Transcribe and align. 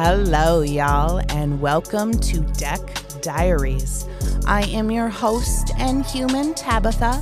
Hello, 0.00 0.60
y'all, 0.60 1.20
and 1.28 1.60
welcome 1.60 2.12
to 2.20 2.38
Deck 2.38 2.78
Diaries. 3.20 4.06
I 4.46 4.62
am 4.68 4.92
your 4.92 5.08
host 5.08 5.72
and 5.76 6.06
human, 6.06 6.54
Tabitha, 6.54 7.20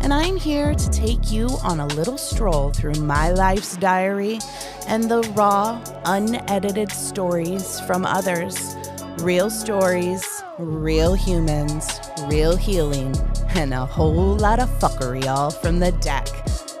and 0.00 0.12
I'm 0.12 0.36
here 0.36 0.74
to 0.74 0.90
take 0.90 1.30
you 1.30 1.48
on 1.62 1.78
a 1.78 1.86
little 1.86 2.18
stroll 2.18 2.72
through 2.72 2.94
my 2.94 3.30
life's 3.30 3.76
diary 3.76 4.40
and 4.88 5.08
the 5.08 5.20
raw, 5.36 5.80
unedited 6.04 6.90
stories 6.90 7.78
from 7.82 8.04
others. 8.04 8.74
Real 9.18 9.48
stories, 9.48 10.42
real 10.58 11.14
humans, 11.14 12.00
real 12.24 12.56
healing, 12.56 13.14
and 13.50 13.72
a 13.72 13.86
whole 13.86 14.34
lot 14.34 14.58
of 14.58 14.68
fuckery, 14.80 15.28
all 15.28 15.52
from 15.52 15.78
the 15.78 15.92
deck. 15.92 16.26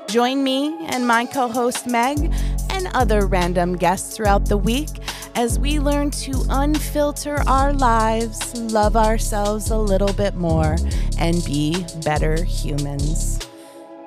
Join 0.08 0.42
me 0.42 0.76
and 0.86 1.06
my 1.06 1.24
co 1.24 1.46
host 1.46 1.86
Meg 1.86 2.32
and 2.70 2.88
other 2.94 3.28
random 3.28 3.76
guests 3.76 4.16
throughout 4.16 4.46
the 4.46 4.56
week 4.56 4.88
as 5.36 5.58
we 5.58 5.78
learn 5.78 6.10
to 6.10 6.32
unfilter 6.48 7.46
our 7.46 7.70
lives, 7.74 8.58
love 8.72 8.96
ourselves 8.96 9.70
a 9.70 9.76
little 9.76 10.12
bit 10.14 10.34
more, 10.34 10.76
and 11.18 11.44
be 11.44 11.84
better 12.02 12.42
humans. 12.42 13.38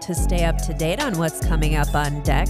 To 0.01 0.15
stay 0.15 0.45
up 0.45 0.57
to 0.63 0.73
date 0.73 0.99
on 0.99 1.19
what's 1.19 1.39
coming 1.45 1.75
up 1.75 1.93
on 1.93 2.23
deck, 2.23 2.47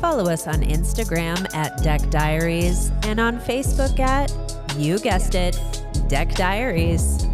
follow 0.00 0.30
us 0.30 0.46
on 0.46 0.62
Instagram 0.62 1.46
at 1.54 1.82
Deck 1.82 2.00
Diaries 2.08 2.90
and 3.02 3.20
on 3.20 3.38
Facebook 3.38 4.00
at, 4.00 4.32
you 4.78 4.98
guessed 4.98 5.34
it, 5.34 5.60
Deck 6.08 6.34
Diaries. 6.34 7.26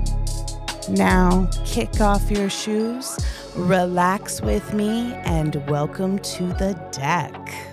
Now, 0.89 1.49
kick 1.65 2.01
off 2.01 2.29
your 2.29 2.51
shoes, 2.51 3.17
relax 3.55 4.41
with 4.41 4.75
me, 4.75 5.15
and 5.25 5.55
welcome 5.69 6.19
to 6.19 6.49
the 6.55 6.75
deck. 6.91 7.68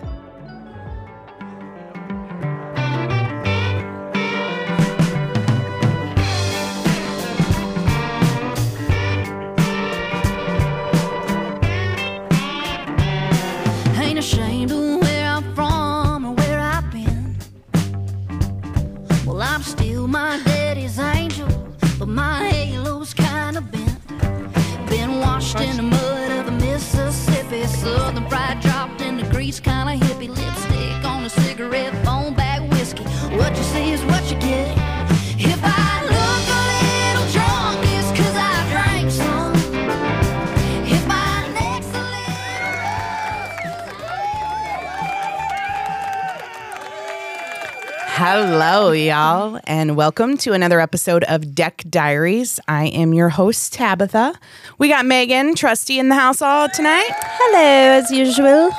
Hello, 48.28 48.92
y'all, 48.92 49.60
and 49.66 49.96
welcome 49.96 50.36
to 50.38 50.54
another 50.54 50.80
episode 50.80 51.24
of 51.26 51.54
Deck 51.54 51.84
Diaries. 51.88 52.60
I 52.68 52.88
am 52.88 53.14
your 53.14 53.30
host, 53.30 53.74
Tabitha. 53.74 54.34
We 54.80 54.90
got 54.90 55.06
Megan, 55.06 55.54
trusty 55.54 56.00
in 56.00 56.10
the 56.10 56.16
house 56.16 56.42
all 56.42 56.68
tonight. 56.68 57.08
Hello, 57.14 58.00
as 58.00 58.10
usual. 58.10 58.72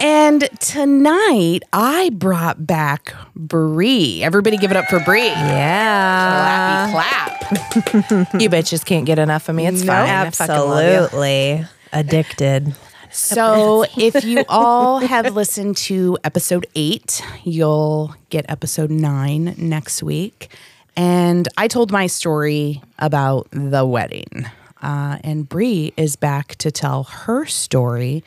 And 0.00 0.48
tonight 0.60 1.58
I 1.74 2.08
brought 2.14 2.66
back 2.66 3.14
Bri. 3.36 4.22
Everybody 4.24 4.56
give 4.56 4.70
it 4.70 4.78
up 4.78 4.86
for 4.86 5.00
Bri. 5.00 5.26
Yeah. 5.26 6.90
Clappy 6.90 7.50
clap. 7.52 8.32
You 8.40 8.48
bitches 8.48 8.82
can't 8.82 9.04
get 9.04 9.18
enough 9.18 9.50
of 9.50 9.56
me. 9.56 9.66
It's 9.66 9.84
fine. 9.84 10.06
Love 10.06 10.08
you. 10.08 10.42
Absolutely. 10.42 11.66
Addicted. 11.92 12.74
So, 13.12 13.84
if 13.96 14.24
you 14.24 14.44
all 14.48 15.00
have 15.00 15.34
listened 15.34 15.76
to 15.78 16.16
episode 16.22 16.66
eight, 16.74 17.22
you'll 17.44 18.14
get 18.28 18.46
episode 18.48 18.90
nine 18.90 19.54
next 19.58 20.02
week. 20.02 20.48
And 20.96 21.48
I 21.56 21.66
told 21.68 21.90
my 21.90 22.06
story 22.06 22.82
about 22.98 23.48
the 23.50 23.84
wedding. 23.84 24.46
Uh, 24.82 25.18
and 25.24 25.48
Bri 25.48 25.92
is 25.96 26.16
back 26.16 26.56
to 26.56 26.70
tell 26.70 27.04
her 27.04 27.46
story 27.46 28.22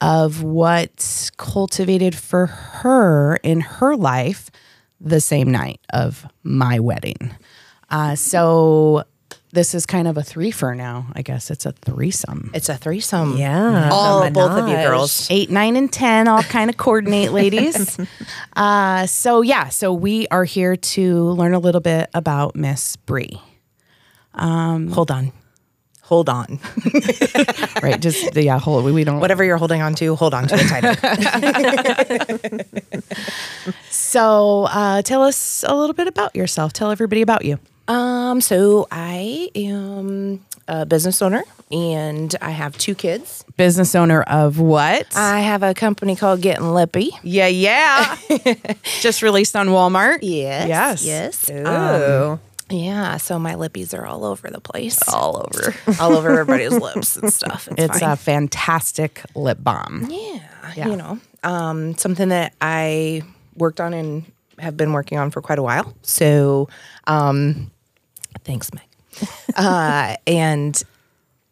of 0.00 0.42
what 0.42 1.30
cultivated 1.36 2.14
for 2.14 2.46
her 2.46 3.36
in 3.42 3.60
her 3.60 3.96
life 3.96 4.50
the 5.00 5.20
same 5.20 5.50
night 5.50 5.80
of 5.92 6.26
my 6.42 6.78
wedding. 6.78 7.34
Uh, 7.90 8.14
so, 8.14 9.04
this 9.52 9.74
is 9.74 9.84
kind 9.86 10.08
of 10.08 10.16
a 10.16 10.22
threefer 10.22 10.74
now. 10.76 11.06
I 11.14 11.22
guess 11.22 11.50
it's 11.50 11.66
a 11.66 11.72
threesome. 11.72 12.50
It's 12.54 12.68
a 12.70 12.76
threesome. 12.76 13.36
Yeah. 13.36 13.90
All 13.92 14.24
The 14.24 14.30
both 14.30 14.52
of 14.52 14.68
you 14.68 14.76
girls. 14.76 15.28
eight, 15.30 15.50
nine, 15.50 15.76
and 15.76 15.92
10 15.92 16.26
all 16.26 16.42
kind 16.42 16.70
of 16.70 16.76
coordinate, 16.78 17.32
ladies. 17.42 17.98
Uh, 18.56 19.06
so, 19.06 19.42
yeah, 19.42 19.68
so 19.68 19.92
we 19.92 20.26
are 20.28 20.44
here 20.44 20.76
to 20.76 21.24
learn 21.30 21.52
a 21.52 21.58
little 21.58 21.80
bit 21.82 22.08
about 22.14 22.56
Miss 22.56 22.96
Bri. 22.96 23.40
Hold 24.34 25.10
on. 25.10 25.32
Hold 26.04 26.28
on. 26.28 26.58
Right. 27.82 28.00
Just, 28.00 28.36
yeah, 28.36 28.60
hold 28.60 28.84
we 28.84 29.02
don't. 29.02 29.18
Whatever 29.18 29.42
you're 29.42 29.56
holding 29.56 29.82
on 29.82 29.94
to, 29.96 30.14
hold 30.14 30.34
on 30.34 30.46
to 30.46 30.54
it 30.56 30.68
tighter. 30.68 30.94
So, 33.90 34.64
uh, 34.70 35.02
tell 35.02 35.22
us 35.22 35.64
a 35.66 35.74
little 35.74 35.94
bit 35.94 36.06
about 36.06 36.36
yourself. 36.36 36.72
Tell 36.72 36.90
everybody 36.90 37.22
about 37.22 37.44
you. 37.44 37.58
Um, 37.92 38.40
so 38.40 38.86
I 38.90 39.50
am 39.54 40.44
a 40.68 40.86
business 40.86 41.20
owner 41.20 41.42
and 41.70 42.34
I 42.40 42.50
have 42.50 42.78
two 42.78 42.94
kids. 42.94 43.44
Business 43.56 43.94
owner 43.94 44.22
of 44.22 44.58
what? 44.58 45.06
I 45.14 45.40
have 45.40 45.62
a 45.62 45.74
company 45.74 46.16
called 46.16 46.40
Gettin 46.40 46.72
Lippy. 46.72 47.10
yeah, 47.22 47.48
yeah. 47.48 48.16
Just 49.00 49.20
released 49.22 49.56
on 49.56 49.68
Walmart. 49.68 50.20
Yes. 50.22 51.04
Yes. 51.04 51.48
Yes. 51.48 51.66
Um, 51.66 52.40
yeah. 52.70 53.18
So 53.18 53.38
my 53.38 53.54
lippies 53.54 53.92
are 53.98 54.06
all 54.06 54.24
over 54.24 54.48
the 54.48 54.60
place. 54.60 54.98
All 55.08 55.36
over. 55.44 55.74
all 56.00 56.16
over 56.16 56.30
everybody's 56.30 56.72
lips 56.72 57.16
and 57.18 57.30
stuff. 57.30 57.68
It's, 57.72 57.82
It's 57.96 58.02
a 58.02 58.16
fantastic 58.16 59.22
lip 59.34 59.58
balm. 59.60 60.08
yeah, 60.10 60.88
you 60.88 60.96
know, 60.96 61.18
um, 61.42 61.94
something 61.98 62.30
that 62.30 62.54
I 62.62 63.22
worked 63.56 63.80
on 63.80 63.92
and 63.92 64.24
have 64.58 64.76
been 64.76 64.92
working 64.92 65.18
on 65.18 65.30
for 65.30 65.42
quite 65.42 65.58
a 65.58 65.62
while. 65.62 65.92
So, 66.02 66.68
um, 67.06 67.70
thanks, 68.44 68.70
Meg. 68.74 68.84
uh, 69.56 70.16
and 70.26 70.82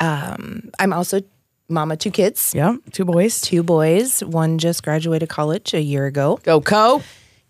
um, 0.01 0.71
I'm 0.79 0.93
also 0.93 1.21
mama 1.69 1.97
two 1.97 2.11
kids, 2.11 2.53
Yeah, 2.55 2.77
two 2.93 3.05
boys. 3.05 3.41
two 3.41 3.63
boys. 3.63 4.21
One 4.25 4.59
just 4.59 4.83
graduated 4.83 5.29
college 5.29 5.75
a 5.75 5.81
year 5.81 6.07
ago. 6.07 6.39
Go, 6.43 6.61
Coe. 6.61 7.03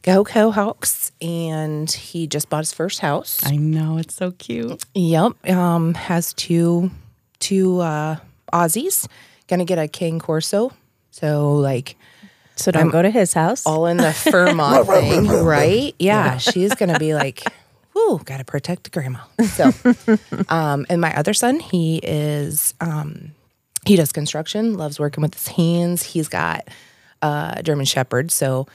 Go 0.03 0.25
Kohawks, 0.25 1.11
and 1.21 1.91
he 1.91 2.27
just 2.27 2.49
bought 2.49 2.61
his 2.61 2.73
first 2.73 3.01
house. 3.01 3.41
I 3.45 3.57
know, 3.57 3.99
it's 3.99 4.15
so 4.15 4.31
cute. 4.33 4.83
Yep. 4.95 5.49
Um, 5.51 5.95
has 5.95 6.33
two 6.35 6.91
two 7.39 7.81
uh 7.81 8.17
Aussies. 8.53 9.07
Gonna 9.47 9.65
get 9.67 9.79
a 9.79 9.89
Cane 9.89 10.19
Corso. 10.19 10.73
So 11.11 11.53
like 11.55 11.97
So 12.57 12.71
don't 12.73 12.89
go 12.91 13.03
to 13.03 13.11
his 13.11 13.35
house. 13.35 13.67
all 13.67 13.87
in 13.87 13.99
the 13.99 14.13
Fairmont 14.31 14.87
thing, 14.87 15.27
right? 15.29 15.95
Yeah, 15.99 16.39
she's 16.39 16.75
gonna 16.75 16.99
be 16.99 17.15
like, 17.15 17.43
"Whoo, 18.09 18.19
gotta 18.25 18.45
protect 18.45 18.91
grandma." 18.93 19.21
So, 19.49 19.73
um, 20.49 20.87
and 20.89 21.01
my 21.01 21.15
other 21.17 21.35
son, 21.35 21.61
he 21.61 21.99
is 22.03 22.75
um, 22.81 23.33
he 23.85 23.97
does 23.97 24.13
construction, 24.13 24.75
loves 24.77 24.99
working 25.01 25.23
with 25.23 25.35
his 25.35 25.49
hands. 25.49 26.03
He's 26.03 26.29
got 26.29 26.69
uh, 27.23 27.55
a 27.57 27.63
German 27.63 27.85
Shepherd, 27.87 28.31
so 28.31 28.67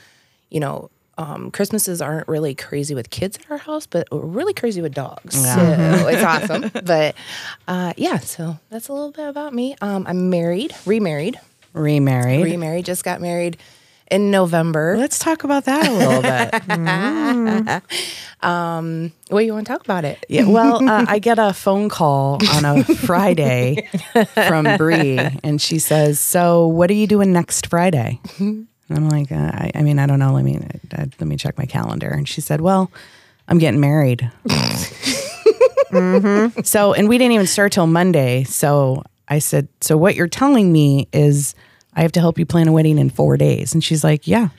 you 0.49 0.59
know. 0.59 0.89
Um, 1.17 1.49
Christmases 1.49 2.01
aren't 2.01 2.27
really 2.27 2.53
crazy 2.55 2.93
with 2.93 3.09
kids 3.09 3.37
at 3.37 3.49
our 3.49 3.55
house, 3.57 3.85
but 3.85 4.05
we're 4.11 4.19
really 4.19 4.53
crazy 4.53 4.81
with 4.81 4.93
dogs. 4.93 5.33
So 5.41 5.59
it's 6.09 6.21
awesome. 6.21 6.69
But 6.85 7.15
uh, 7.69 7.93
yeah, 7.95 8.17
so 8.19 8.59
that's 8.69 8.89
a 8.89 8.93
little 8.93 9.13
bit 9.13 9.29
about 9.29 9.53
me. 9.53 9.77
Um, 9.79 10.05
I'm 10.09 10.29
married, 10.29 10.75
remarried, 10.85 11.39
Remarried. 11.71 12.43
remarried, 12.43 12.83
just 12.83 13.05
got 13.05 13.21
married 13.21 13.55
in 14.11 14.31
November. 14.31 14.95
Let's 14.97 15.17
talk 15.19 15.43
about 15.43 15.65
that 15.65 15.87
a 15.87 15.91
little 15.93 16.21
bit. 16.21 17.81
Well, 19.31 19.41
you 19.41 19.53
want 19.53 19.65
to 19.65 19.73
talk 19.73 19.83
about 19.83 20.05
it? 20.05 20.23
Yeah, 20.29 20.47
well, 20.47 20.87
uh, 20.87 21.05
I 21.07 21.17
get 21.19 21.39
a 21.39 21.51
phone 21.53 21.89
call 21.89 22.39
on 22.53 22.63
a 22.65 22.83
Friday 23.07 23.89
from 24.33 24.77
Bri, 24.77 25.17
and 25.43 25.59
she 25.59 25.79
says, 25.79 26.19
"So, 26.19 26.67
what 26.67 26.89
are 26.91 26.93
you 26.93 27.07
doing 27.07 27.33
next 27.33 27.67
Friday?" 27.67 28.19
And 28.87 28.99
I'm 28.99 29.09
like, 29.09 29.31
uh, 29.31 29.35
I, 29.51 29.71
"I 29.73 29.81
mean, 29.81 29.97
I 29.97 30.05
don't 30.05 30.19
know. 30.19 30.31
Let 30.31 30.43
me 30.45 30.57
uh, 30.57 31.05
let 31.19 31.21
me 31.21 31.37
check 31.37 31.57
my 31.57 31.65
calendar." 31.65 32.07
And 32.09 32.29
she 32.29 32.39
said, 32.39 32.61
"Well, 32.61 32.91
I'm 33.47 33.57
getting 33.57 33.79
married." 33.79 34.29
So, 36.63 36.93
and 36.93 37.09
we 37.09 37.17
didn't 37.17 37.31
even 37.31 37.47
start 37.47 37.71
till 37.71 37.87
Monday. 37.87 38.43
So 38.43 39.01
I 39.27 39.39
said, 39.39 39.67
"So 39.81 39.97
what 39.97 40.13
you're 40.13 40.27
telling 40.27 40.71
me 40.71 41.07
is 41.13 41.55
I 41.95 42.01
have 42.01 42.11
to 42.13 42.19
help 42.19 42.37
you 42.39 42.45
plan 42.45 42.67
a 42.67 42.71
wedding 42.71 42.97
in 42.97 43.09
four 43.09 43.37
days?" 43.37 43.73
And 43.73 43.83
she's 43.83 44.03
like, 44.03 44.27
"Yeah." 44.27 44.49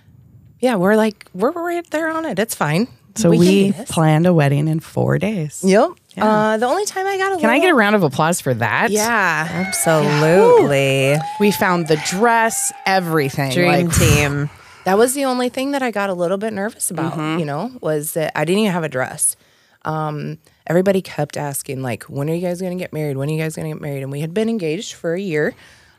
yeah, 0.60 0.76
we're 0.76 0.96
like 0.96 1.26
we're 1.34 1.50
right 1.52 1.88
there 1.90 2.10
on 2.10 2.24
it. 2.24 2.38
It's 2.38 2.54
fine. 2.54 2.88
So 3.14 3.30
can 3.30 3.40
we, 3.40 3.72
planned 3.88 4.26
a 4.26 4.34
wedding 4.34 4.68
in 4.68 4.80
four 4.80 5.16
days. 5.18 5.62
Yep. 5.64 5.90
Uh, 6.18 6.58
the 6.58 6.66
only 6.66 6.84
time 6.84 7.06
I 7.06 7.16
got 7.16 7.32
a 7.38 7.40
Can 7.40 7.48
I 7.48 7.58
get 7.60 7.70
a 7.70 7.74
round 7.74 7.96
of 7.96 8.02
applause 8.02 8.42
for 8.42 8.52
that? 8.52 8.90
Yeah. 8.90 9.48
Absolutely. 9.50 11.16
We 11.40 11.50
found 11.50 11.88
the 11.88 11.96
dress, 12.08 12.72
everything. 12.84 13.52
Dream 13.52 13.86
Like, 13.88 13.94
team. 13.96 14.50
That 14.84 14.98
was 14.98 15.14
the 15.14 15.24
only 15.24 15.48
thing 15.48 15.72
that 15.72 15.82
I 15.82 15.90
got 15.90 16.10
a 16.10 16.14
little 16.14 16.38
bit 16.38 16.52
nervous 16.52 16.90
about, 16.90 17.14
Mm-hmm. 17.14 17.38
you 17.40 17.44
know, 17.46 17.72
was 17.80 18.12
that 18.12 18.32
I 18.38 18.44
didn't 18.44 18.60
even 18.60 18.72
have 18.72 18.84
a 18.84 18.88
dress. 18.88 19.36
Um, 19.84 20.38
everybody 20.66 21.00
kept 21.02 21.36
asking, 21.36 21.82
like, 21.82 22.04
when 22.04 22.28
are 22.30 22.34
you 22.34 22.40
guys 22.46 22.60
going 22.60 22.76
to 22.76 22.82
get 22.82 22.92
married? 22.92 23.16
When 23.16 23.28
are 23.28 23.32
you 23.32 23.38
guys 23.38 23.56
going 23.56 23.68
to 23.70 23.74
get 23.74 23.80
married? 23.82 24.02
And 24.02 24.12
we 24.12 24.20
had 24.20 24.34
been 24.34 24.48
engaged 24.48 24.94
for 24.94 25.14
a 25.14 25.20
year, 25.20 25.54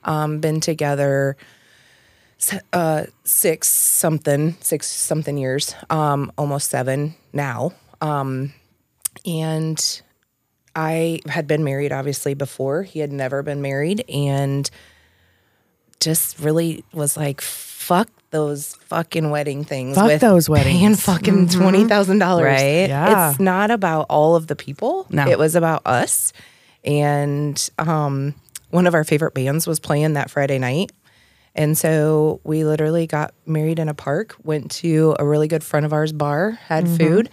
um, 0.07 0.39
been 0.39 0.59
together 0.59 1.37
uh, 2.73 3.03
six 3.23 3.67
something, 3.67 4.55
six 4.61 4.87
something 4.87 5.37
years, 5.37 5.75
um, 5.89 6.31
almost 6.37 6.69
seven 6.69 7.15
now. 7.33 7.73
Um, 8.01 8.53
and 9.25 10.01
I 10.75 11.19
had 11.27 11.47
been 11.47 11.63
married 11.63 11.91
obviously 11.91 12.33
before. 12.33 12.83
He 12.83 12.99
had 12.99 13.11
never 13.11 13.43
been 13.43 13.61
married 13.61 14.05
and 14.09 14.69
just 15.99 16.39
really 16.39 16.83
was 16.93 17.17
like, 17.17 17.41
fuck 17.41 18.09
those 18.29 18.75
fucking 18.75 19.29
wedding 19.31 19.63
things. 19.63 19.95
Fuck 19.95 20.19
those 20.19 20.47
Paying 20.47 20.65
weddings. 20.65 21.01
fucking 21.03 21.49
twenty 21.49 21.85
thousand 21.85 22.19
dollars. 22.19 22.43
Right. 22.43 22.87
Yeah. 22.89 23.31
It's 23.31 23.39
not 23.39 23.71
about 23.71 24.05
all 24.09 24.35
of 24.35 24.47
the 24.47 24.55
people. 24.55 25.07
No. 25.09 25.27
It 25.27 25.39
was 25.39 25.55
about 25.55 25.81
us. 25.87 26.33
And 26.83 27.69
um, 27.79 28.35
one 28.69 28.87
of 28.87 28.93
our 28.93 29.03
favorite 29.03 29.33
bands 29.33 29.65
was 29.67 29.79
playing 29.79 30.13
that 30.13 30.29
Friday 30.29 30.59
night. 30.59 30.91
And 31.55 31.77
so 31.77 32.39
we 32.43 32.63
literally 32.63 33.07
got 33.07 33.33
married 33.45 33.79
in 33.79 33.89
a 33.89 33.93
park, 33.93 34.35
went 34.43 34.69
to 34.71 35.15
a 35.17 35.25
really 35.25 35.47
good 35.47 35.63
friend 35.63 35.85
of 35.85 35.93
ours 35.93 36.11
bar, 36.13 36.51
had 36.51 36.85
Mm-hmm. 36.85 36.95
food, 36.97 37.29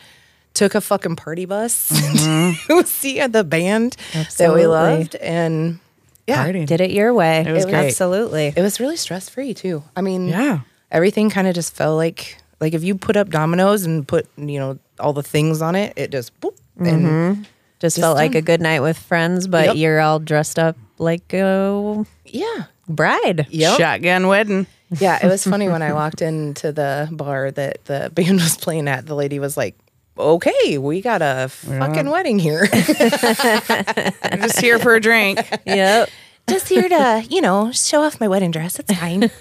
took 0.54 0.74
a 0.74 0.80
fucking 0.80 1.16
party 1.16 1.44
bus 1.44 1.88
to 2.68 2.82
see 2.86 3.24
the 3.26 3.44
band 3.44 3.96
that 4.38 4.54
we 4.54 4.66
loved. 4.66 5.14
And 5.16 5.78
yeah, 6.26 6.42
Party. 6.44 6.64
Did 6.64 6.80
it 6.80 6.90
your 6.90 7.12
way. 7.12 7.44
It 7.46 7.52
was 7.52 7.66
great. 7.66 7.74
Absolutely. 7.86 8.52
it 8.56 8.62
was 8.62 8.80
really 8.80 8.96
stress 8.96 9.28
free 9.28 9.52
too. 9.52 9.82
I 9.94 10.00
mean, 10.00 10.28
Yeah. 10.28 10.60
everything 10.90 11.28
kind 11.28 11.46
of 11.46 11.54
just 11.54 11.74
felt 11.74 11.96
like 11.96 12.38
like 12.60 12.72
if 12.72 12.82
you 12.82 12.94
put 12.94 13.16
up 13.18 13.28
dominoes 13.28 13.84
and 13.84 14.08
put 14.08 14.26
you 14.38 14.58
know 14.58 14.78
all 14.98 15.12
the 15.12 15.22
things 15.24 15.60
on 15.60 15.74
it, 15.74 15.92
it 15.96 16.10
just 16.12 16.32
boop, 16.40 16.56
and 16.78 17.46
Just, 17.80 17.98
felt 17.98 18.16
like 18.16 18.34
a 18.34 18.40
good 18.40 18.62
night 18.62 18.80
with 18.80 18.96
friends, 18.96 19.46
but 19.48 19.66
Yep. 19.66 19.76
you're 19.76 20.00
all 20.00 20.18
dressed 20.18 20.58
up 20.58 20.76
like 20.98 21.32
a 21.34 22.04
yeah, 22.26 22.64
bride. 22.88 23.46
yep. 23.50 23.78
Shotgun 23.78 24.26
wedding. 24.28 24.66
yeah. 24.98 25.24
It 25.24 25.28
was 25.28 25.44
funny 25.44 25.68
when 25.68 25.82
I 25.82 25.92
walked 25.92 26.22
into 26.22 26.72
the 26.72 27.08
bar 27.10 27.50
that 27.50 27.84
the 27.86 28.10
band 28.14 28.36
was 28.40 28.56
playing 28.56 28.88
at. 28.88 29.06
The 29.06 29.14
lady 29.14 29.38
was 29.38 29.56
like, 29.56 29.76
"Okay, 30.18 30.78
we 30.78 31.00
got 31.00 31.22
a 31.22 31.48
fucking 31.48 32.08
wedding 32.10 32.38
here. 32.38 32.68
I'm 32.72 34.40
just 34.42 34.60
here 34.60 34.78
for 34.78 34.94
a 34.94 35.00
drink. 35.00 35.38
Yep. 35.66 36.10
just 36.48 36.68
here 36.68 36.86
to 36.88 37.24
you 37.30 37.40
know 37.40 37.72
show 37.72 38.02
off 38.02 38.20
my 38.20 38.28
wedding 38.28 38.50
dress. 38.50 38.78
It's 38.78 38.94
fine." 38.94 39.30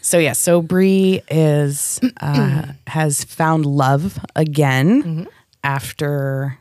So 0.00 0.18
yeah, 0.18 0.32
so 0.32 0.60
Bri 0.62 1.22
is 1.30 2.00
uh, 2.20 2.72
has 2.88 3.24
found 3.24 3.64
love 3.66 4.18
again 4.34 5.28
after 5.62 6.58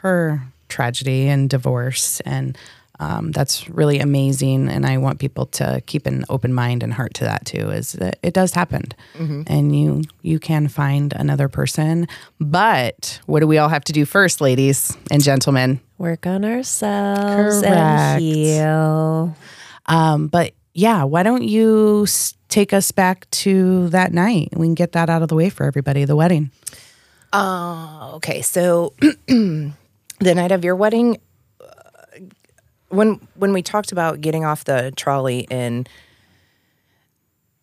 her 0.00 0.42
tragedy 0.68 1.28
and 1.28 1.48
divorce, 1.48 2.20
and 2.20 2.56
um, 3.02 3.32
that's 3.32 3.68
really 3.68 3.98
amazing. 3.98 4.68
And 4.68 4.86
I 4.86 4.98
want 4.98 5.18
people 5.18 5.46
to 5.46 5.82
keep 5.86 6.06
an 6.06 6.24
open 6.28 6.52
mind 6.54 6.84
and 6.84 6.92
heart 6.92 7.14
to 7.14 7.24
that 7.24 7.44
too. 7.44 7.70
Is 7.70 7.92
that 7.92 8.18
it 8.22 8.32
does 8.32 8.54
happen, 8.54 8.84
and 9.48 9.76
you 9.76 10.02
you 10.22 10.38
can 10.38 10.68
find 10.68 11.12
another 11.12 11.48
person. 11.48 12.06
But 12.38 13.20
what 13.26 13.40
do 13.40 13.48
we 13.48 13.58
all 13.58 13.68
have 13.68 13.84
to 13.84 13.92
do 13.92 14.04
first, 14.04 14.40
ladies 14.40 14.96
and 15.10 15.22
gentlemen? 15.22 15.80
Work 15.98 16.26
on 16.26 16.44
ourselves 16.44 17.60
Correct. 17.60 17.66
and 17.66 18.20
heal. 18.20 19.36
Um, 19.86 20.28
but 20.28 20.52
yeah, 20.72 21.02
why 21.02 21.24
don't 21.24 21.42
you 21.42 22.06
take 22.48 22.72
us 22.72 22.92
back 22.92 23.28
to 23.30 23.88
that 23.88 24.12
night? 24.12 24.50
We 24.56 24.66
can 24.66 24.74
get 24.74 24.92
that 24.92 25.10
out 25.10 25.22
of 25.22 25.28
the 25.28 25.34
way 25.34 25.50
for 25.50 25.66
everybody. 25.66 26.04
The 26.04 26.16
wedding. 26.16 26.52
Okay, 27.34 28.42
so 28.42 28.92
the 29.26 29.72
night 30.20 30.52
of 30.52 30.64
your 30.64 30.76
wedding, 30.76 31.16
uh, 31.16 31.18
when 32.92 33.26
when 33.34 33.52
we 33.52 33.62
talked 33.62 33.92
about 33.92 34.20
getting 34.20 34.44
off 34.44 34.64
the 34.64 34.92
trolley 34.96 35.46
and 35.50 35.88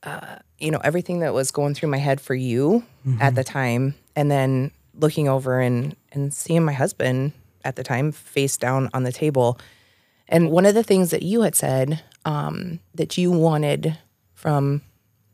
uh, 0.04 0.38
you 0.58 0.72
know 0.72 0.80
everything 0.84 1.20
that 1.20 1.34
was 1.34 1.52
going 1.52 1.74
through 1.74 1.90
my 1.90 1.98
head 1.98 2.20
for 2.20 2.36
you 2.36 2.84
at 3.20 3.36
the 3.36 3.44
time, 3.44 3.96
and 4.16 4.30
then 4.30 4.72
looking 4.94 5.28
over 5.28 5.60
and 5.60 5.96
and 6.12 6.34
seeing 6.34 6.64
my 6.64 6.74
husband 6.74 7.34
at 7.64 7.76
the 7.76 7.84
time 7.84 8.12
face 8.12 8.58
down 8.58 8.90
on 8.94 9.04
the 9.04 9.12
table, 9.12 9.60
and 10.28 10.52
one 10.52 10.66
of 10.66 10.74
the 10.74 10.84
things 10.84 11.12
that 11.12 11.24
you 11.24 11.42
had 11.42 11.56
said 11.56 12.02
um, 12.26 12.80
that 12.96 13.18
you 13.18 13.32
wanted 13.32 13.98
from 14.34 14.82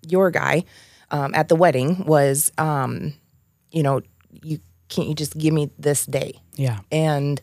your 0.02 0.32
guy 0.32 0.64
um, 1.12 1.34
at 1.34 1.48
the 1.48 1.56
wedding 1.56 2.06
was. 2.06 2.52
Um, 2.58 3.14
you 3.72 3.84
know, 3.84 4.02
you 4.42 4.60
can't 4.88 5.10
you 5.10 5.14
just 5.14 5.38
give 5.38 5.54
me 5.54 5.70
this 5.78 6.06
day? 6.06 6.40
Yeah. 6.56 6.80
And 6.92 7.42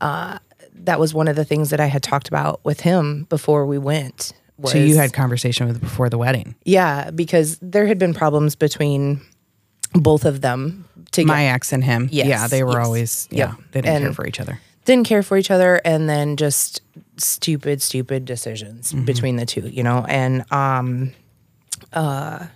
uh, 0.00 0.38
that 0.84 0.98
was 1.00 1.14
one 1.14 1.28
of 1.28 1.36
the 1.36 1.44
things 1.44 1.70
that 1.70 1.80
I 1.80 1.86
had 1.86 2.02
talked 2.02 2.28
about 2.28 2.60
with 2.64 2.80
him 2.80 3.24
before 3.28 3.66
we 3.66 3.78
went. 3.78 4.32
Was, 4.58 4.72
So 4.72 4.78
you 4.78 4.96
had 4.96 5.12
conversation 5.12 5.68
with 5.68 5.80
before 5.80 6.08
the 6.10 6.18
wedding. 6.18 6.54
yeah, 6.64 7.10
because 7.10 7.58
there 7.62 7.86
had 7.86 7.98
been 7.98 8.12
problems 8.14 8.56
between 8.56 9.20
both 9.92 10.24
of 10.24 10.40
them. 10.40 10.84
To 11.12 11.24
My 11.24 11.44
ex 11.46 11.72
and 11.72 11.82
him. 11.84 12.08
Yes, 12.10 12.26
Yeah, 12.26 12.48
they 12.48 12.62
were 12.64 12.72
yes. 12.78 12.86
always 12.86 13.28
yeah, 13.30 13.38
Yep. 13.50 13.56
they 13.72 13.80
didn't 13.82 14.02
care 14.02 14.12
for 14.12 14.26
each 14.26 14.40
other. 14.40 14.60
didn't 14.84 15.06
care 15.06 15.22
for 15.22 15.36
each 15.36 15.50
other, 15.50 15.80
and 15.84 16.08
then 16.08 16.36
just 16.36 16.80
stupid, 17.18 17.80
stupid 17.82 18.24
decisions 18.24 18.92
Mm-hmm. 18.92 19.04
between 19.04 19.36
the 19.36 19.46
two. 19.46 19.68
You 19.68 19.82
know, 19.84 20.04
and 20.08 20.44
um, 20.52 21.12
uh, 21.92 22.46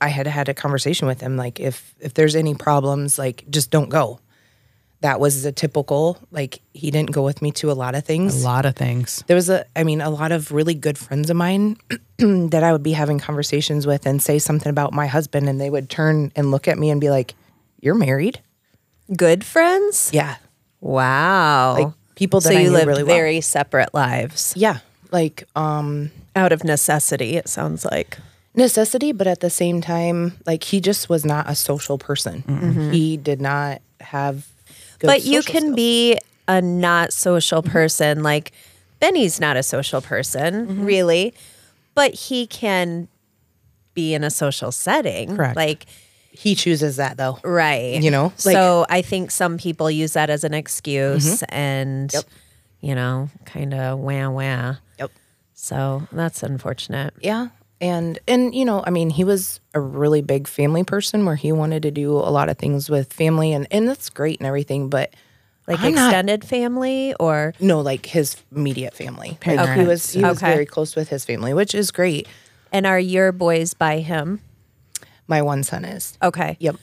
I 0.00 0.08
had 0.08 0.26
had 0.26 0.48
a 0.48 0.54
conversation 0.54 1.06
with 1.06 1.20
him 1.20 1.36
like 1.36 1.60
if 1.60 1.94
if 2.00 2.14
there's 2.14 2.34
any 2.34 2.54
problems, 2.54 3.18
like 3.18 3.44
just 3.50 3.70
don't 3.70 3.88
go. 3.90 4.18
That 5.02 5.18
was 5.18 5.44
a 5.46 5.52
typical 5.52 6.18
like 6.30 6.60
he 6.74 6.90
didn't 6.90 7.12
go 7.12 7.22
with 7.24 7.40
me 7.40 7.52
to 7.52 7.70
a 7.70 7.72
lot 7.72 7.94
of 7.94 8.04
things. 8.04 8.42
A 8.42 8.44
lot 8.46 8.66
of 8.66 8.76
things. 8.76 9.24
There 9.26 9.34
was 9.34 9.48
a 9.48 9.64
I 9.74 9.82
mean 9.84 10.00
a 10.02 10.10
lot 10.10 10.30
of 10.30 10.52
really 10.52 10.74
good 10.74 10.98
friends 10.98 11.30
of 11.30 11.36
mine 11.36 11.76
that 12.18 12.62
I 12.62 12.72
would 12.72 12.82
be 12.82 12.92
having 12.92 13.18
conversations 13.18 13.86
with 13.86 14.04
and 14.06 14.22
say 14.22 14.38
something 14.38 14.68
about 14.68 14.92
my 14.92 15.06
husband 15.06 15.48
and 15.48 15.58
they 15.60 15.70
would 15.70 15.88
turn 15.88 16.32
and 16.36 16.50
look 16.50 16.68
at 16.68 16.76
me 16.78 16.90
and 16.90 17.00
be 17.00 17.08
like, 17.10 17.34
"You're 17.80 17.94
married?" 17.94 18.40
Good 19.16 19.42
friends? 19.44 20.10
Yeah. 20.12 20.36
Wow. 20.80 21.74
Like 21.78 21.94
people 22.14 22.40
that 22.40 22.52
so 22.52 22.54
I 22.58 22.60
you 22.60 22.68
knew 22.68 22.74
live 22.76 22.86
really 22.86 23.02
well. 23.02 23.14
very 23.16 23.40
separate 23.40 23.94
lives 23.94 24.52
Yeah. 24.56 24.78
Like 25.12 25.44
um 25.56 26.10
out 26.36 26.52
of 26.52 26.62
necessity, 26.62 27.36
it 27.36 27.48
sounds 27.48 27.84
like. 27.84 28.18
necessity, 28.54 29.12
but 29.12 29.26
at 29.26 29.40
the 29.40 29.50
same 29.50 29.80
time, 29.80 30.36
like 30.46 30.62
he 30.64 30.80
just 30.80 31.08
was 31.08 31.24
not 31.24 31.48
a 31.48 31.54
social 31.54 31.96
person. 31.98 32.90
He 32.92 33.16
did 33.16 33.40
not 33.40 33.80
have. 34.00 34.46
But 35.06 35.24
you 35.24 35.42
can 35.42 35.62
skills. 35.62 35.76
be 35.76 36.18
a 36.48 36.60
not 36.60 37.12
social 37.12 37.62
mm-hmm. 37.62 37.72
person. 37.72 38.22
Like 38.22 38.52
Benny's 39.00 39.40
not 39.40 39.56
a 39.56 39.62
social 39.62 40.00
person, 40.00 40.66
mm-hmm. 40.66 40.84
really, 40.84 41.34
but 41.94 42.14
he 42.14 42.46
can 42.46 43.08
be 43.94 44.14
in 44.14 44.24
a 44.24 44.30
social 44.30 44.72
setting. 44.72 45.36
Correct. 45.36 45.56
Like, 45.56 45.86
He 46.30 46.54
chooses 46.54 46.96
that 46.96 47.16
though. 47.16 47.38
right. 47.42 48.00
You 48.00 48.10
know, 48.10 48.32
like- 48.44 48.54
so 48.54 48.86
I 48.88 49.02
think 49.02 49.30
some 49.30 49.58
people 49.58 49.90
use 49.90 50.12
that 50.12 50.30
as 50.30 50.44
an 50.44 50.54
excuse 50.54 51.42
mm-hmm. 51.42 51.54
and, 51.54 52.12
Yep. 52.12 52.24
you 52.80 52.94
know, 52.94 53.28
kind 53.46 53.74
of 53.74 53.98
wah 53.98 54.28
wah. 54.28 54.76
Yep. 54.98 55.10
So 55.54 56.06
that's 56.12 56.42
unfortunate. 56.42 57.14
Yeah. 57.20 57.48
And 57.80 58.18
and 58.28 58.54
you 58.54 58.64
know, 58.64 58.82
I 58.86 58.90
mean, 58.90 59.10
he 59.10 59.24
was 59.24 59.60
a 59.74 59.80
really 59.80 60.20
big 60.22 60.46
family 60.48 60.84
person 60.84 61.24
where 61.24 61.36
he 61.36 61.50
wanted 61.52 61.82
to 61.84 61.90
do 61.90 62.12
a 62.12 62.30
lot 62.30 62.48
of 62.48 62.58
things 62.58 62.90
with 62.90 63.12
family 63.12 63.52
and 63.52 63.66
and 63.70 63.88
that's 63.88 64.10
great 64.10 64.38
and 64.40 64.46
everything, 64.46 64.88
but 64.90 65.14
Like 65.66 65.80
I'm 65.80 65.94
not- 65.94 66.08
extended 66.10 66.44
family 66.44 67.14
or 67.18 67.54
no, 67.60 67.80
like 67.80 68.04
his 68.06 68.36
immediate 68.54 68.94
family. 68.94 69.30
Like 69.30 69.40
he 69.44 69.56
Parents. 69.56 69.88
was 69.88 70.12
he 70.12 70.22
was 70.22 70.36
Okay. 70.42 70.52
very 70.52 70.66
close 70.66 70.94
with 70.94 71.08
his 71.08 71.24
family, 71.24 71.54
which 71.54 71.74
is 71.74 71.90
great. 71.90 72.28
and 72.72 72.86
are 72.86 73.00
your 73.00 73.32
boys 73.32 73.74
by 73.74 73.98
him? 73.98 74.40
My 75.26 75.42
one 75.42 75.62
son 75.64 75.84
is. 75.84 76.16
Okay. 76.22 76.56
Yep. 76.60 76.76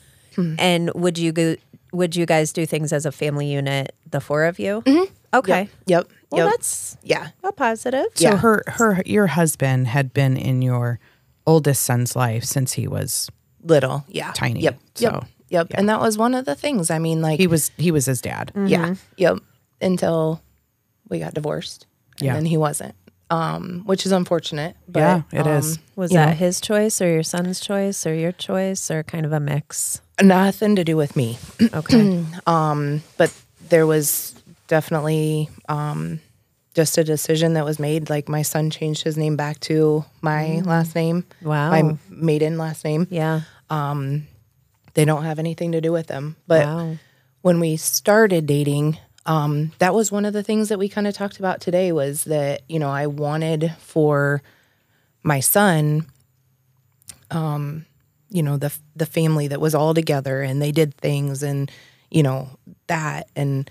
And 0.59 0.91
would 0.93 1.17
you 1.17 1.31
go, 1.31 1.55
would 1.93 2.15
you 2.15 2.25
guys 2.25 2.53
do 2.53 2.65
things 2.65 2.93
as 2.93 3.05
a 3.05 3.11
family 3.11 3.47
unit, 3.51 3.93
the 4.09 4.19
four 4.21 4.45
of 4.45 4.59
you? 4.59 4.81
Mm-hmm. 4.85 5.13
Okay. 5.33 5.69
Yep. 5.87 6.09
Well, 6.31 6.45
yep. 6.45 6.51
that's 6.55 6.97
yeah. 7.03 7.29
a 7.43 7.51
positive. 7.51 8.07
So 8.15 8.23
Yeah. 8.29 8.37
her 8.37 8.63
her 8.67 9.01
your 9.05 9.27
husband 9.27 9.87
had 9.87 10.13
been 10.13 10.35
in 10.37 10.61
your 10.61 10.99
oldest 11.45 11.83
son's 11.83 12.15
life 12.15 12.43
since 12.43 12.73
he 12.73 12.87
was 12.87 13.29
Little. 13.63 14.05
Yeah. 14.07 14.31
Tiny, 14.33 14.61
Yep. 14.61 14.79
Yep. 14.97 15.13
so, 15.13 15.27
Yep. 15.49 15.67
And 15.75 15.87
that 15.89 15.99
was 16.01 16.17
one 16.17 16.33
of 16.35 16.45
the 16.45 16.55
things. 16.55 16.89
I 16.91 16.99
mean, 16.99 17.21
like 17.21 17.39
he 17.39 17.47
was 17.47 17.71
he 17.77 17.91
was 17.91 18.05
his 18.05 18.21
dad. 18.21 18.51
Yeah. 18.55 18.95
Yep. 19.17 19.39
Until 19.81 20.41
we 21.09 21.19
got 21.19 21.33
divorced. 21.33 21.85
And 22.19 22.25
Yeah. 22.25 22.33
then 22.33 22.45
he 22.45 22.57
wasn't. 22.57 22.95
um, 23.29 23.81
which 23.85 24.05
is 24.05 24.13
unfortunate. 24.13 24.77
But, 24.87 24.99
Yeah, 25.01 25.21
it 25.33 25.45
is. 25.47 25.75
um, 25.77 25.83
Was 25.97 26.11
that 26.11 26.29
know, 26.29 26.35
his 26.35 26.61
choice 26.61 27.01
or 27.01 27.09
your 27.11 27.23
son's 27.23 27.59
choice 27.59 28.05
or 28.07 28.13
your 28.15 28.31
choice 28.31 28.89
or 28.89 29.03
kind 29.03 29.25
of 29.25 29.33
a 29.33 29.39
mix? 29.41 29.99
nothing 30.21 30.77
to 30.77 30.83
do 30.85 30.95
with 30.95 31.15
me. 31.17 31.37
Okay. 31.73 32.23
Um, 32.47 33.03
but 33.17 33.33
there 33.69 33.85
was 33.85 34.33
definitely 34.67 35.49
um, 35.69 36.19
just 36.73 36.97
a 36.97 37.03
decision 37.03 37.53
that 37.53 37.65
was 37.65 37.79
made. 37.79 38.09
Like 38.09 38.29
my 38.29 38.41
son 38.43 38.69
changed 38.69 39.03
his 39.03 39.17
name 39.17 39.35
back 39.35 39.59
to 39.61 40.05
my 40.21 40.61
last 40.65 40.93
name, 40.95 41.25
Wow. 41.41 41.69
my 41.71 41.97
maiden 42.09 42.57
last 42.57 42.83
name. 42.85 43.07
yeah. 43.09 43.41
They 44.93 45.05
don't 45.05 45.23
have 45.25 45.37
anything 45.39 45.73
to 45.73 45.81
do 45.81 45.91
with 45.91 46.07
them. 46.07 46.35
But 46.47 46.65
Wow. 46.65 46.97
when 47.41 47.59
we 47.59 47.77
started 47.77 48.47
dating, 48.47 48.97
um, 49.27 49.71
that 49.77 49.93
was 49.93 50.11
one 50.11 50.25
of 50.25 50.33
the 50.33 50.41
things 50.41 50.69
that 50.69 50.79
we 50.79 50.89
kind 50.89 51.05
of 51.05 51.13
talked 51.13 51.37
about 51.37 51.61
today 51.61 51.91
was 51.91 52.23
that, 52.23 52.61
you 52.67 52.79
know, 52.79 52.89
I 52.89 53.05
wanted 53.07 53.73
for 53.79 54.41
my 55.21 55.39
son, 55.39 56.07
um, 57.31 57.85
you 58.29 58.41
know, 58.41 58.57
the 58.57 58.73
the 58.95 59.05
family 59.05 59.47
that 59.47 59.61
was 59.61 59.75
all 59.75 59.93
together 59.93 60.41
and 60.41 60.61
they 60.61 60.71
did 60.71 60.95
things 60.95 61.43
and, 61.43 61.71
you 62.09 62.23
know, 62.23 62.49
that 62.87 63.27
and 63.35 63.69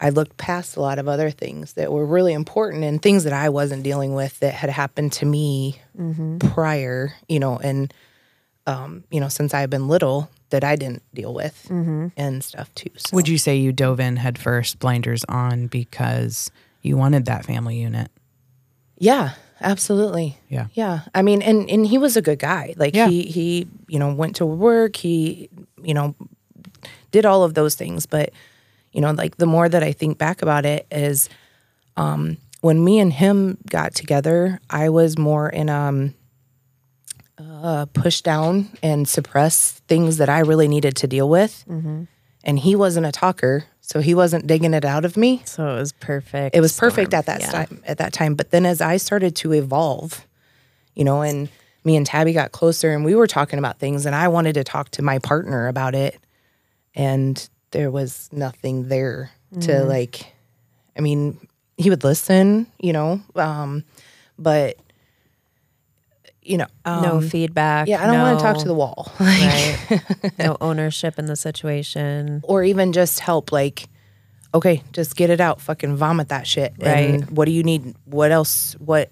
I 0.00 0.10
looked 0.10 0.36
past 0.36 0.76
a 0.76 0.80
lot 0.80 0.98
of 0.98 1.08
other 1.08 1.30
things 1.30 1.72
that 1.72 1.90
were 1.92 2.06
really 2.06 2.32
important 2.32 2.84
and 2.84 3.02
things 3.02 3.24
that 3.24 3.32
I 3.32 3.48
wasn't 3.48 3.82
dealing 3.82 4.14
with 4.14 4.38
that 4.40 4.54
had 4.54 4.70
happened 4.70 5.12
to 5.14 5.26
me 5.26 5.80
prior, 6.40 7.12
you 7.28 7.40
know, 7.40 7.58
and 7.58 7.92
um, 8.66 9.04
you 9.10 9.18
know, 9.18 9.28
since 9.28 9.54
I've 9.54 9.70
been 9.70 9.88
little 9.88 10.30
that 10.50 10.62
I 10.62 10.76
didn't 10.76 11.02
deal 11.14 11.32
with 11.34 11.66
and 11.70 12.44
stuff 12.44 12.72
too. 12.74 12.90
So. 12.96 13.14
Would 13.16 13.26
you 13.28 13.38
say 13.38 13.56
you 13.56 13.72
dove 13.72 13.98
in 13.98 14.16
head 14.16 14.38
first, 14.38 14.78
blinders 14.78 15.24
on, 15.28 15.66
because 15.66 16.50
you 16.82 16.96
wanted 16.96 17.24
that 17.26 17.44
family 17.44 17.78
unit? 17.80 18.10
Yeah, 18.98 19.32
absolutely. 19.60 20.38
Yeah. 20.48 20.66
Yeah. 20.74 21.00
I 21.14 21.22
mean, 21.22 21.40
and 21.42 21.68
and 21.70 21.86
he 21.86 21.98
was 21.98 22.16
a 22.16 22.22
good 22.22 22.38
guy. 22.38 22.74
Like 22.76 22.94
Yeah. 22.94 23.08
he 23.08 23.22
he, 23.22 23.66
you 23.88 23.98
know, 23.98 24.12
went 24.14 24.36
to 24.36 24.46
work, 24.46 24.96
he, 24.96 25.48
you 25.82 25.94
know, 25.94 26.14
did 27.10 27.24
all 27.26 27.42
of 27.42 27.54
those 27.54 27.74
things, 27.74 28.06
but 28.06 28.30
you 28.92 29.00
know, 29.00 29.10
like 29.12 29.36
the 29.36 29.46
more 29.46 29.68
that 29.68 29.82
I 29.82 29.92
think 29.92 30.18
back 30.18 30.42
about 30.42 30.64
it 30.66 30.86
is 30.90 31.28
um 31.96 32.36
when 32.60 32.82
me 32.84 32.98
and 32.98 33.12
him 33.12 33.58
got 33.68 33.94
together, 33.94 34.60
I 34.70 34.88
was 34.88 35.16
more 35.18 35.48
in 35.48 35.68
um 35.70 36.14
uh 37.38 37.86
push 37.92 38.20
down 38.20 38.68
and 38.82 39.08
suppress 39.08 39.72
things 39.88 40.16
that 40.16 40.28
I 40.28 40.40
really 40.40 40.68
needed 40.68 40.96
to 40.96 41.06
deal 41.06 41.28
with. 41.28 41.64
And 42.44 42.58
he 42.60 42.74
wasn't 42.76 43.04
a 43.04 43.12
talker, 43.12 43.64
so 43.80 44.00
he 44.00 44.14
wasn't 44.14 44.46
digging 44.46 44.72
it 44.72 44.84
out 44.84 45.04
of 45.04 45.16
me 45.16 45.42
So 45.44 45.68
it 45.76 45.80
was 45.80 45.92
perfect. 45.92 46.56
it 46.56 46.60
was 46.60 46.78
perfect 46.78 47.12
at 47.14 47.26
that 47.26 47.40
Yeah. 47.40 47.50
time 47.50 47.82
at 47.86 47.98
that 47.98 48.12
time 48.12 48.34
but 48.34 48.50
then 48.50 48.64
as 48.66 48.80
i 48.80 48.96
started 48.96 49.34
to 49.36 49.52
evolve 49.52 50.26
you 50.94 51.04
know 51.04 51.20
and 51.22 51.48
me 51.84 51.96
and 51.96 52.04
tabby 52.06 52.32
got 52.32 52.52
closer 52.52 52.92
and 52.92 53.04
we 53.04 53.14
were 53.14 53.26
talking 53.26 53.58
about 53.58 53.78
things 53.78 54.04
and 54.06 54.14
i 54.14 54.28
wanted 54.28 54.54
to 54.54 54.64
talk 54.64 54.90
to 54.90 55.02
my 55.02 55.18
partner 55.18 55.68
about 55.68 55.94
it 55.94 56.18
and 56.94 57.48
there 57.70 57.90
was 57.90 58.28
nothing 58.32 58.88
there 58.88 59.30
to 59.60 59.72
Mm. 59.72 59.88
like 59.88 60.26
i 60.96 61.00
mean 61.00 61.38
he 61.76 61.88
would 61.90 62.04
listen 62.04 62.66
you 62.78 62.92
know 62.92 63.20
um 63.34 63.84
but 64.38 64.76
you 66.42 66.56
know 66.58 66.66
um, 66.84 67.02
no 67.02 67.20
feedback. 67.20 67.88
yeah 67.88 68.02
i 68.02 68.06
don't 68.06 68.20
want 68.20 68.38
to 68.38 68.42
talk 68.44 68.58
to 68.58 68.68
the 68.68 68.74
wall 68.74 69.12
right. 69.20 69.78
no 70.38 70.56
ownership 70.60 71.18
in 71.18 71.26
the 71.26 71.36
situation. 71.36 72.40
or 72.44 72.62
even 72.64 72.92
just 72.92 73.20
help 73.20 73.52
like 73.52 73.88
okay 74.54 74.82
just 74.92 75.14
get 75.16 75.28
it 75.30 75.40
out 75.40 75.60
fucking 75.60 75.96
vomit 75.96 76.28
that 76.28 76.46
shit 76.46 76.72
and 76.80 77.22
Right. 77.22 77.30
what 77.32 77.44
do 77.46 77.52
you 77.52 77.62
need 77.62 77.94
what 78.06 78.32
else 78.32 78.74
what 78.78 79.10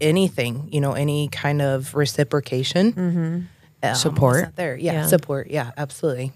anything 0.00 0.68
you 0.72 0.80
know 0.80 0.92
any 0.92 1.28
kind 1.28 1.60
of 1.60 1.94
reciprocation 1.94 3.48
um, 3.82 3.94
Support. 3.94 4.56
there 4.56 4.76
yeah, 4.76 4.92
Yeah. 4.92 5.06
support 5.06 5.48
yeah 5.50 5.70
absolutely 5.76 6.32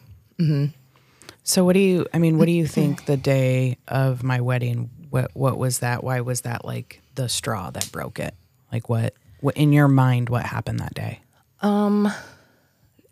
So 1.43 1.65
what 1.65 1.73
do 1.75 1.81
you 1.81 2.07
I 2.13 2.19
mean, 2.19 2.39
what 2.39 2.47
do 2.47 2.53
you 2.53 2.67
think 2.79 3.07
the 3.07 3.17
day 3.17 3.79
of 3.89 4.23
my 4.23 4.41
wedding 4.41 4.91
what 5.11 5.31
what 5.35 5.59
was 5.59 5.81
that? 5.81 6.05
Why 6.05 6.21
was 6.21 6.43
that 6.43 6.65
like 6.65 7.03
the 7.15 7.29
straw 7.29 7.71
that 7.71 7.91
broke 7.93 8.19
it? 8.19 8.35
Like 8.73 8.89
what 8.89 9.15
what 9.41 9.57
in 9.57 9.73
your 9.73 9.89
mind 9.89 10.29
what 10.29 10.45
happened 10.45 10.81
that 10.81 10.95
day? 10.95 11.21
Um 11.61 12.11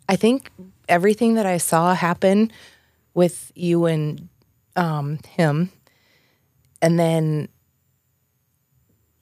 i 0.09 0.17
think 0.17 0.51
everything 0.89 1.35
that 1.35 1.47
i 1.47 1.59
saw 1.59 1.95
happen 1.95 2.51
with 3.15 3.53
you 3.55 3.85
and 3.85 4.29
um, 4.77 5.19
him 5.29 5.71
and 6.81 6.99
then 6.99 7.49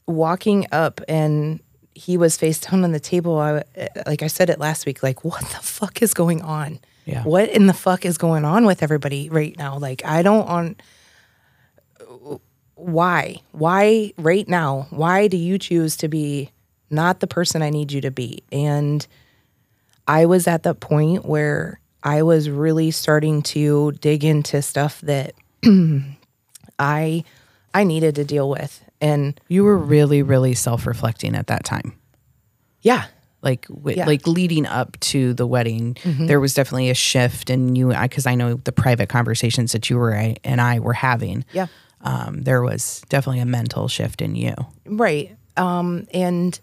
walking 0.07 0.67
up 0.71 1.01
and 1.09 1.61
he 1.95 2.19
was 2.19 2.37
face 2.37 2.61
down 2.61 2.85
on 2.85 2.93
the 2.93 3.01
table 3.01 3.39
I, 3.39 3.65
like 4.07 4.23
i 4.23 4.27
said 4.27 4.51
it 4.51 4.61
last 4.61 4.85
week 4.87 5.03
like 5.03 5.25
what 5.25 5.41
the 5.41 5.61
fuck 5.63 6.03
is 6.03 6.13
going 6.15 6.43
on 6.43 6.79
Yeah. 7.07 7.23
what 7.23 7.49
in 7.51 7.67
the 7.67 7.73
fuck 7.73 8.05
is 8.05 8.19
going 8.19 8.45
on 8.45 8.67
with 8.67 8.83
everybody 8.83 9.29
right 9.31 9.57
now? 9.57 9.79
Like 9.79 10.05
i 10.05 10.23
don't 10.23 10.47
on 10.49 10.77
why? 12.75 13.37
Why 13.53 14.13
right 14.19 14.47
now? 14.47 14.87
Why 14.91 15.29
do 15.29 15.37
you 15.39 15.59
choose 15.59 15.97
to 15.99 16.09
be 16.09 16.51
not 16.91 17.21
the 17.21 17.27
person 17.27 17.63
i 17.63 17.71
need 17.71 17.91
you 17.91 18.01
to 18.03 18.11
be? 18.11 18.43
And 18.53 19.07
i 20.09 20.27
was 20.27 20.47
at 20.47 20.63
the 20.63 20.75
point 20.75 21.25
where 21.25 21.81
i 22.03 22.23
was 22.23 22.49
really 22.51 22.91
starting 22.93 23.43
to 23.43 23.93
dig 24.01 24.23
into 24.25 24.63
stuff 24.63 25.01
that 25.01 25.35
i 26.79 27.25
i 27.75 27.85
needed 27.85 28.15
to 28.17 28.25
deal 28.25 28.49
with. 28.51 28.83
And 29.01 29.39
You 29.49 29.65
were 29.65 29.77
really 29.79 30.23
really 30.23 30.55
self-reflecting 30.55 31.35
at 31.35 31.47
that 31.49 31.65
time. 31.65 31.95
yeah 32.83 33.07
Like 33.47 33.67
Yeah. 33.97 34.07
like 34.07 34.27
leading 34.27 34.67
up 34.67 34.99
to 35.13 35.33
the 35.35 35.47
wedding, 35.47 35.97
there 36.05 36.41
was 36.41 36.53
definitely 36.55 36.91
a 36.91 36.95
shift 36.95 37.49
in 37.49 37.77
you 37.77 37.93
cuz 38.11 38.27
I 38.27 38.35
know 38.35 38.55
the 38.69 38.73
private 38.73 39.09
conversations 39.09 39.71
that 39.73 39.89
you 39.89 39.97
were 40.03 40.13
and 40.45 40.61
I 40.61 40.81
were 40.81 40.93
having. 41.11 41.45
yeah 41.53 41.69
Um, 42.13 42.43
there 42.43 42.61
was 42.63 43.03
definitely 43.09 43.41
a 43.41 43.47
mental 43.59 43.89
shift 43.89 44.21
in 44.21 44.35
you. 44.37 44.55
right 44.85 45.29
um 45.57 46.07
and 46.13 46.61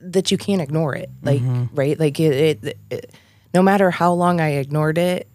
that 0.00 0.30
you 0.30 0.38
can't 0.38 0.60
ignore 0.62 0.94
it 0.94 1.10
like 1.22 1.42
right 1.72 1.98
like 1.98 2.20
it, 2.20 2.32
it, 2.64 2.78
it 2.90 3.10
no 3.52 3.62
matter 3.62 3.90
how 3.90 4.12
long 4.12 4.40
i 4.40 4.50
ignored 4.64 4.98
it 4.98 5.28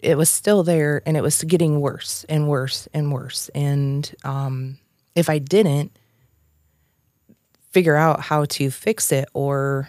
it 0.00 0.16
was 0.16 0.28
still 0.30 0.62
there 0.62 1.02
and 1.06 1.16
it 1.16 1.22
was 1.22 1.42
getting 1.44 1.80
worse 1.80 2.24
and 2.28 2.48
worse 2.48 2.88
and 2.94 3.12
worse 3.12 3.50
and 3.54 4.14
um 4.24 4.78
if 5.14 5.28
i 5.30 5.38
didn't 5.38 5.90
figure 7.76 7.96
out 7.96 8.20
how 8.20 8.44
to 8.46 8.70
fix 8.70 9.12
it 9.12 9.28
or 9.34 9.88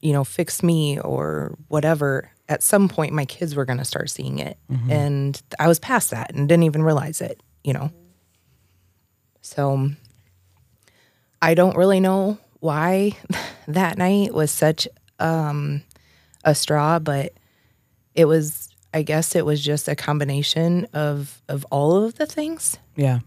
you 0.00 0.12
know 0.12 0.24
fix 0.24 0.62
me 0.62 0.98
or 0.98 1.54
whatever 1.68 2.28
at 2.48 2.60
some 2.62 2.88
point 2.88 3.12
my 3.12 3.24
kids 3.24 3.54
were 3.54 3.64
going 3.64 3.78
to 3.78 3.84
start 3.84 4.10
seeing 4.10 4.38
it 4.40 4.56
and 4.90 5.40
i 5.60 5.68
was 5.68 5.78
past 5.78 6.10
that 6.10 6.34
and 6.34 6.48
didn't 6.48 6.64
even 6.64 6.82
realize 6.82 7.20
it 7.20 7.40
you 7.62 7.72
know 7.72 7.90
so 9.42 9.90
I 11.42 11.54
don't 11.54 11.76
really 11.76 12.00
know 12.00 12.38
why 12.60 13.12
that 13.68 13.96
night 13.96 14.34
was 14.34 14.50
such 14.50 14.86
um, 15.18 15.82
a 16.44 16.54
straw, 16.54 16.98
but 16.98 17.32
it 18.14 18.26
was. 18.26 18.68
I 18.92 19.02
guess 19.02 19.34
it 19.36 19.46
was 19.46 19.64
just 19.64 19.88
a 19.88 19.94
combination 19.96 20.86
of 20.92 21.40
of 21.48 21.64
all 21.70 22.04
of 22.04 22.16
the 22.16 22.26
things, 22.26 22.76
Yeah. 22.96 23.20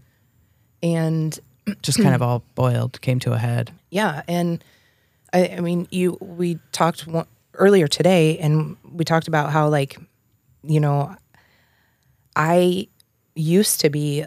and 0.82 1.36
Just 1.82 2.00
kind 2.00 2.14
of 2.14 2.20
hmm. 2.20 2.26
all 2.26 2.42
boiled, 2.54 3.00
came 3.00 3.18
to 3.20 3.32
a 3.32 3.38
head. 3.38 3.72
yeah, 3.90 4.22
and 4.28 4.62
I, 5.32 5.48
I 5.56 5.60
mean, 5.60 5.88
you 5.90 6.18
we 6.20 6.58
talked 6.72 7.06
one, 7.06 7.26
earlier 7.54 7.86
today, 7.88 8.38
and 8.38 8.76
we 8.92 9.04
talked 9.04 9.28
about 9.28 9.50
how 9.50 9.68
like, 9.68 9.98
you 10.62 10.80
know, 10.80 11.14
I 12.36 12.88
used 13.34 13.80
to 13.80 13.90
be 13.90 14.24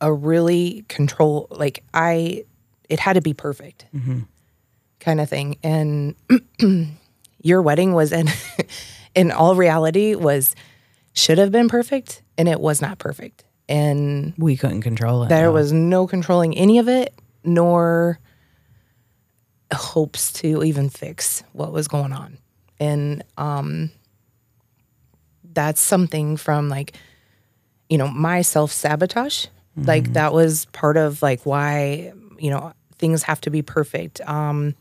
a 0.00 0.12
really 0.12 0.84
control 0.88 1.48
like 1.50 1.82
I 1.92 2.44
it 2.88 3.00
had 3.00 3.14
to 3.14 3.20
be 3.20 3.34
perfect 3.34 3.86
mm-hmm. 3.94 4.20
kind 5.00 5.20
of 5.20 5.28
thing, 5.28 5.58
and 5.62 6.14
your 7.42 7.62
wedding 7.62 7.94
was 7.94 8.12
in 8.12 8.28
in 9.14 9.30
all 9.30 9.54
reality 9.54 10.14
was 10.14 10.54
should 11.12 11.38
have 11.38 11.50
been 11.50 11.68
perfect, 11.68 12.22
and 12.36 12.48
it 12.48 12.60
was 12.60 12.80
not 12.80 12.98
perfect, 12.98 13.44
and 13.68 14.32
We 14.38 14.56
couldn't 14.56 14.82
control 14.82 15.24
it. 15.24 15.28
there 15.28 15.46
no. 15.46 15.52
was 15.52 15.72
no 15.72 16.06
controlling 16.06 16.56
any 16.56 16.78
of 16.78 16.88
it, 16.88 17.14
nor 17.44 18.18
hopes 19.72 20.32
to 20.32 20.64
even 20.64 20.88
fix 20.88 21.42
what 21.52 21.72
was 21.72 21.88
going 21.88 22.12
on. 22.12 22.38
And 22.80 23.22
um 23.36 23.90
that's 25.52 25.80
something 25.80 26.36
from 26.36 26.68
like 26.68 26.94
you 27.90 27.96
know, 27.98 28.08
my 28.08 28.42
self-sabotage. 28.42 29.46
Like 29.76 30.12
that 30.14 30.32
was 30.32 30.66
part 30.66 30.96
of 30.96 31.22
like 31.22 31.46
why, 31.46 32.12
you 32.38 32.50
know, 32.50 32.72
things 32.98 33.22
have 33.22 33.40
to 33.42 33.50
be 33.50 33.62
perfect. 33.62 34.20
Um 34.22 34.74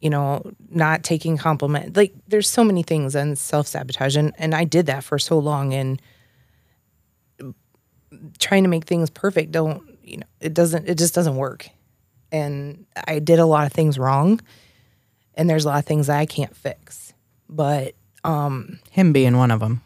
you 0.00 0.10
know, 0.10 0.42
not 0.68 1.04
taking 1.04 1.36
compliment. 1.36 1.96
Like 1.96 2.12
there's 2.26 2.48
so 2.48 2.64
many 2.64 2.82
things 2.82 3.14
and 3.14 3.38
self-sabotage 3.38 4.16
and 4.16 4.32
and 4.38 4.54
I 4.54 4.64
did 4.64 4.86
that 4.86 5.04
for 5.04 5.18
so 5.18 5.38
long 5.38 5.74
and 5.74 6.00
trying 8.38 8.62
to 8.64 8.68
make 8.68 8.84
things 8.84 9.10
perfect 9.10 9.52
don't 9.52 9.82
you 10.04 10.16
know, 10.18 10.26
it 10.40 10.52
doesn't, 10.52 10.88
it 10.88 10.98
just 10.98 11.14
doesn't 11.14 11.36
work. 11.36 11.68
And 12.32 12.86
I 13.06 13.18
did 13.20 13.38
a 13.38 13.46
lot 13.46 13.66
of 13.66 13.72
things 13.72 13.98
wrong. 13.98 14.40
And 15.34 15.48
there's 15.48 15.64
a 15.64 15.68
lot 15.68 15.78
of 15.78 15.84
things 15.86 16.08
I 16.08 16.26
can't 16.26 16.54
fix. 16.56 17.12
But 17.48 17.94
um 18.24 18.78
Him 18.90 19.12
being 19.12 19.36
one 19.36 19.50
of 19.50 19.60
them. 19.60 19.80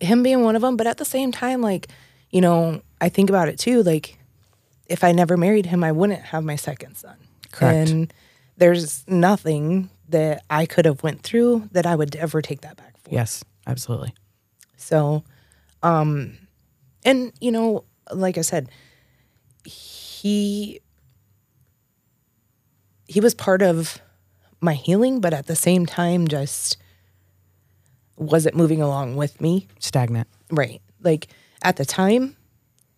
him 0.00 0.22
being 0.22 0.42
one 0.42 0.56
of 0.56 0.62
them, 0.62 0.76
but 0.76 0.86
at 0.86 0.96
the 0.98 1.04
same 1.04 1.30
time, 1.32 1.60
like, 1.60 1.88
you 2.30 2.40
know, 2.40 2.80
I 3.00 3.08
think 3.08 3.28
about 3.30 3.48
it 3.48 3.58
too. 3.58 3.82
Like, 3.82 4.18
if 4.86 5.04
I 5.04 5.12
never 5.12 5.36
married 5.36 5.66
him, 5.66 5.84
I 5.84 5.92
wouldn't 5.92 6.20
have 6.20 6.42
my 6.44 6.56
second 6.56 6.96
son. 6.96 7.16
Correct. 7.52 7.90
And 7.90 8.12
there's 8.56 9.06
nothing 9.08 9.90
that 10.08 10.42
I 10.50 10.66
could 10.66 10.84
have 10.84 11.02
went 11.02 11.22
through 11.22 11.68
that 11.72 11.86
I 11.86 11.94
would 11.96 12.16
ever 12.16 12.42
take 12.42 12.60
that 12.62 12.76
back 12.76 12.96
for. 12.98 13.10
Yes, 13.10 13.44
absolutely. 13.66 14.14
So, 14.76 15.22
um, 15.82 16.36
and 17.04 17.32
you 17.40 17.52
know, 17.52 17.84
like 18.12 18.38
I 18.38 18.42
said, 18.42 18.70
he 19.64 20.80
he 23.06 23.20
was 23.20 23.34
part 23.34 23.62
of 23.62 24.00
my 24.60 24.74
healing, 24.74 25.20
but 25.20 25.34
at 25.34 25.46
the 25.46 25.56
same 25.56 25.86
time, 25.86 26.26
just 26.26 26.78
wasn't 28.16 28.56
moving 28.56 28.80
along 28.80 29.16
with 29.16 29.40
me. 29.40 29.68
Stagnant. 29.78 30.28
Right. 30.50 30.80
Like 31.02 31.28
at 31.62 31.76
the 31.76 31.84
time, 31.84 32.36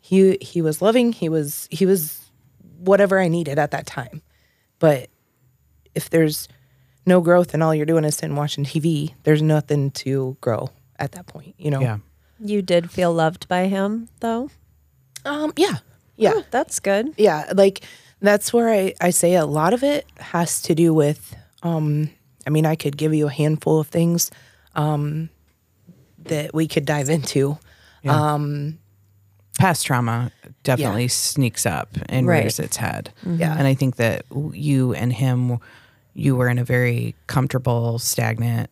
he 0.01 0.39
he 0.41 0.63
was 0.63 0.81
loving, 0.81 1.13
he 1.13 1.29
was 1.29 1.69
he 1.71 1.87
was 1.87 2.21
whatever 2.79 3.19
I 3.19 3.29
needed 3.29 3.59
at 3.59 3.73
that 3.73 3.87
time. 3.87 4.23
But 4.79 5.09
if 5.95 6.11
there's 6.11 6.49
no 7.07 7.21
growth 7.21 7.55
and 7.55 7.63
all 7.63 7.75
you're 7.75 7.87
doing 7.87 8.05
is 8.05 8.17
sitting 8.17 8.37
watching 8.37 8.65
TV, 8.65 9.15
there's 9.23 9.43
nothing 9.43 9.91
to 9.93 10.37
grow 10.41 10.71
at 10.99 11.13
that 11.13 11.27
point, 11.27 11.55
you 11.59 11.71
know. 11.71 11.81
Yeah. 11.81 11.99
You 12.39 12.63
did 12.63 12.91
feel 12.91 13.13
loved 13.13 13.49
by 13.49 13.67
him, 13.69 14.09
though. 14.21 14.51
Um 15.25 15.53
yeah. 15.57 15.79
Yeah. 16.17 16.33
Oh, 16.37 16.45
that's 16.51 16.81
good. 16.81 17.13
Yeah, 17.19 17.51
like 17.55 17.83
that's 18.21 18.53
where 18.53 18.69
I, 18.71 18.95
I 19.01 19.11
say 19.11 19.35
a 19.35 19.45
lot 19.47 19.75
of 19.75 19.83
it 19.83 20.07
has 20.19 20.63
to 20.63 20.75
do 20.75 20.95
with 20.95 21.37
um 21.63 22.11
I 22.47 22.51
mean 22.51 22.65
I 22.67 22.75
could 22.77 22.97
give 22.97 23.13
you 23.15 23.27
a 23.27 23.33
handful 23.33 23.81
of 23.81 23.89
things 23.89 24.31
um 24.75 25.29
that 26.25 26.53
we 26.55 26.67
could 26.69 26.85
dive 26.85 27.09
into. 27.09 27.59
um 28.07 28.79
Past 29.59 29.87
trauma 29.87 30.31
definitely 30.65 31.09
sneaks 31.09 31.65
up 31.65 31.89
and 32.11 32.27
Right. 32.27 32.41
rears 32.43 32.59
its 32.61 32.77
head. 32.77 33.11
Yeah. 33.25 33.57
And 33.57 33.67
I 33.67 33.73
think 33.75 33.97
that 33.97 34.27
you 34.53 34.93
and 34.93 35.11
him, 35.13 35.59
you 36.13 36.37
were 36.37 36.49
in 36.51 36.59
a 36.59 36.65
very 36.65 37.15
comfortable, 37.27 37.99
stagnant 37.99 38.69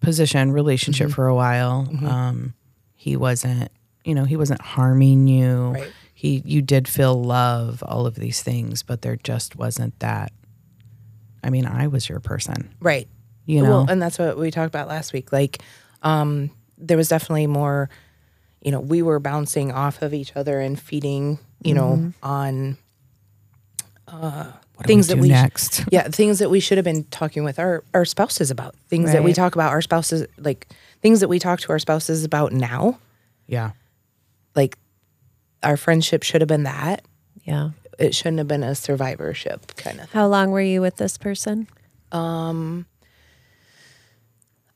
position, 0.00 0.52
relationship 0.52 1.10
for 1.10 1.26
a 1.26 1.34
while. 1.34 1.88
Um, 2.04 2.54
he 2.94 3.16
wasn't, 3.16 3.70
you 4.04 4.14
know, 4.14 4.24
he 4.24 4.36
wasn't 4.36 4.60
harming 4.60 5.26
you. 5.28 5.70
Right. 5.70 5.92
He, 6.14 6.42
you 6.44 6.62
did 6.62 6.88
feel 6.88 7.22
love, 7.22 7.82
all 7.86 8.06
of 8.06 8.16
these 8.16 8.42
things, 8.42 8.82
but 8.82 9.02
there 9.02 9.16
just 9.16 9.54
wasn't 9.56 9.98
that. 10.00 10.32
I 11.44 11.50
mean, 11.50 11.64
I 11.66 11.86
was 11.86 12.08
your 12.08 12.18
person, 12.20 12.74
Right. 12.80 13.06
you 13.46 13.62
know. 13.62 13.70
Well, 13.70 13.86
and 13.88 14.02
that's 14.02 14.18
what 14.18 14.36
we 14.36 14.50
talked 14.50 14.66
about 14.66 14.88
last 14.88 15.12
week. 15.12 15.32
Like, 15.32 15.62
um, 16.02 16.50
there 16.76 16.96
was 16.96 17.08
definitely 17.08 17.46
more, 17.46 17.88
you 18.60 18.72
know, 18.72 18.80
we 18.80 19.02
were 19.02 19.20
bouncing 19.20 19.70
off 19.70 20.02
of 20.02 20.12
each 20.12 20.34
other 20.34 20.58
and 20.60 20.78
feeding, 20.78 21.38
you 21.62 21.74
know, 21.74 22.12
on 22.22 22.76
uh, 24.08 24.50
things 24.86 25.08
we 25.08 25.08
that 25.08 25.14
do 25.16 25.22
we 25.22 25.28
next. 25.28 25.84
yeah, 25.90 26.08
things 26.08 26.38
that 26.38 26.50
we 26.50 26.60
should 26.60 26.78
have 26.78 26.84
been 26.84 27.04
talking 27.04 27.44
with 27.44 27.58
our 27.58 27.82
our 27.94 28.04
spouses 28.04 28.50
about. 28.50 28.74
Things 28.88 29.12
that 29.12 29.24
we 29.24 29.32
talk 29.32 29.54
about 29.54 29.70
our 29.70 29.82
spouses 29.82 30.26
like 30.38 30.68
things 31.02 31.20
that 31.20 31.28
we 31.28 31.38
talk 31.38 31.60
to 31.60 31.72
our 31.72 31.78
spouses 31.78 32.24
about 32.24 32.52
now. 32.52 32.98
Yeah. 33.46 33.72
Like, 34.54 34.76
our 35.62 35.76
friendship 35.76 36.22
should 36.22 36.40
have 36.40 36.48
been 36.48 36.64
that. 36.64 37.04
Yeah. 37.44 37.70
It 37.98 38.14
shouldn't 38.14 38.38
have 38.38 38.48
been 38.48 38.62
a 38.62 38.74
survivorship 38.74 39.74
kind 39.76 40.00
of. 40.00 40.10
How 40.12 40.26
long 40.26 40.50
were 40.50 40.60
you 40.60 40.80
with 40.80 40.96
this 40.96 41.18
person? 41.18 41.68
Um 42.12 42.86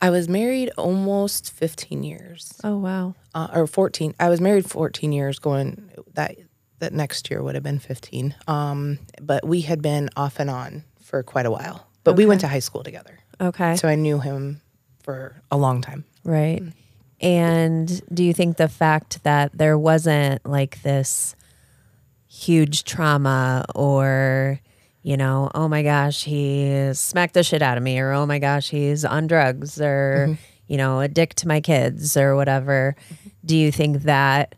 I 0.01 0.09
was 0.09 0.27
married 0.27 0.69
almost 0.77 1.53
15 1.53 2.03
years. 2.03 2.59
Oh, 2.63 2.77
wow. 2.77 3.15
uh, 3.33 3.47
or 3.53 3.67
14 3.67 4.15
i 4.19 4.27
was 4.29 4.41
married 4.41 4.69
14 4.69 5.11
years 5.13 5.39
going 5.39 5.89
that 6.13 6.35
that 6.83 6.93
next 6.93 7.31
year 7.31 7.41
would 7.41 7.55
have 7.55 7.63
been 7.63 7.79
15 7.79 8.35
um 8.47 8.99
but 9.21 9.45
we 9.45 9.61
had 9.61 9.81
been 9.81 10.09
off 10.15 10.39
and 10.39 10.49
on 10.49 10.83
for 11.13 11.21
quite 11.21 11.45
a 11.45 11.51
while. 11.51 11.85
But 12.03 12.15
we 12.15 12.25
went 12.25 12.41
to 12.41 12.47
high 12.47 12.59
school 12.59 12.83
together. 12.83 13.19
Okay. 13.39 13.75
so 13.75 13.87
i 13.87 13.95
knew 13.95 14.19
him 14.19 14.61
for 15.03 15.41
a 15.51 15.57
long 15.57 15.81
time. 15.81 16.05
Right. 16.23 16.61
Mm-hmm. 16.61 17.25
And 17.25 18.01
do 18.13 18.23
you 18.23 18.33
think 18.33 18.57
the 18.57 18.67
fact 18.67 19.23
that 19.23 19.57
there 19.57 19.77
wasn't 19.77 20.45
like 20.45 20.81
this 20.81 21.35
huge 22.27 22.83
trauma 22.83 23.65
or, 23.75 24.59
you 25.03 25.15
know, 25.15 25.51
oh 25.53 25.67
my 25.67 25.83
gosh, 25.83 26.23
he 26.23 26.91
smacked 26.93 27.33
the 27.33 27.43
shit 27.43 27.61
out 27.61 27.77
of 27.77 27.83
me, 27.83 27.99
or 27.99 28.11
oh 28.11 28.25
my 28.25 28.39
gosh, 28.39 28.69
he's 28.69 29.05
on 29.05 29.27
drugs, 29.27 29.79
or, 29.79 30.27
mm-hmm. 30.29 30.33
you 30.67 30.77
know, 30.77 30.99
a 30.99 31.07
dick 31.07 31.33
to 31.35 31.47
my 31.47 31.61
kids, 31.61 32.17
or 32.17 32.35
whatever, 32.35 32.95
mm-hmm. 32.97 33.29
do 33.45 33.55
you 33.55 33.71
think 33.71 34.03
that 34.03 34.55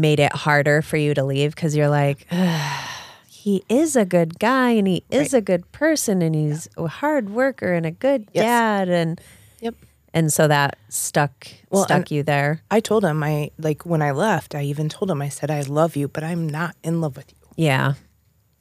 made 0.00 0.20
it 0.20 0.32
harder 0.32 0.82
for 0.82 0.96
you 0.96 1.14
to 1.14 1.24
leave? 1.24 1.54
Because 1.54 1.76
you're 1.76 1.88
like, 1.88 2.26
he 3.26 3.62
is 3.68 3.96
a 3.96 4.04
good 4.04 4.38
guy 4.38 4.70
and 4.70 4.86
he 4.86 5.04
is 5.10 5.32
a 5.32 5.40
good 5.40 5.70
person 5.72 6.22
and 6.22 6.34
he's 6.34 6.68
a 6.76 6.86
hard 6.86 7.30
worker 7.30 7.72
and 7.72 7.86
a 7.86 7.90
good 7.90 8.28
Yes. 8.32 8.42
dad 8.44 8.88
and 8.88 9.20
yep 9.60 9.74
and 10.12 10.32
so 10.32 10.48
that 10.48 10.76
stuck 10.88 11.46
Well, 11.70 11.84
stuck 11.84 12.10
you 12.10 12.22
there. 12.22 12.62
i 12.70 12.80
told 12.80 13.04
him 13.04 13.22
i 13.22 13.50
like 13.58 13.86
when 13.86 14.02
i 14.02 14.10
left 14.10 14.54
i 14.54 14.62
even 14.62 14.88
told 14.88 15.10
him 15.10 15.22
i 15.22 15.28
said 15.28 15.50
i 15.50 15.60
love 15.62 15.96
you 15.96 16.08
but 16.08 16.24
i'm 16.24 16.48
not 16.48 16.74
in 16.82 17.00
love 17.00 17.16
with 17.16 17.30
you 17.30 17.36
Yeah. 17.56 17.94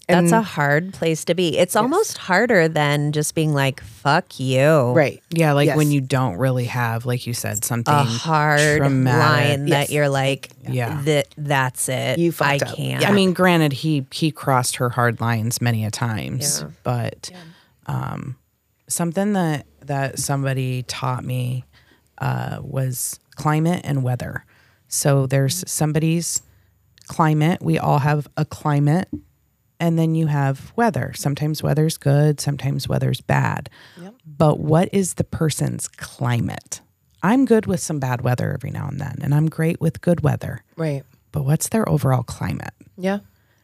That's 0.08 0.32
And- 0.32 0.36
a 0.36 0.42
hard 0.42 0.94
place 0.94 1.26
to 1.26 1.36
be. 1.36 1.58
It's 1.58 1.76
almost 1.76 2.18
harder 2.18 2.70
than 2.70 3.12
just 3.12 3.36
being 3.36 3.54
like, 3.54 3.82
fuck 3.82 4.40
you. 4.40 4.92
right 4.94 5.22
Yeah, 5.32 5.52
like 5.52 5.76
when 5.76 5.92
you 5.92 6.00
don't 6.00 6.38
really 6.38 6.64
have, 6.66 7.06
like 7.06 7.28
you 7.28 7.34
said, 7.34 7.66
something 7.66 7.94
A 7.94 8.04
hard 8.06 8.78
traumatic. 8.78 9.50
line 9.60 9.66
that 9.72 9.90
you're 9.90 10.08
like, 10.08 10.50
Yeah. 10.66 11.02
that 11.04 11.28
that's 11.38 11.90
it. 11.90 12.20
You 12.20 12.30
I 12.40 12.58
fucked 12.58 12.72
up. 12.72 12.78
can't. 12.78 13.06
I 13.06 13.12
mean, 13.12 13.34
granted, 13.34 13.74
he 13.74 14.06
he 14.14 14.32
crossed 14.32 14.78
her 14.78 14.90
hard 14.90 15.20
lines 15.20 15.60
many 15.62 15.84
a 15.84 15.92
times, 15.92 16.62
Yeah. 16.62 16.70
but 16.84 17.30
um, 17.88 18.38
something 18.88 19.34
that 19.34 19.66
that 19.82 20.20
somebody 20.20 20.84
taught 20.84 21.26
me 21.26 21.66
uh, 22.20 22.60
was 22.62 23.20
climate 23.36 23.82
and 23.84 24.04
weather. 24.04 24.46
So 24.88 25.28
there's 25.28 25.70
somebody's 25.70 26.42
climate. 27.08 27.62
We 27.62 27.78
all 27.78 28.00
have 28.00 28.28
a 28.38 28.44
climate, 28.46 29.08
and 29.80 29.98
then 29.98 30.16
you 30.16 30.28
have 30.28 30.72
weather. 30.76 31.12
Sometimes 31.16 31.62
weather's 31.64 31.98
good, 31.98 32.40
sometimes 32.40 32.88
weather's 32.88 33.22
bad. 33.22 33.70
But 34.26 34.60
what 34.60 34.90
is 34.92 35.16
the 35.16 35.24
person's 35.24 35.88
climate? 35.88 36.82
I'm 37.24 37.46
good 37.46 37.66
with 37.66 37.80
some 37.80 38.00
bad 38.00 38.22
weather 38.22 38.54
every 38.54 38.72
now 38.72 38.88
and 38.88 39.00
then, 39.00 39.18
and 39.22 39.34
I'm 39.34 39.50
great 39.50 39.80
with 39.82 40.02
good 40.02 40.22
weather. 40.22 40.64
right 40.76 41.04
But 41.32 41.44
what's 41.46 41.70
their 41.70 41.88
overall 41.90 42.24
climate? 42.24 42.74
yeah 42.98 43.20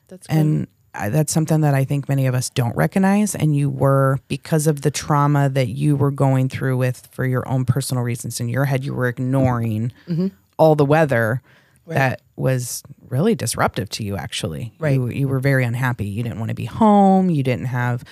that's 0.08 0.28
good. 0.28 0.36
And 0.38 0.68
I, 0.96 1.10
that's 1.10 1.34
something 1.34 1.62
that 1.62 1.74
I 1.74 1.86
think 1.86 2.08
many 2.08 2.28
of 2.28 2.36
us 2.36 2.50
don't 2.52 2.76
recognize. 2.76 3.34
And 3.34 3.56
you 3.56 3.68
were, 3.70 4.20
because 4.28 4.68
of 4.68 4.82
the 4.84 4.92
trauma 4.92 5.50
that 5.50 5.68
you 5.70 5.96
were 5.96 6.12
going 6.12 6.50
through 6.50 6.78
with 6.78 7.08
for 7.12 7.26
your 7.26 7.48
own 7.50 7.66
personal 7.66 8.04
reasons 8.04 8.40
in 8.40 8.48
your 8.48 8.66
head, 8.66 8.84
you 8.86 8.94
were 8.94 9.08
ignoring 9.08 9.92
Mm-hmm. 10.08 10.28
all 10.58 10.76
the 10.76 10.86
weather 10.86 11.42
that 11.88 12.22
was 12.36 12.84
really 13.10 13.36
disruptive 13.36 13.90
to 13.90 14.04
you, 14.04 14.18
actually. 14.18 14.74
Right. 14.80 14.96
You, 14.96 15.10
you 15.10 15.28
were 15.28 15.40
very 15.40 15.64
unhappy. 15.64 16.06
You 16.06 16.24
didn't 16.24 16.40
want 16.40 16.50
to 16.50 16.56
be 16.56 16.66
home. 16.66 17.30
You 17.30 17.44
didn't 17.44 17.66
have 17.66 18.04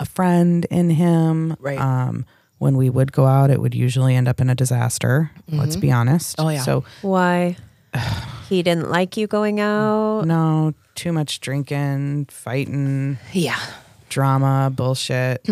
a 0.00 0.04
friend 0.06 0.66
in 0.70 0.90
him. 0.90 1.56
Right. 1.60 1.78
Um, 1.78 2.24
when 2.58 2.76
we 2.76 2.88
would 2.88 3.12
go 3.12 3.26
out, 3.26 3.50
it 3.50 3.60
would 3.60 3.74
usually 3.74 4.14
end 4.14 4.28
up 4.28 4.40
in 4.40 4.48
a 4.48 4.54
disaster. 4.54 5.30
Let's 5.48 5.76
be 5.76 5.92
honest. 5.92 6.36
Oh, 6.38 6.48
yeah. 6.48 6.62
So, 6.62 6.84
Why? 7.02 7.56
he 8.48 8.62
didn't 8.62 8.90
like 8.90 9.16
you 9.18 9.26
going 9.26 9.60
out. 9.60 10.22
no, 10.24 10.72
too 10.94 11.12
much 11.12 11.40
drinking, 11.40 12.26
fighting. 12.26 13.18
yeah 13.34 13.60
drama, 14.08 14.72
bullshit. 14.74 15.46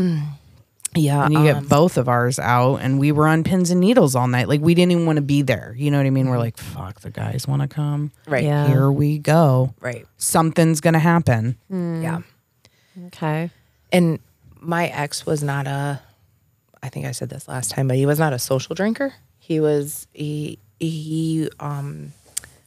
Yeah 0.94 1.24
And 1.24 1.32
you 1.32 1.40
um, 1.40 1.44
get 1.44 1.68
both 1.68 1.96
of 1.96 2.08
ours 2.08 2.38
out, 2.38 2.76
and 2.76 2.98
we 2.98 3.12
were 3.12 3.26
on 3.26 3.44
pins 3.44 3.70
and 3.70 3.80
needles 3.80 4.14
all 4.14 4.28
night. 4.28 4.48
Like 4.48 4.60
we 4.60 4.74
didn't 4.74 4.92
even 4.92 5.06
want 5.06 5.16
to 5.16 5.22
be 5.22 5.42
there. 5.42 5.74
You 5.76 5.90
know 5.90 5.98
what 5.98 6.06
I 6.06 6.10
mean? 6.10 6.28
We're 6.28 6.38
like, 6.38 6.56
fuck, 6.56 7.00
the 7.00 7.10
guys 7.10 7.46
want 7.48 7.62
to 7.62 7.68
come. 7.68 8.12
right 8.26 8.44
Yeah. 8.44 8.66
Here 8.68 8.90
we 8.90 9.18
go. 9.18 9.74
right 9.80 10.06
Something's 10.18 10.80
gonna 10.80 10.98
happen. 10.98 11.56
yeah 11.70 12.20
Okay. 13.06 13.50
and 13.92 14.18
my 14.60 14.86
ex 14.86 15.26
was 15.26 15.42
not 15.42 15.66
a 15.66 16.00
i 16.82 16.88
think 16.88 17.06
i 17.06 17.10
said 17.10 17.28
this 17.28 17.48
last 17.48 17.70
time 17.72 17.86
but 17.88 17.96
he 17.96 18.06
was 18.06 18.18
not 18.18 18.32
a 18.32 18.38
social 18.38 18.74
drinker 18.74 19.12
he 19.38 19.58
was 19.60 20.06
he 20.12 20.58
he 20.80 21.48
um 21.60 22.12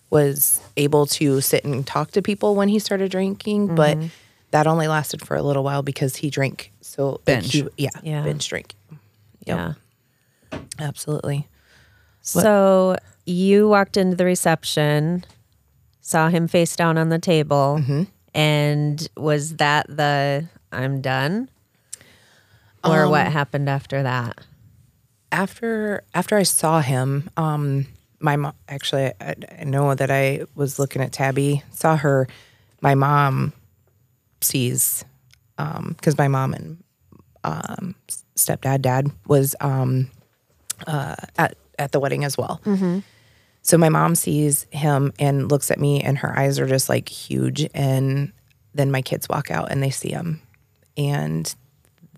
was 0.10 0.62
able 0.76 1.06
to 1.06 1.42
sit 1.42 1.64
and 1.66 1.88
talk 1.88 2.12
to 2.12 2.22
people 2.22 2.56
when 2.56 2.68
he 2.70 2.78
started 2.80 3.10
drinking 3.10 3.74
but 3.76 3.98
that 4.52 4.68
only 4.68 4.88
lasted 4.88 5.22
for 5.26 5.36
a 5.36 5.42
little 5.44 5.64
while 5.64 5.82
because 5.84 6.16
he 6.18 6.30
drank 6.30 6.72
so 6.82 7.12
like, 7.12 7.26
Binge. 7.26 7.52
he- 7.54 7.68
yeah, 7.78 7.90
Yeah. 8.04 8.24
binge 8.24 8.48
drink 8.48 8.74
Yeah. 9.46 9.74
absolutely 10.80 11.48
So 12.22 12.98
you 13.26 13.68
walked 13.70 13.98
into 13.98 14.16
the 14.16 14.26
reception, 14.26 15.24
saw 16.02 16.30
him 16.30 16.48
face 16.48 16.76
down 16.76 16.98
on 16.98 17.10
the 17.10 17.20
table. 17.20 17.78
Mm-hmm. 17.82 18.04
And 18.34 19.08
was 19.18 19.56
that 19.58 19.86
the 19.88 20.46
I'm 20.72 21.02
done? 21.02 21.50
Or 22.84 23.04
Um, 23.06 23.12
what 23.12 23.28
happened 23.28 23.70
after 23.70 24.04
that? 24.04 24.40
after 25.32 26.04
after 26.14 26.38
I 26.38 26.44
saw 26.44 26.80
him, 26.82 27.30
um, 27.38 27.86
my 28.20 28.36
mom 28.38 28.54
actually 28.70 29.12
I, 29.20 29.36
I 29.60 29.64
know 29.66 29.94
that 29.96 30.10
I 30.12 30.46
was 30.56 30.80
looking 30.80 31.02
at 31.02 31.12
Tabby, 31.12 31.64
saw 31.72 31.96
her. 31.98 32.28
My 32.82 32.96
mom 32.96 33.52
sees 34.42 35.04
because 35.58 36.18
my 36.18 36.28
mom 36.28 36.54
and 36.54 36.84
um, 37.44 37.96
stepdad, 38.36 38.82
dad 38.82 39.08
was 39.28 39.56
um, 39.62 40.10
uh, 40.86 41.16
at 41.38 41.58
at 41.80 41.92
the 41.92 42.00
wedding 42.00 42.24
as 42.24 42.38
well. 42.38 42.62
So 43.62 43.78
my 43.78 43.90
mom 43.90 44.16
sees 44.16 44.66
him 44.70 45.12
and 45.20 45.50
looks 45.52 45.72
at 45.72 45.80
me, 45.80 46.02
and 46.02 46.18
her 46.20 46.38
eyes 46.38 46.60
are 46.60 46.68
just 46.68 46.90
like 46.90 47.10
huge. 47.10 47.68
And 47.74 48.32
then 48.74 48.92
my 48.92 49.02
kids 49.02 49.28
walk 49.30 49.52
out 49.52 49.72
and 49.72 49.82
they 49.84 49.90
see 49.90 50.10
him, 50.10 50.42
and 50.96 51.54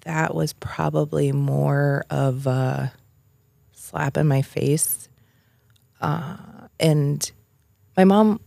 that 0.01 0.33
was 0.35 0.53
probably 0.53 1.31
more 1.31 2.05
of 2.09 2.45
a 2.47 2.91
slap 3.73 4.17
in 4.17 4.27
my 4.27 4.41
face. 4.41 5.09
Uh, 6.01 6.37
and 6.79 7.31
my 7.97 8.03
mom 8.05 8.39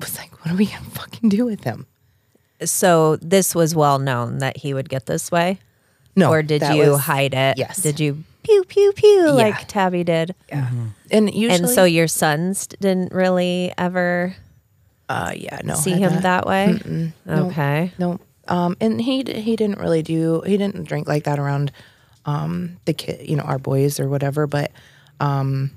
was 0.00 0.18
like, 0.18 0.32
"What 0.44 0.52
are 0.52 0.56
we 0.56 0.66
gonna 0.66 0.84
fucking 0.90 1.28
do 1.28 1.44
with 1.44 1.64
him?" 1.64 1.86
So 2.62 3.16
this 3.16 3.54
was 3.54 3.74
well 3.74 3.98
known 3.98 4.38
that 4.38 4.56
he 4.58 4.74
would 4.74 4.88
get 4.88 5.06
this 5.06 5.30
way? 5.30 5.58
No, 6.16 6.30
or 6.30 6.42
did 6.42 6.62
you 6.62 6.92
was- 6.92 7.00
hide 7.00 7.34
it? 7.34 7.58
yes. 7.58 7.82
Did 7.82 7.98
you 7.98 8.22
pew 8.44 8.62
pew 8.64 8.92
pew 8.92 9.24
Yeah. 9.26 9.32
like 9.32 9.66
Tabby 9.68 10.04
did? 10.04 10.34
Yeah, 10.48 10.68
and 11.10 11.34
usually, 11.34 11.58
And 11.64 11.68
so 11.68 11.84
your 11.84 12.06
sons 12.08 12.66
didn't 12.66 13.12
really 13.12 13.72
ever 13.76 14.36
uh, 15.08 15.32
yeah, 15.36 15.58
no, 15.64 15.74
see 15.74 15.92
him 15.92 16.14
not. 16.14 16.22
that 16.22 16.46
way? 16.46 17.10
No. 17.26 17.46
Okay. 17.48 17.92
No. 17.98 18.18
Um, 18.48 18.76
and 18.80 19.00
he 19.00 19.24
he 19.26 19.56
didn't 19.56 19.78
really 19.78 20.02
do 20.02 20.42
he 20.46 20.56
didn't 20.56 20.86
drink 20.86 21.08
like 21.08 21.24
that 21.24 21.38
around 21.38 21.72
um 22.26 22.76
the 22.84 22.92
kid 22.94 23.28
you 23.28 23.36
know 23.36 23.42
our 23.42 23.58
boys 23.58 23.98
or 24.00 24.08
whatever 24.08 24.46
but 24.46 24.70
um 25.20 25.70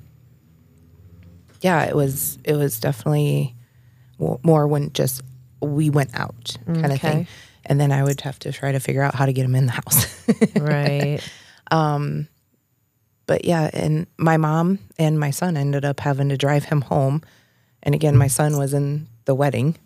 yeah 1.62 1.84
it 1.84 1.96
was 1.96 2.38
it 2.44 2.54
was 2.56 2.80
definitely 2.80 3.56
w- 4.20 4.40
more 4.44 4.68
when 4.68 4.92
just 4.94 5.22
we 5.62 5.90
went 5.90 6.12
out 6.14 6.58
kind 6.66 6.92
of 6.94 7.00
thing 7.02 7.28
and 7.66 7.80
then 7.80 7.92
I 7.92 8.04
would 8.04 8.22
have 8.22 8.40
to 8.40 8.52
try 8.52 8.72
to 8.72 8.80
figure 8.80 9.02
out 9.02 9.16
how 9.16 9.26
to 9.26 9.34
get 9.34 9.46
him 9.46 9.56
in 9.56 9.66
the 9.66 9.72
house 9.74 10.06
Right. 10.56 11.20
Um, 11.72 12.28
but 13.26 13.44
yeah 13.46 13.70
and 13.74 14.08
my 14.18 14.38
mom 14.38 14.80
and 14.98 15.20
my 15.20 15.32
son 15.32 15.58
ended 15.58 15.84
up 15.86 16.00
having 16.00 16.30
to 16.30 16.38
drive 16.38 16.66
him 16.66 16.82
home 16.82 17.22
and 17.84 17.94
again 17.96 18.16
my 18.18 18.28
son 18.28 18.58
was 18.58 18.74
in 18.74 19.08
the 19.26 19.36
wedding 19.36 19.78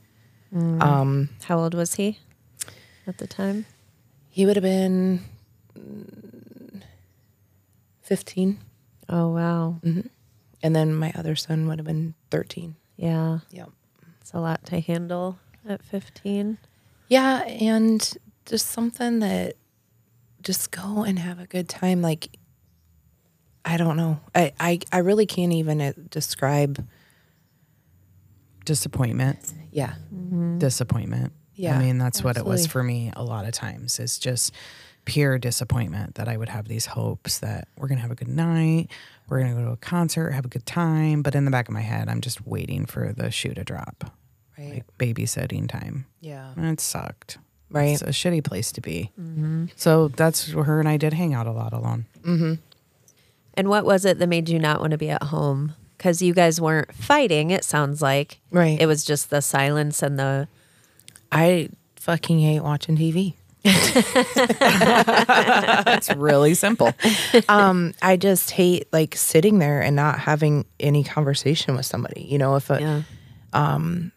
um 0.54 1.30
How 1.46 1.60
old 1.60 1.74
was 1.74 1.96
he 1.96 2.20
at 3.08 3.18
the 3.18 3.28
time? 3.28 3.66
he 4.30 4.46
would 4.46 4.56
have 4.58 4.64
been 4.64 5.22
mm, 5.78 6.82
15 8.02 8.58
Oh 9.10 9.28
wow. 9.30 9.80
And 10.64 10.74
then 10.76 10.94
my 10.96 11.12
other 11.16 11.36
son 11.36 11.68
would 11.68 11.80
have 11.80 11.86
been 11.86 12.14
13. 12.30 12.76
Yeah. 12.96 13.40
Yep. 13.50 13.70
It's 14.22 14.32
a 14.34 14.40
lot 14.40 14.64
to 14.68 14.80
handle 14.80 15.38
at 15.68 15.84
15. 15.84 16.58
Yeah. 17.08 17.44
And 17.44 18.18
just 18.46 18.68
something 18.68 19.20
that 19.20 19.56
just 20.42 20.72
go 20.72 21.04
and 21.04 21.20
have 21.20 21.40
a 21.40 21.46
good 21.46 21.70
time. 21.70 22.02
Like, 22.02 22.38
I 23.64 23.78
don't 23.78 23.98
know. 23.98 24.20
I, 24.34 24.54
I, 24.60 24.80
I 24.92 25.00
really 25.00 25.26
can't 25.26 25.54
even 25.54 25.82
uh, 25.82 25.94
describe. 26.10 26.88
Disappointment. 28.66 29.54
Yeah. 29.72 29.96
Disappointment. 30.58 31.34
Yeah, 31.56 31.78
I 31.78 31.80
mean, 31.80 31.98
that's 32.00 32.24
what 32.24 32.38
it 32.38 32.46
was 32.46 32.66
for 32.66 32.82
me 32.82 33.12
a 33.16 33.24
lot 33.24 33.46
of 33.46 33.52
times. 33.52 34.00
It's 34.00 34.18
just 34.18 34.52
pure 35.06 35.38
disappointment 35.38 36.16
that 36.16 36.28
I 36.28 36.38
would 36.38 36.50
have 36.50 36.68
these 36.68 36.88
hopes 36.88 37.40
that 37.40 37.68
we're 37.78 37.88
going 37.88 37.98
to 37.98 38.02
have 38.02 38.12
a 38.12 38.16
good 38.16 38.28
night, 38.28 38.90
we're 39.30 39.40
going 39.40 39.56
to 39.56 39.62
go 39.62 39.68
to 39.68 39.74
a 39.74 39.78
concert, 39.78 40.32
have 40.32 40.46
a 40.46 40.50
good 40.50 40.66
time. 40.66 41.22
But 41.22 41.36
in 41.36 41.46
the 41.46 41.52
back 41.52 41.68
of 41.68 41.74
my 41.74 41.82
head, 41.82 42.10
I'm 42.10 42.22
just 42.22 42.46
waiting 42.48 42.86
for 42.86 43.14
the 43.14 43.30
shoe 43.30 43.54
to 43.54 43.64
drop, 43.64 44.12
Right. 44.62 44.74
like 44.74 44.98
babysitting 44.98 45.68
time. 45.70 46.06
Yeah. 46.20 46.52
And 46.56 46.66
it 46.68 46.80
sucked. 46.80 47.38
Right. 47.70 47.90
It's 47.90 48.02
a 48.02 48.08
shitty 48.08 48.44
place 48.44 48.72
to 48.74 48.82
be. 48.82 49.12
Mm-hmm. 49.20 49.66
So 49.76 50.10
that's 50.10 50.54
where 50.54 50.66
her 50.66 50.80
and 50.80 50.90
I 50.90 50.98
did 50.98 51.14
hang 51.14 51.34
out 51.34 51.48
a 51.48 51.52
lot 51.52 51.74
alone. 51.74 52.06
Mm-hmm. 52.22 52.54
And 53.56 53.70
what 53.70 53.86
was 53.86 54.06
it 54.06 54.20
that 54.20 54.28
made 54.28 54.50
you 54.50 54.60
not 54.60 54.80
want 54.82 54.92
to 54.92 54.98
be 54.98 55.10
at 55.10 55.24
home? 55.24 55.76
Because 55.98 56.22
you 56.22 56.34
guys 56.34 56.60
weren't 56.60 56.94
fighting, 56.94 57.52
it 57.52 57.64
sounds 57.64 58.02
like. 58.02 58.40
Right. 58.52 58.80
It 58.80 58.88
was 58.88 59.04
just 59.06 59.30
the 59.30 59.42
silence 59.42 60.02
and 60.02 60.18
the. 60.18 60.48
I 61.32 61.70
fucking 61.96 62.40
hate 62.40 62.62
watching 62.62 62.98
TV. 62.98 63.36
It's 65.94 66.10
really 66.16 66.54
simple. 66.56 66.94
um, 67.50 67.94
I 68.02 68.18
just 68.18 68.52
hate 68.52 68.88
like 68.92 69.16
sitting 69.16 69.60
there 69.60 69.82
and 69.82 69.96
not 69.96 70.20
having 70.20 70.66
any 70.80 71.04
conversation 71.04 71.76
with 71.76 71.86
somebody. 71.86 72.22
You 72.24 72.38
know, 72.38 72.56
if 72.56 72.70
a, 72.70 72.80
Yeah. 72.82 73.02
Um, 73.54 74.12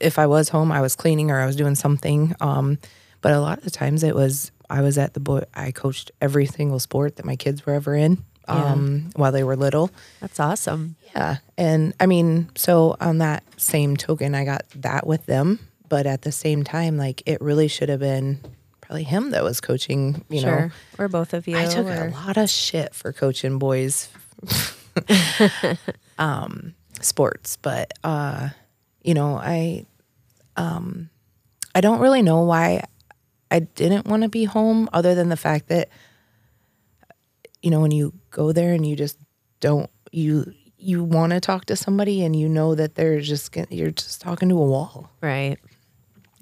if 0.00 0.18
I 0.18 0.26
was 0.26 0.48
home, 0.48 0.72
I 0.72 0.80
was 0.80 0.96
cleaning 0.96 1.30
or 1.30 1.40
I 1.40 1.46
was 1.46 1.56
doing 1.56 1.74
something. 1.74 2.34
Um, 2.40 2.78
but 3.20 3.32
a 3.32 3.40
lot 3.40 3.58
of 3.58 3.64
the 3.64 3.70
times 3.70 4.02
it 4.02 4.14
was 4.14 4.50
I 4.68 4.80
was 4.82 4.98
at 4.98 5.14
the 5.14 5.20
boy. 5.20 5.42
I 5.54 5.70
coached 5.72 6.10
every 6.20 6.46
single 6.46 6.78
sport 6.78 7.16
that 7.16 7.24
my 7.24 7.36
kids 7.36 7.64
were 7.66 7.72
ever 7.74 7.94
in 7.94 8.24
um, 8.48 9.10
while 9.16 9.32
they 9.32 9.44
were 9.44 9.56
little. 9.56 9.90
That's 10.20 10.38
awesome. 10.40 10.96
Yeah, 11.14 11.38
and 11.56 11.94
I 11.98 12.06
mean, 12.06 12.50
so 12.56 12.96
on 13.00 13.18
that 13.18 13.42
same 13.56 13.96
token, 13.96 14.34
I 14.34 14.44
got 14.44 14.64
that 14.76 15.06
with 15.06 15.26
them. 15.26 15.60
But 15.88 16.06
at 16.06 16.22
the 16.22 16.32
same 16.32 16.64
time, 16.64 16.96
like 16.96 17.22
it 17.26 17.40
really 17.40 17.68
should 17.68 17.88
have 17.88 18.00
been 18.00 18.40
probably 18.80 19.04
him 19.04 19.30
that 19.30 19.42
was 19.44 19.60
coaching. 19.60 20.24
You 20.28 20.40
sure. 20.40 20.60
know, 20.60 20.70
Or 20.98 21.08
both 21.08 21.32
of 21.32 21.46
you. 21.48 21.56
I 21.56 21.66
took 21.66 21.86
or- 21.86 22.08
a 22.08 22.10
lot 22.10 22.36
of 22.36 22.50
shit 22.50 22.94
for 22.94 23.12
coaching 23.12 23.58
boys 23.58 24.08
um 26.18 26.74
sports, 27.00 27.56
but 27.56 27.92
uh 28.04 28.48
you 29.06 29.14
know, 29.14 29.36
I 29.36 29.86
um 30.56 31.08
I 31.74 31.80
don't 31.80 32.00
really 32.00 32.22
know 32.22 32.42
why 32.42 32.84
I 33.50 33.60
didn't 33.60 34.06
want 34.06 34.22
to 34.24 34.28
be 34.28 34.44
home 34.44 34.88
other 34.92 35.14
than 35.14 35.28
the 35.30 35.36
fact 35.36 35.68
that 35.68 35.88
you 37.62 37.70
know, 37.70 37.80
when 37.80 37.90
you 37.90 38.12
go 38.30 38.52
there 38.52 38.72
and 38.74 38.86
you 38.86 38.96
just 38.96 39.16
don't 39.60 39.88
you 40.12 40.52
you 40.76 41.02
want 41.02 41.32
to 41.32 41.40
talk 41.40 41.64
to 41.66 41.76
somebody 41.76 42.22
and 42.24 42.36
you 42.36 42.48
know 42.48 42.74
that 42.74 42.94
they're 42.94 43.20
just 43.20 43.56
you're 43.70 43.90
just 43.90 44.20
talking 44.20 44.48
to 44.48 44.54
a 44.54 44.64
wall 44.66 45.10
Right. 45.22 45.56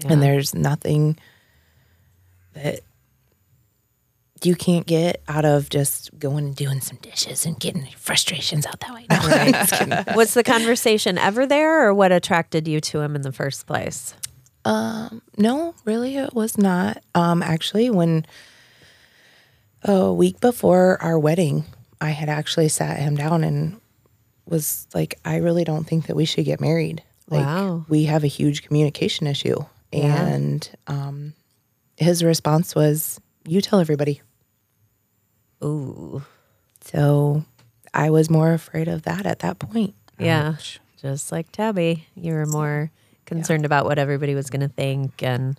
and 0.06 0.22
there's 0.22 0.54
nothing 0.54 1.16
that 2.54 2.80
you 4.44 4.54
can't 4.54 4.86
get 4.86 5.22
out 5.28 5.44
of 5.44 5.68
just 5.70 6.16
going 6.18 6.44
and 6.46 6.56
doing 6.56 6.80
some 6.80 6.98
dishes 6.98 7.46
and 7.46 7.58
getting 7.58 7.86
frustrations 7.96 8.66
out 8.66 8.80
that 8.80 8.94
way. 8.94 9.06
No, 9.10 9.16
I'm 9.20 9.52
just 9.52 9.72
kidding. 9.78 10.14
Was 10.16 10.34
the 10.34 10.42
conversation 10.44 11.18
ever 11.18 11.46
there, 11.46 11.86
or 11.88 11.94
what 11.94 12.12
attracted 12.12 12.66
you 12.68 12.80
to 12.82 13.00
him 13.00 13.14
in 13.16 13.22
the 13.22 13.32
first 13.32 13.66
place? 13.66 14.14
no, 14.66 15.74
really, 15.84 16.16
it 16.16 16.34
was 16.34 16.56
not. 16.56 17.02
Um, 17.14 17.42
actually, 17.42 17.90
when 17.90 18.24
a 19.82 20.12
week 20.12 20.40
before 20.40 21.00
our 21.02 21.18
wedding, 21.18 21.64
I 22.00 22.10
had 22.10 22.28
actually 22.28 22.68
sat 22.68 22.98
him 22.98 23.16
down 23.16 23.44
and 23.44 23.80
was 24.46 24.86
like, 24.94 25.18
"I 25.24 25.36
really 25.36 25.64
don't 25.64 25.84
think 25.84 26.06
that 26.06 26.16
we 26.16 26.24
should 26.24 26.44
get 26.44 26.60
married. 26.60 27.02
Like, 27.28 27.44
Wow. 27.44 27.84
we 27.88 28.04
have 28.04 28.24
a 28.24 28.28
huge 28.28 28.62
communication 28.62 29.26
issue." 29.26 29.64
Yeah. 29.92 30.26
And 30.26 30.68
um, 30.86 31.34
his 31.96 32.24
response 32.24 32.74
was, 32.74 33.20
"You 33.46 33.60
tell 33.60 33.80
everybody." 33.80 34.22
Ooh. 35.64 36.22
So 36.82 37.44
I 37.92 38.10
was 38.10 38.28
more 38.28 38.52
afraid 38.52 38.88
of 38.88 39.02
that 39.02 39.24
at 39.26 39.38
that 39.40 39.58
point. 39.58 39.94
Yeah. 40.18 40.56
Just 41.00 41.32
like 41.32 41.50
Tabby, 41.52 42.06
you 42.14 42.32
were 42.34 42.46
more 42.46 42.90
concerned 43.26 43.64
about 43.64 43.84
what 43.86 43.98
everybody 43.98 44.34
was 44.34 44.50
going 44.50 44.60
to 44.60 44.68
think, 44.68 45.22
and 45.22 45.58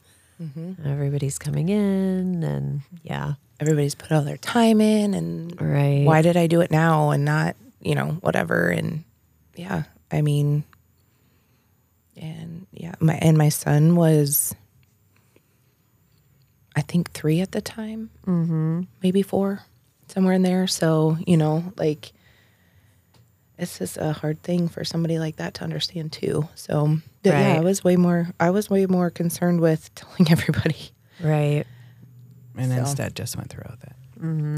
everybody's 0.85 1.37
coming 1.39 1.69
in, 1.69 2.43
and 2.43 2.81
yeah. 3.03 3.33
Everybody's 3.59 3.95
put 3.95 4.11
all 4.11 4.21
their 4.21 4.37
time 4.37 4.81
in, 4.81 5.13
and 5.13 5.59
Right. 5.61 6.03
why 6.05 6.21
did 6.21 6.35
I 6.35 6.47
do 6.47 6.59
it 6.61 6.71
now 6.71 7.11
and 7.11 7.23
not, 7.23 7.55
you 7.79 7.95
know, 7.95 8.17
whatever? 8.21 8.67
And 8.69 9.05
yeah, 9.55 9.83
I 10.11 10.21
mean, 10.21 10.65
and 12.17 12.67
yeah, 12.73 12.95
my 12.99 13.15
and 13.15 13.37
my 13.37 13.47
son 13.49 13.95
was, 13.95 14.53
I 16.75 16.81
think 16.81 17.11
three 17.11 17.39
at 17.39 17.53
the 17.53 17.61
time, 17.61 18.09
mm-hmm. 18.27 18.81
maybe 19.01 19.21
four, 19.21 19.61
somewhere 20.07 20.33
in 20.33 20.41
there. 20.41 20.67
So 20.67 21.17
you 21.25 21.37
know, 21.37 21.73
like, 21.77 22.11
it's 23.57 23.77
just 23.79 23.97
a 23.97 24.11
hard 24.13 24.41
thing 24.43 24.67
for 24.67 24.83
somebody 24.83 25.17
like 25.19 25.37
that 25.37 25.53
to 25.55 25.63
understand 25.63 26.11
too. 26.11 26.47
So 26.55 26.97
but 27.23 27.29
yeah, 27.33 27.53
I 27.57 27.61
was 27.61 27.83
way 27.83 27.95
more, 27.95 28.27
I 28.39 28.49
was 28.49 28.69
way 28.69 28.85
more 28.85 29.09
concerned 29.09 29.61
with 29.61 29.93
telling 29.95 30.29
everybody. 30.31 30.91
Right. 31.21 31.65
And 32.57 32.71
So. 32.71 32.77
instead 32.77 33.15
just 33.15 33.35
went 33.37 33.49
through 33.49 33.63
with 33.69 33.83
it. 33.83 33.91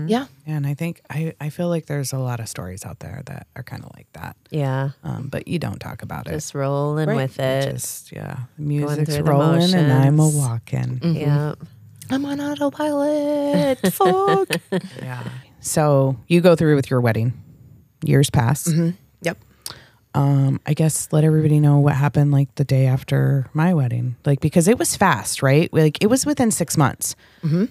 Yeah. 0.07 0.27
And 0.45 0.65
I 0.67 0.75
think 0.75 1.01
I, 1.09 1.33
I 1.41 1.49
feel 1.49 1.67
like 1.67 1.87
there's 1.87 2.13
a 2.13 2.19
lot 2.19 2.39
of 2.39 2.47
stories 2.47 2.85
out 2.85 2.99
there 2.99 3.21
that 3.25 3.47
are 3.55 3.63
kind 3.63 3.83
of 3.83 3.91
like 3.95 4.07
that. 4.13 4.37
Yeah. 4.51 4.91
Um, 5.03 5.27
but 5.29 5.47
you 5.47 5.59
don't 5.59 5.79
talk 5.79 6.03
about 6.03 6.27
it. 6.27 6.31
Just 6.31 6.53
rolling 6.55 7.07
Right. 7.09 7.15
with 7.15 7.39
it. 7.39 7.71
Just 7.71 8.11
yeah, 8.11 8.37
music's 8.57 9.17
rolling 9.19 9.73
and 9.73 9.91
I'm 9.91 10.07
a 10.07 10.11
motions. 10.11 10.35
walking. 10.37 10.99
yeah. 11.15 11.55
I'm 12.09 12.25
on 12.25 12.39
autopilot. 12.41 13.79
Fuck. 13.93 14.49
Yeah. 15.01 15.23
So 15.59 16.17
you 16.27 16.41
go 16.41 16.55
through 16.55 16.75
with 16.75 16.89
your 16.89 17.01
wedding. 17.01 17.33
Years 18.03 18.29
pass. 18.29 18.71
Yep. 19.21 19.37
Um, 20.13 20.59
I 20.65 20.73
guess 20.73 21.09
let 21.11 21.23
everybody 21.23 21.59
know 21.59 21.79
what 21.79 21.93
happened 21.95 22.31
like 22.31 22.53
the 22.55 22.63
day 22.63 22.85
after 22.87 23.47
my 23.53 23.73
wedding. 23.73 24.15
Like 24.25 24.39
because 24.39 24.67
it 24.67 24.79
was 24.79 24.95
fast, 24.95 25.41
right? 25.43 25.71
Like 25.73 26.01
it 26.03 26.07
was 26.07 26.25
within 26.25 26.51
six 26.51 26.77
months. 26.77 27.15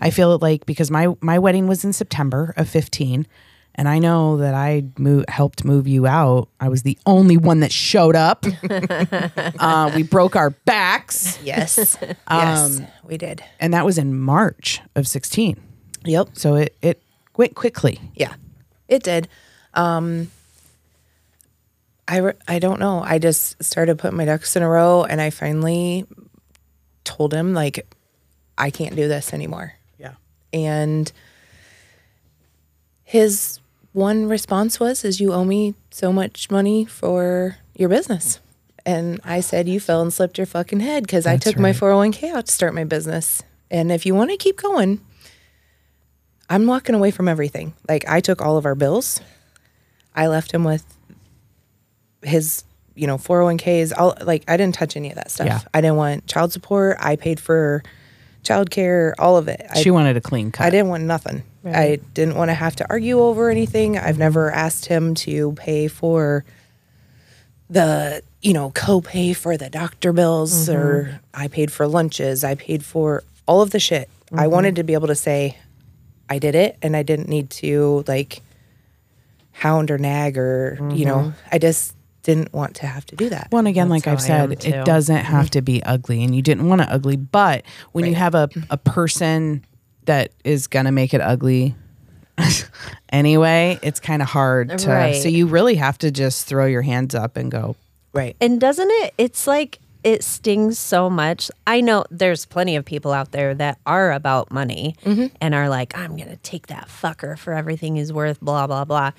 I 0.00 0.10
feel 0.10 0.38
like 0.38 0.66
because 0.66 0.90
my 0.90 1.14
my 1.20 1.38
wedding 1.38 1.66
was 1.66 1.84
in 1.84 1.92
September 1.92 2.52
of 2.56 2.68
fifteen, 2.68 3.26
and 3.76 3.88
I 3.88 3.98
know 3.98 4.38
that 4.38 4.54
I 4.54 4.84
mo- 4.98 5.24
helped 5.28 5.64
move 5.64 5.86
you 5.86 6.06
out. 6.06 6.48
I 6.58 6.68
was 6.68 6.82
the 6.82 6.98
only 7.06 7.36
one 7.36 7.60
that 7.60 7.70
showed 7.72 8.16
up. 8.16 8.44
uh, 8.70 9.92
we 9.94 10.02
broke 10.02 10.34
our 10.34 10.50
backs, 10.50 11.38
Yes. 11.42 11.96
yes. 12.30 12.80
We 13.04 13.16
did. 13.18 13.44
and 13.60 13.72
that 13.74 13.84
was 13.84 13.98
in 13.98 14.18
March 14.18 14.80
of 14.94 15.06
sixteen. 15.06 15.60
Yep. 16.04 16.30
So 16.34 16.54
it 16.56 16.76
it 16.82 17.02
went 17.36 17.54
quickly. 17.54 18.00
Yeah, 18.14 18.34
it 18.88 19.02
did. 19.02 19.28
Um, 19.74 20.30
I 22.08 22.18
re- 22.18 22.32
I 22.48 22.58
don't 22.60 22.78
know. 22.80 23.02
I 23.04 23.18
just 23.18 23.62
started 23.62 23.98
putting 23.98 24.16
my 24.16 24.24
ducks 24.24 24.56
in 24.56 24.62
a 24.62 24.68
row, 24.68 25.04
and 25.04 25.20
I 25.20 25.30
finally 25.30 26.06
told 27.04 27.32
him 27.34 27.52
like, 27.54 27.86
I 28.56 28.70
can't 28.70 28.94
do 28.96 29.06
this 29.08 29.32
anymore. 29.34 29.74
Yeah. 29.98 30.14
And 30.52 31.10
his 33.04 33.60
one 33.96 34.28
response 34.28 34.78
was, 34.78 35.04
"Is 35.04 35.20
you 35.20 35.32
owe 35.32 35.44
me 35.44 35.74
so 35.90 36.12
much 36.12 36.50
money 36.50 36.84
for 36.84 37.56
your 37.74 37.88
business." 37.88 38.40
And 38.84 39.20
I 39.24 39.40
said, 39.40 39.68
"You 39.68 39.80
fell 39.80 40.02
and 40.02 40.12
slipped 40.12 40.36
your 40.36 40.46
fucking 40.46 40.80
head 40.80 41.02
because 41.04 41.26
I 41.26 41.38
took 41.38 41.58
my 41.58 41.72
401k 41.72 42.30
out 42.30 42.46
to 42.46 42.52
start 42.52 42.74
my 42.74 42.84
business. 42.84 43.42
And 43.70 43.90
if 43.90 44.04
you 44.04 44.14
want 44.14 44.30
to 44.30 44.36
keep 44.36 44.60
going, 44.60 45.00
I'm 46.50 46.66
walking 46.66 46.94
away 46.94 47.10
from 47.10 47.26
everything. 47.26 47.72
Like 47.88 48.04
I 48.06 48.20
took 48.20 48.42
all 48.42 48.58
of 48.58 48.66
our 48.66 48.74
bills. 48.74 49.20
I 50.14 50.26
left 50.28 50.52
him 50.52 50.62
with 50.62 50.84
his, 52.22 52.64
you 52.94 53.06
know, 53.06 53.16
401ks. 53.16 53.92
All 53.96 54.14
like 54.22 54.44
I 54.46 54.58
didn't 54.58 54.74
touch 54.74 54.94
any 54.94 55.08
of 55.08 55.16
that 55.16 55.30
stuff. 55.30 55.46
Yeah. 55.46 55.60
I 55.72 55.80
didn't 55.80 55.96
want 55.96 56.26
child 56.26 56.52
support. 56.52 56.98
I 57.00 57.16
paid 57.16 57.40
for 57.40 57.82
childcare, 58.46 59.14
all 59.18 59.36
of 59.36 59.48
it. 59.48 59.66
I, 59.70 59.82
She 59.82 59.90
wanted 59.90 60.16
a 60.16 60.20
clean 60.20 60.52
cut. 60.52 60.66
I 60.66 60.70
didn't 60.70 60.88
want 60.88 61.04
nothing. 61.04 61.42
I 61.64 61.98
didn't 62.14 62.36
want 62.36 62.50
to 62.50 62.54
have 62.54 62.76
to 62.76 62.86
argue 62.88 63.18
over 63.18 63.50
anything. 63.50 63.98
I've 63.98 64.18
never 64.18 64.52
asked 64.52 64.86
him 64.86 65.16
to 65.16 65.52
pay 65.52 65.88
for 65.88 66.44
the, 67.68 68.22
you 68.40 68.52
know, 68.52 68.70
copay 68.70 69.34
for 69.34 69.56
the 69.56 69.68
doctor 69.68 70.12
bills 70.12 70.68
mm-hmm. 70.68 70.78
or 70.78 71.20
I 71.34 71.48
paid 71.48 71.72
for 71.72 71.88
lunches. 71.88 72.44
I 72.44 72.54
paid 72.54 72.84
for 72.84 73.24
all 73.46 73.62
of 73.62 73.70
the 73.70 73.80
shit. 73.80 74.08
I 74.32 74.42
mm-hmm. 74.42 74.52
wanted 74.52 74.76
to 74.76 74.84
be 74.84 74.94
able 74.94 75.08
to 75.08 75.16
say 75.16 75.58
I 76.30 76.38
did 76.38 76.54
it 76.54 76.76
and 76.82 76.96
I 76.96 77.02
didn't 77.02 77.28
need 77.28 77.50
to 77.50 78.04
like 78.06 78.42
hound 79.50 79.90
or 79.90 79.98
nag 79.98 80.38
or, 80.38 80.78
you 80.94 81.04
know, 81.04 81.16
mm-hmm. 81.16 81.48
I 81.50 81.58
just 81.58 81.95
didn't 82.26 82.52
want 82.52 82.74
to 82.76 82.86
have 82.86 83.06
to 83.06 83.16
do 83.16 83.28
that. 83.30 83.48
Well, 83.50 83.60
and 83.60 83.68
again, 83.68 83.88
That's 83.88 84.04
like 84.04 84.12
I've 84.12 84.26
how 84.26 84.34
I 84.34 84.38
am, 84.44 84.60
said, 84.60 84.66
it 84.66 84.84
doesn't 84.84 85.16
have 85.16 85.46
mm-hmm. 85.46 85.50
to 85.50 85.62
be 85.62 85.82
ugly, 85.84 86.24
and 86.24 86.34
you 86.34 86.42
didn't 86.42 86.68
want 86.68 86.80
it 86.82 86.88
ugly. 86.90 87.16
But 87.16 87.64
when 87.92 88.04
you 88.04 88.14
have 88.14 88.34
a, 88.34 88.48
mm-hmm. 88.48 88.64
a 88.68 88.76
person 88.76 89.64
that 90.04 90.32
is 90.44 90.66
gonna 90.66 90.92
make 90.92 91.14
it 91.14 91.20
ugly 91.20 91.74
anyway, 93.10 93.78
it's 93.82 94.00
kind 94.00 94.22
of 94.22 94.28
hard 94.28 94.78
to. 94.78 94.90
Right. 94.90 95.22
So 95.22 95.28
you 95.28 95.46
really 95.46 95.76
have 95.76 95.98
to 95.98 96.10
just 96.10 96.46
throw 96.46 96.66
your 96.66 96.82
hands 96.82 97.14
up 97.14 97.36
and 97.36 97.50
go. 97.50 97.76
right. 98.12 98.36
And 98.40 98.60
doesn't 98.60 98.90
it? 98.90 99.14
It's 99.18 99.46
like 99.46 99.78
it 100.04 100.22
stings 100.22 100.78
so 100.78 101.10
much. 101.10 101.50
I 101.66 101.80
know 101.80 102.04
there's 102.10 102.44
plenty 102.46 102.76
of 102.76 102.84
people 102.84 103.12
out 103.12 103.32
there 103.32 103.54
that 103.54 103.78
are 103.86 104.12
about 104.12 104.52
money 104.52 104.96
mm-hmm. 105.04 105.34
and 105.40 105.54
are 105.54 105.68
like, 105.68 105.96
I'm 105.98 106.16
going 106.16 106.28
to 106.28 106.36
take 106.36 106.68
that 106.68 106.88
fucker 106.88 107.38
for 107.38 107.52
everything 107.52 107.96
he's 107.96 108.12
worth, 108.12 108.40
blah, 108.40 108.66
blah, 108.66 108.84
blah. 108.84 109.12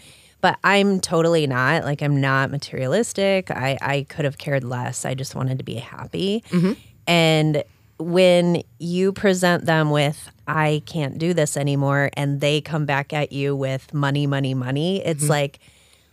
But 0.47 0.59
I'm 0.63 1.01
totally 1.01 1.45
not. 1.45 1.83
Like, 1.83 2.01
I'm 2.01 2.21
not 2.21 2.51
materialistic. 2.51 3.51
I, 3.51 3.77
I 3.81 4.05
could 4.07 4.23
have 4.23 4.37
cared 4.37 4.63
less. 4.63 5.03
I 5.03 5.13
just 5.13 5.35
wanted 5.35 5.57
to 5.57 5.65
be 5.65 5.75
happy. 5.75 6.41
Mm-hmm. 6.51 6.71
And 7.05 7.63
when 7.99 8.63
you 8.79 9.11
present 9.11 9.65
them 9.65 9.91
with, 9.91 10.29
I 10.47 10.83
can't 10.85 11.17
do 11.17 11.33
this 11.33 11.57
anymore, 11.57 12.11
and 12.13 12.39
they 12.39 12.61
come 12.61 12.85
back 12.85 13.11
at 13.11 13.33
you 13.33 13.57
with 13.57 13.93
money, 13.93 14.25
money, 14.25 14.53
money, 14.53 15.05
it's 15.05 15.23
mm-hmm. 15.23 15.31
like, 15.31 15.59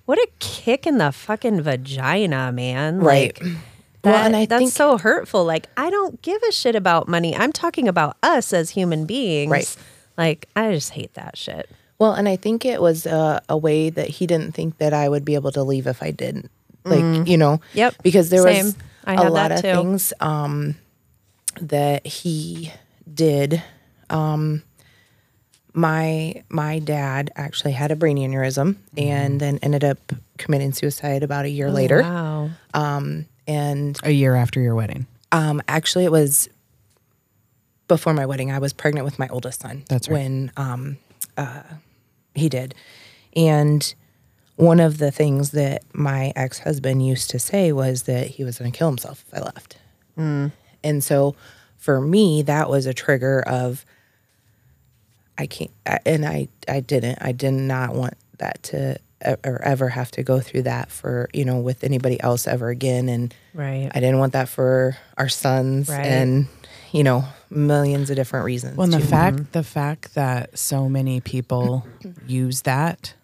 what 0.06 0.18
a 0.18 0.28
kick 0.40 0.84
in 0.84 0.98
the 0.98 1.12
fucking 1.12 1.62
vagina, 1.62 2.50
man. 2.50 2.98
Right. 2.98 3.40
Like, 3.40 3.52
Well, 4.02 4.16
and 4.16 4.34
I 4.34 4.46
that's 4.46 4.62
think- 4.62 4.72
so 4.72 4.98
hurtful. 4.98 5.44
Like, 5.44 5.68
I 5.76 5.90
don't 5.90 6.20
give 6.22 6.42
a 6.42 6.50
shit 6.50 6.74
about 6.74 7.06
money. 7.06 7.36
I'm 7.36 7.52
talking 7.52 7.86
about 7.86 8.16
us 8.20 8.52
as 8.52 8.70
human 8.70 9.06
beings. 9.06 9.50
Right. 9.52 9.76
Like, 10.18 10.48
I 10.56 10.72
just 10.72 10.90
hate 10.90 11.14
that 11.14 11.38
shit. 11.38 11.70
Well, 11.98 12.12
and 12.14 12.28
I 12.28 12.36
think 12.36 12.64
it 12.64 12.80
was 12.82 13.06
uh, 13.06 13.40
a 13.48 13.56
way 13.56 13.88
that 13.90 14.08
he 14.08 14.26
didn't 14.26 14.52
think 14.52 14.78
that 14.78 14.92
I 14.92 15.08
would 15.08 15.24
be 15.24 15.34
able 15.34 15.52
to 15.52 15.62
leave 15.62 15.86
if 15.86 16.02
I 16.02 16.10
didn't. 16.10 16.50
Like, 16.84 17.26
you 17.28 17.38
know, 17.38 17.60
Yep. 17.72 17.94
because 18.02 18.28
there 18.30 18.42
Same. 18.42 18.64
was 18.66 18.76
I 19.04 19.14
a 19.14 19.22
had 19.24 19.32
lot 19.32 19.52
of 19.52 19.62
too. 19.62 19.72
things 19.72 20.12
um, 20.20 20.74
that 21.60 22.06
he 22.06 22.72
did. 23.12 23.62
Um, 24.10 24.62
my 25.72 26.42
my 26.48 26.78
dad 26.78 27.30
actually 27.36 27.72
had 27.72 27.90
a 27.90 27.96
brain 27.96 28.16
aneurysm 28.18 28.76
and 28.96 29.40
then 29.40 29.58
ended 29.62 29.82
up 29.82 29.98
committing 30.38 30.72
suicide 30.72 31.22
about 31.22 31.46
a 31.46 31.48
year 31.48 31.70
later. 31.70 32.02
Wow. 32.02 32.50
And 33.46 33.98
A 34.02 34.10
year 34.10 34.34
after 34.36 34.60
your 34.60 34.74
wedding. 34.74 35.06
um, 35.32 35.60
actually, 35.68 36.04
it 36.04 36.12
was 36.12 36.48
before 37.88 38.14
my 38.14 38.24
wedding. 38.26 38.50
I 38.50 38.58
was 38.58 38.72
pregnant 38.72 39.04
with 39.04 39.18
my 39.18 39.28
oldest 39.28 39.60
son. 39.60 39.84
That's 39.88 40.08
right. 40.08 40.14
When 40.22 40.52
um, 40.56 40.96
uh, 41.36 41.62
he 42.34 42.48
did, 42.48 42.74
and 43.36 43.94
one 44.56 44.78
of 44.80 44.98
the 44.98 45.10
things 45.10 45.50
that 45.50 45.82
my 45.92 46.32
ex 46.36 46.60
husband 46.60 47.04
used 47.04 47.28
to 47.30 47.38
say 47.38 47.72
was 47.72 48.04
that 48.04 48.28
he 48.28 48.44
was 48.44 48.58
going 48.58 48.70
to 48.70 48.78
kill 48.78 48.88
himself 48.88 49.24
if 49.26 49.34
I 49.34 49.40
left. 49.42 49.78
And 50.16 51.02
so, 51.02 51.34
for 51.76 52.00
me, 52.00 52.42
that 52.42 52.70
was 52.70 52.86
a 52.86 52.94
trigger 52.94 53.42
of 53.46 53.84
I 55.36 55.46
can't, 55.46 55.70
I- 55.86 55.98
and 56.06 56.24
I 56.24 56.48
I 56.68 56.80
didn't. 56.80 57.18
I 57.20 57.32
did 57.32 57.52
not 57.52 57.94
want 57.94 58.14
that 58.38 58.62
to 58.64 58.98
or 59.44 59.62
ever 59.62 59.88
have 59.88 60.10
to 60.12 60.22
go 60.22 60.38
through 60.38 60.62
that 60.62 60.90
for 60.90 61.30
you 61.32 61.44
know 61.44 61.58
with 61.58 61.82
anybody 61.82 62.20
else 62.22 62.46
ever 62.46 62.68
again. 62.68 63.08
And 63.08 63.34
Right. 63.54 63.90
I 63.94 64.00
didn't 64.00 64.18
want 64.18 64.34
that 64.34 64.48
for 64.48 64.96
our 65.16 65.28
sons 65.28 65.88
Right. 65.88 66.04
and 66.06 66.46
you 66.92 67.02
know 67.02 67.24
millions 67.54 68.10
of 68.10 68.16
different 68.16 68.44
reasons. 68.44 68.76
Well, 68.76 68.84
and 68.84 68.92
the 68.92 68.98
too. 68.98 69.06
fact 69.06 69.52
the 69.52 69.62
fact 69.62 70.14
that 70.14 70.58
so 70.58 70.88
many 70.88 71.20
people 71.20 71.86
use 72.26 72.62
that 72.62 73.14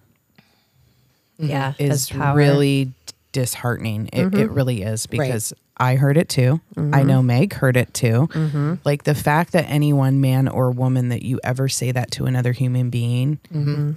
yeah. 1.39 1.73
Mm-hmm. 1.73 1.83
is 1.83 1.91
as 1.91 2.11
power. 2.11 2.37
really 2.37 2.93
disheartening. 3.33 4.09
It, 4.13 4.27
it 4.27 4.31
mm-hmm. 4.31 4.55
really 4.55 4.83
is 4.83 5.07
because 5.07 5.53
I 5.77 5.97
heard 5.97 6.17
it 6.17 6.29
too. 6.29 6.61
Mm-hmm. 6.77 6.95
I 6.95 7.03
know 7.03 7.23
Meg 7.23 7.55
heard 7.55 7.77
it 7.77 7.95
too. 7.95 8.29
Mm-hmm. 8.33 8.75
Like 8.85 9.05
the 9.05 9.15
fact 9.15 9.53
that 9.53 9.65
any 9.69 9.93
one 9.93 10.21
man 10.21 10.49
or 10.49 10.71
woman 10.71 11.09
that 11.09 11.23
you 11.23 11.41
ever 11.43 11.69
say 11.69 11.93
that 11.93 12.11
to 12.13 12.27
another 12.27 12.53
human 12.53 12.91
being 12.91 13.39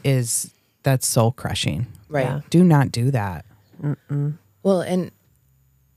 is 0.04 0.52
that's 0.84 1.08
soul 1.08 1.32
crushing. 1.32 1.88
right. 2.10 2.26
Yeah. 2.26 2.42
Do 2.50 2.64
not 2.64 2.92
do 2.92 3.12
that. 3.12 3.46
Well, 4.64 4.82
and 4.82 5.12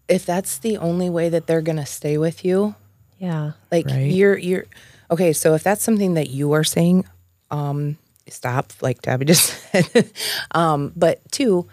if 0.09 0.27
that's 0.27 0.59
the 0.59 0.79
only 0.79 1.09
way 1.09 1.29
that 1.29 1.47
they're 1.47 1.63
gonna 1.63 1.87
stay 1.87 2.19
with 2.19 2.45
you, 2.45 2.75
Yeah. 3.19 3.53
like 3.73 3.87
Right. 3.87 4.11
you're 4.11 4.37
you're 4.37 4.65
okay. 5.11 5.33
So 5.33 5.55
if 5.55 5.63
that's 5.63 5.83
something 5.83 6.15
that 6.15 6.31
you 6.31 6.53
are 6.53 6.65
saying, 6.65 7.05
um, 7.51 7.97
stop. 8.29 8.73
Like 8.81 9.01
Tabby 9.03 9.25
just 9.33 9.47
said. 9.73 10.11
um, 10.53 10.93
but 10.97 11.21
two, 11.33 11.67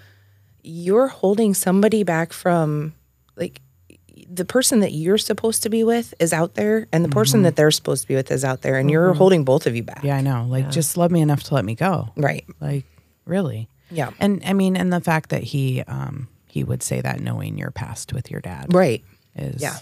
you're 0.64 1.08
holding 1.08 1.54
somebody 1.54 2.04
back 2.04 2.32
from 2.34 2.94
like 3.36 3.62
the 4.30 4.46
person 4.46 4.80
that 4.80 4.92
you're 4.94 5.18
supposed 5.18 5.64
to 5.64 5.70
be 5.70 5.84
with 5.84 6.14
is 6.20 6.32
out 6.34 6.56
there, 6.56 6.88
and 6.94 7.04
the 7.04 7.10
person 7.10 7.44
that 7.44 7.56
they're 7.56 7.72
supposed 7.72 8.04
to 8.04 8.08
be 8.08 8.16
with 8.16 8.32
is 8.32 8.44
out 8.46 8.62
there, 8.62 8.78
and 8.78 8.90
you're 8.90 9.14
holding 9.14 9.44
both 9.44 9.68
of 9.68 9.76
you 9.76 9.84
back. 9.84 10.04
Yeah, 10.04 10.16
I 10.18 10.22
know. 10.22 10.46
Like 10.48 10.70
just 10.72 10.96
love 10.98 11.12
me 11.12 11.22
enough 11.22 11.44
to 11.44 11.54
let 11.56 11.66
me 11.66 11.76
go. 11.76 12.10
Right. 12.16 12.46
Like 12.62 12.86
really. 13.26 13.68
Yeah. 13.92 14.12
And 14.20 14.42
I 14.46 14.54
mean, 14.54 14.76
and 14.78 14.92
the 14.94 15.02
fact 15.02 15.30
that 15.30 15.44
he 15.44 15.82
um 15.84 16.28
he 16.48 16.64
would 16.64 16.82
say 16.84 17.02
that 17.02 17.20
knowing 17.20 17.58
your 17.58 17.72
past 17.72 18.14
with 18.14 18.32
your 18.32 18.40
dad 18.42 18.74
Right. 18.74 19.04
is 19.36 19.62
Yeah. 19.62 19.78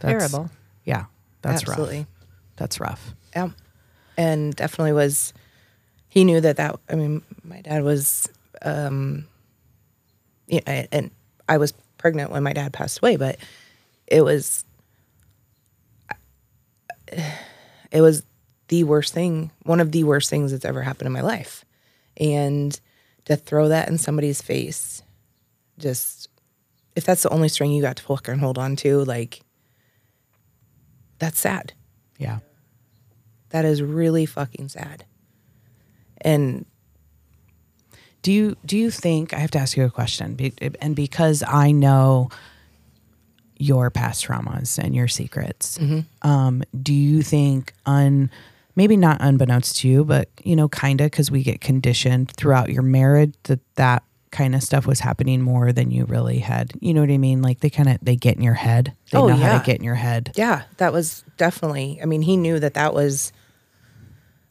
That's- 0.00 0.30
Terrible. 0.30 0.50
Yeah. 0.84 1.04
That's 1.42 1.62
Absolutely. 1.62 1.98
rough. 1.98 2.06
That's 2.56 2.80
rough. 2.80 3.14
Yeah. 3.34 3.50
And 4.16 4.54
definitely 4.54 4.92
was, 4.92 5.32
he 6.08 6.24
knew 6.24 6.40
that 6.40 6.56
that, 6.56 6.78
I 6.88 6.94
mean, 6.96 7.22
my 7.44 7.60
dad 7.62 7.82
was, 7.82 8.28
um, 8.62 9.26
yeah, 10.46 10.60
I- 10.66 10.88
and 10.92 11.10
I 11.48 11.56
was 11.58 11.72
pregnant 11.98 12.30
when 12.30 12.42
my 12.42 12.52
dad 12.52 12.72
passed 12.72 12.98
away, 12.98 13.16
but 13.16 13.38
it 14.06 14.22
was, 14.22 14.64
it 17.90 18.00
was 18.00 18.22
the 18.68 18.84
worst 18.84 19.12
thing, 19.14 19.50
one 19.64 19.80
of 19.80 19.92
the 19.92 20.04
worst 20.04 20.30
things 20.30 20.52
that's 20.52 20.64
ever 20.64 20.82
happened 20.82 21.06
in 21.06 21.12
my 21.12 21.20
life. 21.22 21.64
And 22.16 22.78
to 23.24 23.36
throw 23.36 23.68
that 23.68 23.88
in 23.88 23.98
somebody's 23.98 24.42
face, 24.42 25.02
just 25.78 26.28
if 26.94 27.04
that's 27.04 27.22
the 27.22 27.30
only 27.30 27.48
string 27.48 27.72
you 27.72 27.82
got 27.82 27.96
to 27.96 28.02
fucking 28.02 28.38
hold 28.38 28.58
on 28.58 28.76
to, 28.76 29.04
like 29.04 29.40
that's 31.20 31.38
sad. 31.38 31.72
Yeah. 32.18 32.40
That 33.50 33.64
is 33.64 33.80
really 33.82 34.26
fucking 34.26 34.68
sad. 34.68 35.04
And 36.20 36.66
Do 38.22 38.32
you 38.32 38.56
do 38.66 38.76
you 38.76 38.90
think 38.90 39.32
I 39.32 39.38
have 39.38 39.50
to 39.52 39.58
ask 39.58 39.76
you 39.76 39.84
a 39.84 39.90
question? 39.90 40.34
Be, 40.34 40.52
and 40.82 40.94
because 40.94 41.42
I 41.46 41.70
know 41.72 42.28
your 43.56 43.90
past 43.90 44.26
traumas 44.26 44.78
and 44.78 44.94
your 44.94 45.08
secrets, 45.08 45.78
um, 46.22 46.62
do 46.82 46.92
you 46.92 47.22
think 47.22 47.72
un 47.86 48.30
maybe 48.76 48.96
not 48.96 49.18
unbeknownst 49.20 49.78
to 49.78 49.88
you, 49.88 50.04
but 50.04 50.28
you 50.44 50.54
know, 50.56 50.68
kind 50.68 51.00
of 51.00 51.06
because 51.10 51.30
we 51.30 51.42
get 51.42 51.60
conditioned 51.60 52.30
throughout 52.32 52.70
your 52.70 52.82
marriage 52.82 53.34
that 53.44 53.60
that 53.76 54.02
kind 54.30 54.54
of 54.54 54.62
stuff 54.62 54.86
was 54.86 55.00
happening 55.00 55.42
more 55.42 55.72
than 55.72 55.90
you 55.90 56.04
really 56.04 56.38
had. 56.38 56.72
You 56.80 56.94
know 56.94 57.00
what 57.00 57.10
I 57.10 57.18
mean? 57.18 57.42
Like 57.42 57.60
they 57.60 57.70
kind 57.70 57.88
of 57.88 57.98
they 58.00 58.14
get 58.16 58.36
in 58.36 58.42
your 58.42 58.54
head. 58.54 58.92
They 59.10 59.18
Oh, 59.18 59.26
know 59.26 59.34
how 59.34 59.52
yeah. 59.52 59.58
to 59.58 59.64
get 59.64 59.78
in 59.78 59.84
your 59.84 59.96
head. 59.96 60.32
yeah, 60.36 60.62
that 60.76 60.92
was 60.92 61.24
definitely, 61.36 61.98
I 62.00 62.04
mean, 62.06 62.22
he 62.22 62.36
knew 62.36 62.58
that 62.60 62.74
that 62.74 62.94
was, 62.94 63.32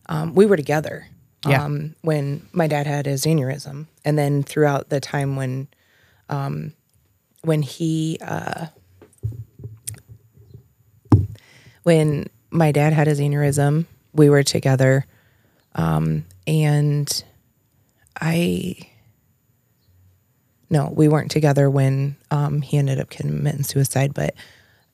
um, 0.07 0.35
we 0.35 0.45
were 0.45 0.57
together 0.57 1.07
Yeah. 1.47 1.63
um, 1.63 1.95
when 2.01 2.47
my 2.51 2.67
dad 2.67 2.87
had 2.87 3.05
his 3.05 3.25
aneurysm. 3.25 3.87
And 4.03 4.17
then 4.17 4.43
throughout 4.43 4.89
the 4.89 4.99
time 4.99 5.35
when, 5.37 5.67
um, 6.27 6.73
when 7.43 7.61
he, 7.61 8.17
uh, 8.21 8.67
when 11.83 12.27
my 12.51 12.71
dad 12.71 12.93
had 12.93 13.07
his 13.07 13.19
aneurysm, 13.19 13.85
we 14.13 14.29
were 14.29 14.43
together. 14.43 15.05
Um, 15.75 16.25
and 16.45 17.23
I, 18.19 18.75
no, 20.69 20.91
we 20.95 21.07
weren't 21.07 21.31
together 21.31 21.69
when 21.69 22.15
um, 22.31 22.61
he 22.61 22.77
ended 22.77 22.99
up 22.99 23.09
committing 23.09 23.63
suicide, 23.63 24.13
but 24.13 24.35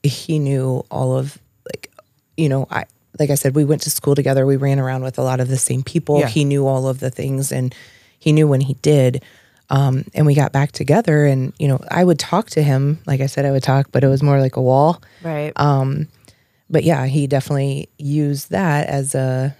he 0.02 0.38
knew 0.38 0.84
all 0.90 1.16
of 1.18 1.38
like, 1.66 1.90
you 2.36 2.48
know, 2.48 2.66
I 2.70 2.84
like 3.18 3.30
I 3.30 3.34
said, 3.34 3.54
we 3.54 3.64
went 3.64 3.82
to 3.82 3.90
school 3.90 4.14
together. 4.14 4.44
We 4.44 4.56
ran 4.56 4.78
around 4.78 5.02
with 5.02 5.18
a 5.18 5.22
lot 5.22 5.40
of 5.40 5.48
the 5.48 5.56
same 5.56 5.82
people. 5.82 6.20
Yeah. 6.20 6.28
He 6.28 6.44
knew 6.44 6.66
all 6.66 6.86
of 6.88 7.00
the 7.00 7.10
things, 7.10 7.50
and 7.50 7.74
he 8.18 8.32
knew 8.32 8.46
when 8.46 8.60
he 8.60 8.74
did. 8.74 9.22
Um, 9.68 10.04
and 10.14 10.26
we 10.26 10.34
got 10.34 10.52
back 10.52 10.72
together, 10.72 11.24
and 11.26 11.52
you 11.58 11.66
know, 11.66 11.82
I 11.90 12.04
would 12.04 12.18
talk 12.18 12.50
to 12.50 12.62
him. 12.62 12.98
Like 13.06 13.20
I 13.20 13.26
said, 13.26 13.44
I 13.44 13.50
would 13.52 13.62
talk, 13.62 13.88
but 13.90 14.04
it 14.04 14.08
was 14.08 14.22
more 14.22 14.38
like 14.38 14.56
a 14.56 14.62
wall. 14.62 15.02
Right. 15.22 15.52
Um, 15.56 16.08
But 16.70 16.84
yeah, 16.84 17.06
he 17.06 17.26
definitely 17.26 17.88
used 17.98 18.50
that 18.50 18.86
as 18.88 19.14
a 19.14 19.56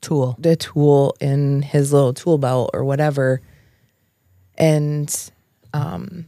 Tool. 0.00 0.34
the 0.38 0.56
tool 0.56 1.16
in 1.20 1.62
his 1.62 1.92
little 1.92 2.12
tool 2.12 2.36
belt 2.36 2.70
or 2.74 2.84
whatever. 2.84 3.40
And 4.58 5.30
um 5.72 6.26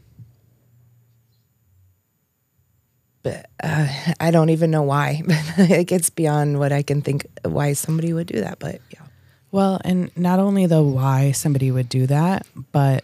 but 3.25 3.47
uh, 3.63 3.89
I 4.21 4.31
don't 4.31 4.51
even 4.51 4.71
know 4.71 4.83
why. 4.83 5.23
it 5.57 5.87
gets 5.87 6.11
beyond 6.11 6.59
what 6.59 6.73
I 6.73 6.83
can 6.83 7.01
think 7.01 7.27
why 7.43 7.73
somebody 7.73 8.13
would 8.13 8.27
do 8.27 8.41
that, 8.41 8.59
but 8.59 8.81
yeah. 8.91 9.01
Well, 9.51 9.81
and 9.85 10.15
not 10.17 10.39
only 10.39 10.67
the 10.67 10.83
why 10.83 11.33
somebody 11.33 11.71
would 11.71 11.89
do 11.89 12.07
that, 12.07 12.47
but 12.71 13.03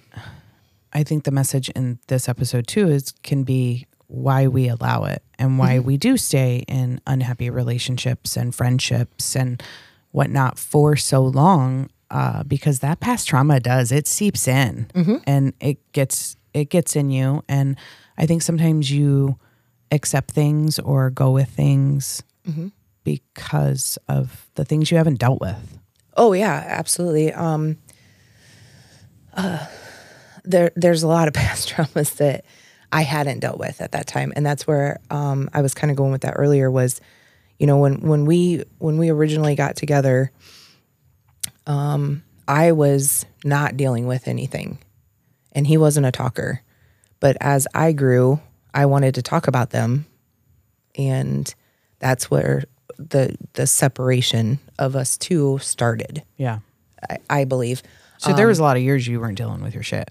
I 0.92 1.04
think 1.04 1.24
the 1.24 1.30
message 1.30 1.70
in 1.70 1.98
this 2.08 2.28
episode 2.28 2.66
too 2.66 2.88
is 2.88 3.14
can 3.22 3.44
be 3.44 3.86
why 4.08 4.48
we 4.48 4.68
allow 4.68 5.04
it 5.04 5.22
and 5.38 5.58
why 5.58 5.78
we 5.78 5.96
do 5.96 6.16
stay 6.16 6.64
in 6.66 7.00
unhappy 7.06 7.48
relationships 7.48 8.36
and 8.36 8.54
friendships 8.54 9.36
and 9.36 9.62
whatnot 10.10 10.58
for 10.58 10.96
so 10.96 11.22
long. 11.22 11.88
Uh, 12.10 12.42
because 12.42 12.80
that 12.80 12.98
past 12.98 13.28
trauma 13.28 13.60
does 13.60 13.92
it 13.92 14.06
seeps 14.08 14.48
in 14.48 14.86
and 15.26 15.52
it 15.60 15.78
gets 15.92 16.36
it 16.52 16.68
gets 16.68 16.96
in 16.96 17.08
you 17.08 17.44
and 17.48 17.76
i 18.18 18.26
think 18.26 18.42
sometimes 18.42 18.90
you 18.90 19.38
accept 19.92 20.32
things 20.32 20.78
or 20.80 21.10
go 21.10 21.30
with 21.30 21.48
things 21.48 22.22
because 23.04 23.96
of 24.08 24.50
the 24.56 24.64
things 24.64 24.90
you 24.90 24.96
haven't 24.96 25.18
dealt 25.20 25.40
with 25.40 25.78
Oh 26.16 26.32
yeah, 26.32 26.64
absolutely. 26.66 27.32
Um 27.32 27.78
uh, 29.34 29.64
there 30.44 30.70
there's 30.76 31.02
a 31.02 31.08
lot 31.08 31.28
of 31.28 31.34
past 31.42 31.68
traumas 31.68 32.16
that 32.16 32.44
I 32.92 33.02
hadn't 33.02 33.38
dealt 33.40 33.58
with 33.58 33.80
at 33.80 33.92
that 33.92 34.06
time. 34.08 34.32
And 34.36 34.44
that's 34.44 34.66
where 34.66 34.98
um 35.10 35.48
I 35.54 35.62
was 35.62 35.72
kind 35.74 35.90
of 35.90 35.96
going 35.96 36.12
with 36.12 36.22
that 36.22 36.34
earlier 36.36 36.70
was 36.70 37.00
you 37.58 37.66
know 37.66 37.78
when 37.78 38.00
when 38.00 38.24
we 38.26 38.64
when 38.78 38.98
we 38.98 39.10
originally 39.10 39.54
got 39.54 39.76
together 39.76 40.32
um 41.70 42.22
I 42.48 42.72
was 42.72 43.26
not 43.44 43.76
dealing 43.76 44.06
with 44.06 44.26
anything 44.26 44.78
and 45.52 45.66
he 45.66 45.76
wasn't 45.76 46.06
a 46.06 46.10
talker. 46.10 46.62
But 47.20 47.36
as 47.40 47.68
I 47.74 47.92
grew, 47.92 48.40
I 48.74 48.86
wanted 48.86 49.14
to 49.14 49.22
talk 49.22 49.46
about 49.46 49.70
them 49.70 50.06
and 50.96 51.54
that's 52.00 52.30
where 52.30 52.64
the 52.98 53.36
the 53.52 53.66
separation 53.66 54.58
of 54.78 54.96
us 54.96 55.16
two 55.16 55.58
started. 55.58 56.22
yeah 56.36 56.58
I, 57.08 57.18
I 57.30 57.44
believe. 57.44 57.82
So 58.18 58.34
there 58.34 58.46
was 58.46 58.58
a 58.58 58.62
lot 58.62 58.76
of 58.76 58.82
years 58.82 59.06
you 59.06 59.18
weren't 59.20 59.38
dealing 59.38 59.62
with 59.62 59.72
your 59.72 59.82
shit. 59.82 60.10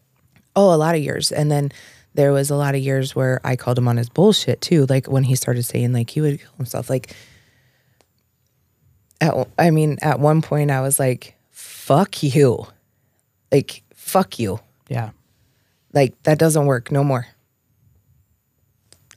Oh, 0.56 0.74
a 0.74 0.78
lot 0.78 0.96
of 0.96 1.02
years. 1.02 1.32
And 1.32 1.52
then 1.52 1.72
there 2.16 2.32
was 2.32 2.50
a 2.50 2.56
lot 2.56 2.74
of 2.74 2.82
years 2.82 3.16
where 3.16 3.40
I 3.44 3.56
called 3.56 3.78
him 3.78 3.88
on 3.88 3.98
his 3.98 4.10
bullshit 4.10 4.62
too. 4.62 4.88
Like 4.90 5.08
when 5.08 5.24
he 5.24 5.36
started 5.36 5.64
saying 5.64 5.94
like 5.94 6.10
he 6.10 6.22
would 6.22 6.40
kill 6.40 6.54
himself. 6.58 6.90
Like, 6.90 7.14
at, 9.22 9.36
I 9.60 9.70
mean, 9.70 9.98
at 10.02 10.20
one 10.20 10.42
point 10.42 10.72
I 10.72 10.82
was 10.82 11.00
like, 11.00 11.36
fuck 11.60 12.24
you. 12.24 12.66
Like, 13.52 13.84
fuck 13.94 14.40
you. 14.40 14.60
Yeah. 14.88 15.10
Like 15.94 16.22
that 16.24 16.40
doesn't 16.40 16.66
work 16.66 16.92
no 16.92 17.04
more. 17.04 17.28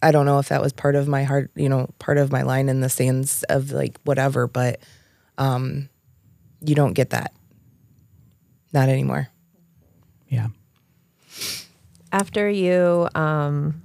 I 0.03 0.11
don't 0.11 0.27
know 0.27 0.39
if 0.41 0.49
that 0.49 0.61
was 0.61 0.73
part 0.73 0.97
of 0.97 1.07
my 1.07 1.23
heart, 1.23 1.51
you 1.55 1.69
know, 1.69 1.89
part 2.01 2.19
of 2.19 2.33
my 2.33 2.43
line 2.43 2.69
in 2.69 2.81
the 2.81 2.89
sands 2.89 3.45
of 3.45 3.71
like 3.71 3.99
whatever, 4.05 4.47
but 4.49 4.81
um 5.39 5.89
you 6.61 6.75
don't 6.75 6.95
get 6.95 7.11
that. 7.11 7.33
Not 8.73 8.89
anymore. 8.89 9.29
Yeah. 10.29 10.49
After 12.11 12.49
you 12.49 13.09
um, 13.15 13.83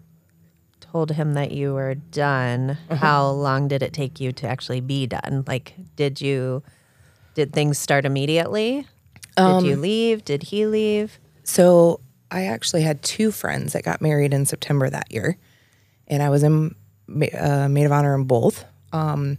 told 0.80 1.12
him 1.12 1.34
that 1.34 1.52
you 1.52 1.74
were 1.74 1.96
done, 1.96 2.72
Uh-huh. 2.90 2.96
how 2.96 3.30
long 3.30 3.68
did 3.68 3.82
it 3.84 3.94
take 3.94 4.20
you 4.20 4.32
to 4.34 4.48
actually 4.48 4.80
be 4.82 5.08
done? 5.08 5.44
Like, 5.48 5.74
did 5.96 6.20
you, 6.22 6.62
did 7.38 7.54
things 7.54 7.78
start 7.78 8.04
immediately? 8.04 8.88
Did 9.38 9.44
Um, 9.44 9.64
you 9.64 9.76
leave? 9.76 10.26
Did 10.26 10.42
he 10.42 10.66
leave? 10.66 11.20
So 11.44 12.00
I 12.32 12.46
actually 12.46 12.82
had 12.82 13.04
two 13.04 13.32
friends 13.32 13.74
that 13.74 13.84
got 13.84 14.02
married 14.02 14.34
in 14.34 14.48
September 14.48 14.90
that 14.90 15.12
year, 15.12 15.38
and 16.08 16.24
I 16.24 16.30
was 16.30 16.42
in 16.42 16.74
uh, 17.08 17.68
maid 17.70 17.86
of 17.86 17.92
honor 17.92 18.16
in 18.16 18.24
both. 18.24 18.66
Um, 18.92 19.38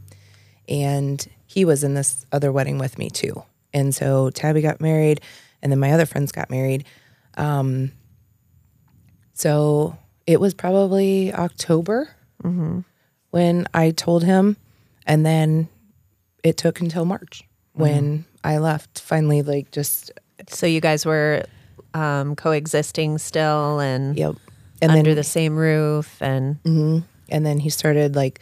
and 0.69 1.27
he 1.47 1.65
was 1.65 1.83
in 1.83 1.95
this 1.95 2.25
other 2.31 2.53
wedding 2.53 2.79
with 2.79 2.99
me 2.99 3.11
too. 3.11 3.43
And 3.75 3.93
so 3.93 4.31
Tabby 4.31 4.61
got 4.61 4.81
married, 4.81 5.21
and 5.61 5.73
then 5.73 5.81
my 5.81 5.91
other 5.91 6.07
friends 6.07 6.31
got 6.31 6.51
married. 6.51 6.85
Um, 7.37 7.91
so 9.33 9.97
it 10.25 10.41
was 10.41 10.55
probably 10.55 11.33
October 11.35 12.11
when 13.31 13.67
I 13.75 13.91
told 13.91 14.23
him, 14.23 14.57
and 15.05 15.27
then 15.27 15.69
it 16.45 16.57
took 16.57 16.81
until 16.81 17.05
March 17.05 17.43
when 17.79 18.05
mm-hmm. 18.05 18.23
I 18.45 18.59
left. 18.59 19.01
Finally, 19.01 19.43
like 19.43 19.71
just 19.71 20.13
So 20.49 20.67
you 20.67 20.81
guys 20.81 21.07
were 21.07 21.45
um, 21.95 22.37
coexisting 22.37 23.19
still 23.19 23.81
and 23.81 24.17
yep. 24.17 24.37
And 24.81 24.93
under 24.93 25.11
then 25.11 25.17
the 25.17 25.25
same 25.25 25.57
roof 25.57 26.21
and 26.23 26.63
mm-hmm. 26.63 26.99
And 27.31 27.45
then 27.45 27.59
he 27.59 27.69
started 27.69 28.17
like 28.17 28.41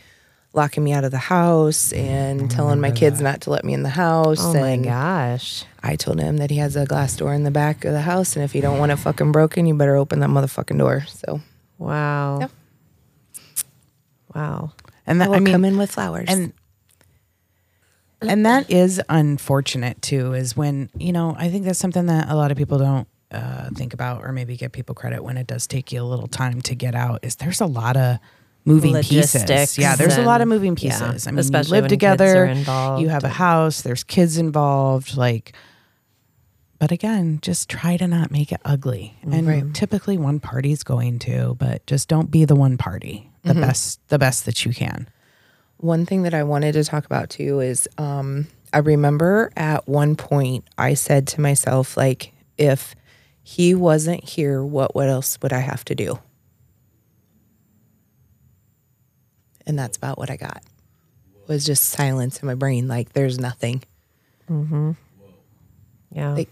locking 0.52 0.82
me 0.84 0.92
out 0.92 1.04
of 1.04 1.10
the 1.10 1.18
house 1.18 1.92
and 1.92 2.40
mm-hmm. 2.40 2.48
telling 2.48 2.80
my 2.80 2.90
kids 2.90 3.20
not 3.20 3.42
to 3.42 3.50
let 3.50 3.64
me 3.64 3.74
in 3.74 3.82
the 3.82 3.88
house. 3.88 4.38
oh 4.40 4.54
my 4.54 4.76
gosh. 4.76 5.64
I 5.82 5.96
told 5.96 6.20
him 6.20 6.38
that 6.38 6.50
he 6.50 6.56
has 6.56 6.76
a 6.76 6.86
glass 6.86 7.16
door 7.16 7.34
in 7.34 7.44
the 7.44 7.50
back 7.50 7.84
of 7.84 7.92
the 7.92 8.00
house, 8.00 8.34
and 8.34 8.44
if 8.44 8.54
you 8.54 8.62
don't 8.62 8.78
want 8.78 8.90
it 8.90 8.96
fucking 8.96 9.30
broken, 9.30 9.66
you 9.66 9.74
better 9.74 9.96
open 9.96 10.20
that 10.20 10.30
motherfucking 10.30 10.78
door. 10.78 11.04
So 11.08 11.40
Wow. 11.78 12.40
Yep. 12.40 12.50
Wow. 14.34 14.72
And 15.06 15.22
I 15.22 15.26
that, 15.26 15.30
will 15.30 15.36
I 15.36 15.40
mean, 15.40 15.54
come 15.54 15.64
in 15.64 15.78
with 15.78 15.92
flowers. 15.92 16.28
and 16.28 16.52
and 18.20 18.46
that 18.46 18.70
is 18.70 19.00
unfortunate 19.08 20.00
too. 20.02 20.32
Is 20.32 20.56
when 20.56 20.90
you 20.98 21.12
know 21.12 21.34
I 21.38 21.50
think 21.50 21.64
that's 21.64 21.78
something 21.78 22.06
that 22.06 22.28
a 22.28 22.34
lot 22.36 22.50
of 22.50 22.56
people 22.56 22.78
don't 22.78 23.08
uh, 23.30 23.70
think 23.74 23.94
about, 23.94 24.24
or 24.24 24.32
maybe 24.32 24.56
give 24.56 24.72
people 24.72 24.94
credit 24.94 25.22
when 25.22 25.36
it 25.36 25.46
does 25.46 25.66
take 25.66 25.92
you 25.92 26.02
a 26.02 26.04
little 26.04 26.28
time 26.28 26.60
to 26.62 26.74
get 26.74 26.94
out. 26.94 27.20
Is 27.24 27.36
there's 27.36 27.60
a 27.60 27.66
lot 27.66 27.96
of 27.96 28.18
moving 28.64 28.94
pieces. 28.94 29.78
Yeah, 29.78 29.96
there's 29.96 30.16
a 30.16 30.22
lot 30.22 30.40
of 30.40 30.42
and- 30.42 30.50
moving 30.50 30.76
yeah, 30.78 30.98
pieces. 30.98 31.26
I 31.26 31.30
mean, 31.30 31.38
especially 31.38 31.78
you 31.78 31.82
live 31.82 31.88
together, 31.88 32.52
you 32.98 33.08
have 33.08 33.24
a 33.24 33.28
house, 33.28 33.82
there's 33.82 34.04
kids 34.04 34.38
involved, 34.38 35.16
like. 35.16 35.54
But 36.78 36.92
again, 36.92 37.38
just 37.40 37.70
try 37.70 37.96
to 37.96 38.06
not 38.06 38.30
make 38.30 38.52
it 38.52 38.60
ugly. 38.62 39.16
And 39.22 39.74
typically 39.74 40.18
one 40.18 40.40
party's 40.40 40.82
going 40.82 41.20
to, 41.20 41.56
but 41.58 41.86
just 41.86 42.06
don't 42.06 42.30
be 42.30 42.44
the 42.44 42.54
one 42.54 42.76
party. 42.76 43.30
The 43.44 43.54
best 43.54 44.00
the 44.08 44.18
best 44.18 44.44
that 44.44 44.64
you 44.66 44.74
can. 44.74 45.08
One 45.78 46.06
thing 46.06 46.22
that 46.22 46.34
I 46.34 46.42
wanted 46.42 46.72
to 46.72 46.84
talk 46.84 47.04
about 47.06 47.30
too 47.30 47.60
is 47.60 47.88
um, 47.98 48.46
I 48.72 48.78
remember 48.78 49.50
at 49.56 49.86
one 49.88 50.16
point 50.16 50.64
I 50.78 50.94
said 50.94 51.26
to 51.28 51.40
myself, 51.40 51.96
like, 51.96 52.32
if 52.56 52.94
he 53.42 53.74
wasn't 53.74 54.24
here, 54.24 54.64
what 54.64 54.94
what 54.94 55.08
else 55.08 55.38
would 55.42 55.52
I 55.52 55.60
have 55.60 55.84
to 55.86 55.94
do? 55.94 56.18
And 59.66 59.78
that's 59.78 59.96
about 59.96 60.18
what 60.18 60.30
I 60.30 60.36
got. 60.36 60.62
Was 61.48 61.64
just 61.64 61.84
silence 61.84 62.40
in 62.40 62.46
my 62.46 62.54
brain, 62.54 62.88
like 62.88 63.12
there's 63.12 63.38
nothing. 63.38 63.82
Yeah. 66.12 66.32
Like, 66.32 66.48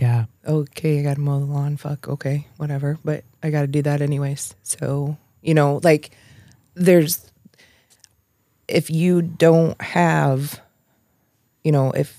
Yeah. 0.00 0.24
okay, 0.46 1.00
I 1.00 1.02
gotta 1.02 1.20
mow 1.20 1.38
the 1.38 1.44
lawn, 1.46 1.76
fuck, 1.76 2.08
okay, 2.08 2.46
whatever. 2.56 2.98
But 3.04 3.24
I 3.42 3.50
gotta 3.50 3.66
do 3.66 3.82
that 3.82 4.00
anyways. 4.02 4.54
So, 4.62 5.16
you 5.42 5.54
know, 5.54 5.80
like 5.84 6.10
there's 6.74 7.29
if 8.70 8.90
you 8.90 9.22
don't 9.22 9.80
have, 9.82 10.60
you 11.64 11.72
know, 11.72 11.90
if 11.92 12.16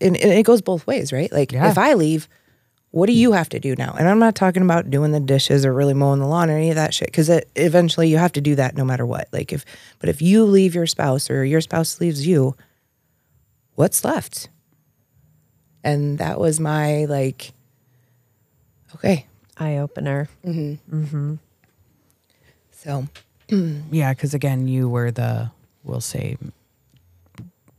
and, 0.00 0.16
and 0.16 0.32
it 0.32 0.44
goes 0.46 0.62
both 0.62 0.86
ways, 0.86 1.12
right? 1.12 1.30
Like 1.32 1.52
Yeah. 1.52 1.70
if 1.70 1.78
I 1.78 1.94
leave, 1.94 2.28
what 2.92 3.06
do 3.06 3.12
you 3.12 3.32
have 3.32 3.48
to 3.48 3.58
do 3.58 3.74
now? 3.76 3.94
And 3.98 4.08
I'm 4.08 4.20
not 4.20 4.34
talking 4.36 4.62
about 4.62 4.88
doing 4.88 5.10
the 5.10 5.18
dishes 5.20 5.66
or 5.66 5.74
really 5.74 5.94
mowing 5.94 6.20
the 6.20 6.26
lawn 6.26 6.48
or 6.48 6.56
any 6.56 6.70
of 6.70 6.76
that 6.76 6.94
shit 6.94 7.08
because 7.08 7.28
eventually 7.56 8.08
you 8.08 8.18
have 8.18 8.32
to 8.32 8.40
do 8.40 8.54
that 8.54 8.76
no 8.76 8.84
matter 8.84 9.04
what. 9.04 9.28
Like 9.32 9.52
if, 9.52 9.64
but 9.98 10.08
if 10.08 10.22
you 10.22 10.44
leave 10.44 10.74
your 10.76 10.86
spouse 10.86 11.28
or 11.28 11.44
your 11.44 11.60
spouse 11.60 12.00
leaves 12.00 12.24
you, 12.26 12.54
what's 13.74 14.04
left? 14.04 14.48
And 15.82 16.18
that 16.18 16.38
was 16.38 16.60
my 16.60 17.04
like, 17.06 17.52
okay, 18.94 19.26
Eye 19.56 19.76
opener. 19.78 20.28
Mm-hmm. 20.44 20.96
Mm-hmm. 21.02 21.34
so 22.72 23.06
Yeah, 23.90 24.14
because 24.14 24.34
again, 24.34 24.66
you 24.68 24.88
were 24.88 25.10
the, 25.10 25.50
we'll 25.84 26.00
say, 26.00 26.36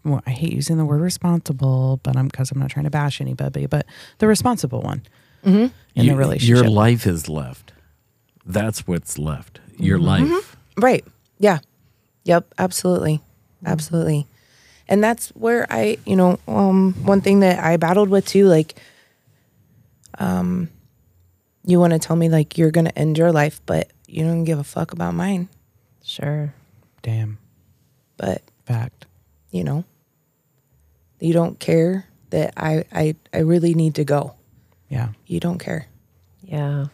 well, 0.04 0.22
I 0.26 0.32
hate 0.32 0.54
using 0.54 0.78
the 0.78 0.86
word 0.86 1.02
responsible, 1.02 2.00
but 2.04 2.16
I'm 2.16 2.28
because 2.28 2.52
I'm 2.52 2.60
not 2.60 2.70
trying 2.70 2.86
to 2.86 2.92
bash 2.92 3.20
anybody, 3.20 3.66
but 3.66 3.86
the 4.20 4.28
responsible 4.28 4.82
one 4.82 5.02
in 5.44 5.72
You- 5.96 6.12
the 6.12 6.16
relationship. 6.16 6.56
Your 6.64 6.70
life 6.70 7.06
is 7.08 7.28
left. 7.28 7.74
That's 8.46 8.88
what's 8.88 9.18
left. 9.18 9.60
Your 9.78 9.98
Mm-hmm. 10.00 10.32
life. 10.34 10.56
Right. 10.78 11.06
Yeah. 11.40 11.60
Yep. 12.26 12.54
Absolutely. 12.60 13.22
Absolutely. 13.66 14.28
And 14.88 15.04
that's 15.04 15.30
where 15.30 15.66
I, 15.72 15.98
you 16.06 16.16
know, 16.16 16.40
um, 16.48 16.94
one 17.04 17.22
thing 17.22 17.40
that 17.40 17.64
I 17.64 17.78
battled 17.78 18.10
with 18.10 18.28
too, 18.28 18.46
like, 18.46 18.76
um, 20.20 20.70
you 21.66 21.80
want 21.80 21.94
to 21.94 22.00
tell 22.00 22.16
me 22.16 22.30
like 22.30 22.58
you're 22.58 22.72
gonna 22.72 22.92
end 22.96 23.18
your 23.18 23.32
life, 23.32 23.60
but 23.66 23.90
you 24.08 24.24
don't 24.24 24.44
give 24.44 24.60
a 24.60 24.64
fuck 24.64 24.94
about 24.94 25.16
mine. 25.16 25.50
Sure. 26.04 26.54
Damn 27.02 27.40
But 28.18 28.42
fact. 28.66 29.06
you 29.52 29.64
know, 29.64 29.84
you 31.20 31.34
don't 31.34 31.60
care 31.60 32.08
that 32.30 32.54
I, 32.58 32.84
I, 32.92 33.16
I 33.34 33.40
really 33.40 33.74
need 33.74 33.96
to 33.96 34.04
go. 34.04 34.36
Yeah. 34.90 35.10
You 35.26 35.40
don't 35.40 35.60
care. 35.60 35.88
Yeah. 36.44 36.88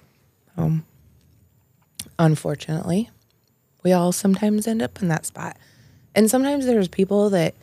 Um. 0.58 0.86
unfortunately 2.20 3.10
we 3.84 3.94
all 3.94 4.12
sometimes 4.12 4.68
end 4.68 4.82
up 4.82 5.02
in 5.02 5.08
that 5.08 5.26
spot 5.26 5.58
and 6.14 6.30
sometimes 6.30 6.66
there's 6.66 6.88
people 6.88 7.30
that 7.30 7.56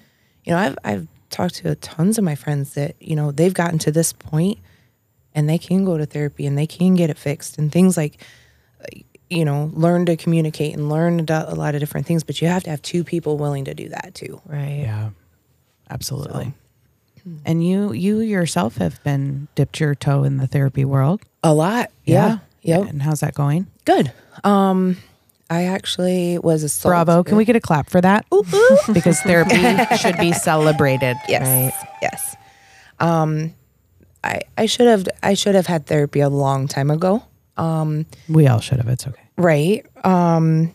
you 0.45 0.53
know 0.53 0.59
i've 0.59 0.77
i've 0.85 1.07
talked 1.31 1.57
to 1.57 1.75
tons 1.77 2.19
of 2.19 2.25
my 2.25 2.35
friends 2.35 2.75
that 2.75 2.97
you 2.99 3.15
know 3.15 3.31
they've 3.31 3.55
gotten 3.55 3.79
to 3.79 3.93
this 3.93 4.13
point 4.13 4.59
and 5.35 5.49
they 5.49 5.59
can 5.59 5.85
go 5.85 5.99
to 5.99 6.07
therapy 6.07 6.47
and 6.47 6.57
they 6.57 6.67
can 6.67 6.95
get 6.95 7.11
it 7.11 7.19
fixed 7.19 7.59
and 7.59 7.71
things 7.71 7.97
like 7.97 8.21
you 9.31 9.45
know 9.45 9.70
learn 9.74 10.07
to 10.07 10.16
communicate 10.16 10.74
and 10.74 10.89
learn 10.89 11.24
a 11.29 11.55
lot 11.55 11.74
of 11.74 11.81
different 11.81 12.07
things 12.07 12.22
but 12.24 12.41
you 12.41 12.49
have 12.49 12.62
to 12.64 12.70
have 12.70 12.81
two 12.83 13.05
people 13.05 13.37
willing 13.37 13.64
to 13.66 13.74
do 13.74 13.89
that 13.89 14.14
too 14.14 14.41
Right. 14.47 14.81
Yeah. 14.81 15.11
Absolutely. 15.91 16.55
And 17.45 17.66
you 17.66 17.93
you 17.93 18.20
yourself 18.20 18.76
have 18.76 19.03
been 19.05 19.49
dipped 19.55 19.81
your 19.81 19.95
toe 19.95 20.24
in 20.24 20.39
the 20.39 20.47
therapy 20.47 20.85
world. 20.85 21.22
a 21.43 21.53
lot 21.53 21.91
yeah, 22.05 22.39
Yep. 22.62 22.89
And 22.89 23.03
how's 23.03 23.20
that 23.20 23.35
going? 23.35 23.66
good 23.85 24.12
um 24.45 24.97
i 25.51 25.64
actually 25.64 26.39
was 26.39 26.62
assaulted 26.62 26.91
Bravo. 26.91 27.22
Can 27.24 27.37
we 27.37 27.45
get 27.45 27.57
a 27.57 27.61
clap 27.61 27.89
for 27.91 28.01
that? 28.01 28.26
because 28.93 29.20
therapy 29.20 29.57
should 29.97 30.16
be 30.18 30.33
celebrated. 30.33 31.16
Yes. 31.29 31.74
Yes. 32.03 32.37
Um, 33.01 33.55
I 34.24 34.41
I 34.59 34.66
should 34.66 34.87
have 34.87 35.09
I 35.22 35.35
should 35.35 35.55
have 35.55 35.66
had 35.66 35.87
therapy 35.87 36.20
a 36.20 36.29
long 36.29 36.68
time 36.68 36.91
ago. 36.91 37.22
We 38.29 38.47
all 38.47 38.61
should 38.61 38.79
have. 38.79 38.89
It's 38.89 39.07
okay. 39.07 39.21
Right. 39.37 39.85
Um, 40.05 40.75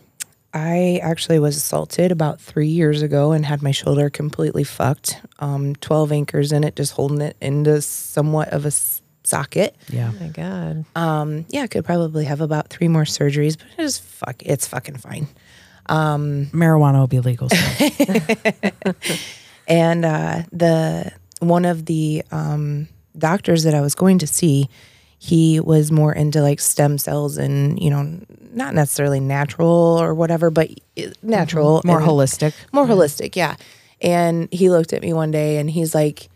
I 0.52 1.00
actually 1.02 1.38
was 1.40 1.56
assaulted 1.56 2.12
about 2.12 2.40
three 2.40 2.68
years 2.68 3.02
ago 3.02 3.32
and 3.32 3.44
had 3.44 3.60
my 3.62 3.72
shoulder 3.72 4.08
completely 4.10 4.62
fucked. 4.64 5.20
Um, 5.40 5.74
twelve 5.76 6.12
anchors 6.12 6.52
in 6.52 6.62
it, 6.64 6.76
just 6.76 6.92
holding 6.92 7.20
it 7.20 7.36
into 7.40 7.82
somewhat 7.82 8.50
of 8.50 8.64
a 8.64 8.68
s- 8.68 9.02
socket. 9.24 9.74
Yeah. 9.88 10.12
Oh 10.14 10.20
my 10.22 10.28
God. 10.28 10.84
Um, 10.94 11.44
yeah, 11.48 11.62
I 11.62 11.66
could 11.66 11.84
probably 11.84 12.24
have 12.26 12.40
about 12.40 12.68
three 12.68 12.86
more 12.88 13.02
surgeries, 13.02 13.58
but 13.58 13.66
it's 13.84 13.98
fuck, 13.98 14.36
it's 14.44 14.66
fucking 14.68 14.96
fine. 14.98 15.26
Marijuana 15.88 16.98
will 17.00 17.06
be 17.08 17.20
legal 17.20 17.48
soon. 17.50 17.90
and 19.68 20.04
uh, 20.04 20.42
the 20.52 21.12
one 21.40 21.64
of 21.64 21.86
the 21.86 22.22
um, 22.30 22.88
doctors 23.18 23.64
that 23.64 23.74
I 23.74 23.80
was 23.80 23.94
going 23.94 24.18
to 24.20 24.26
see, 24.26 24.68
he 25.24 25.58
was 25.58 25.90
more 25.90 26.12
into 26.12 26.42
like 26.42 26.60
stem 26.60 26.98
cells 26.98 27.38
and 27.38 27.80
you 27.80 27.88
know 27.88 28.20
not 28.52 28.74
necessarily 28.74 29.20
natural 29.20 29.68
or 30.00 30.14
whatever, 30.14 30.50
but 30.50 30.70
uh, 30.98 31.02
natural, 31.22 31.80
More 31.84 32.00
holistic. 32.00 32.52
more 32.72 32.86
holistic, 32.86 33.34
yeah. 33.34 33.56
And 34.02 34.48
he 34.52 34.68
looked 34.68 34.92
at 34.92 35.00
me 35.00 35.12
one 35.14 35.30
day 35.30 35.56
and 35.56 35.68
he's 35.70 35.94
like, 35.94 36.28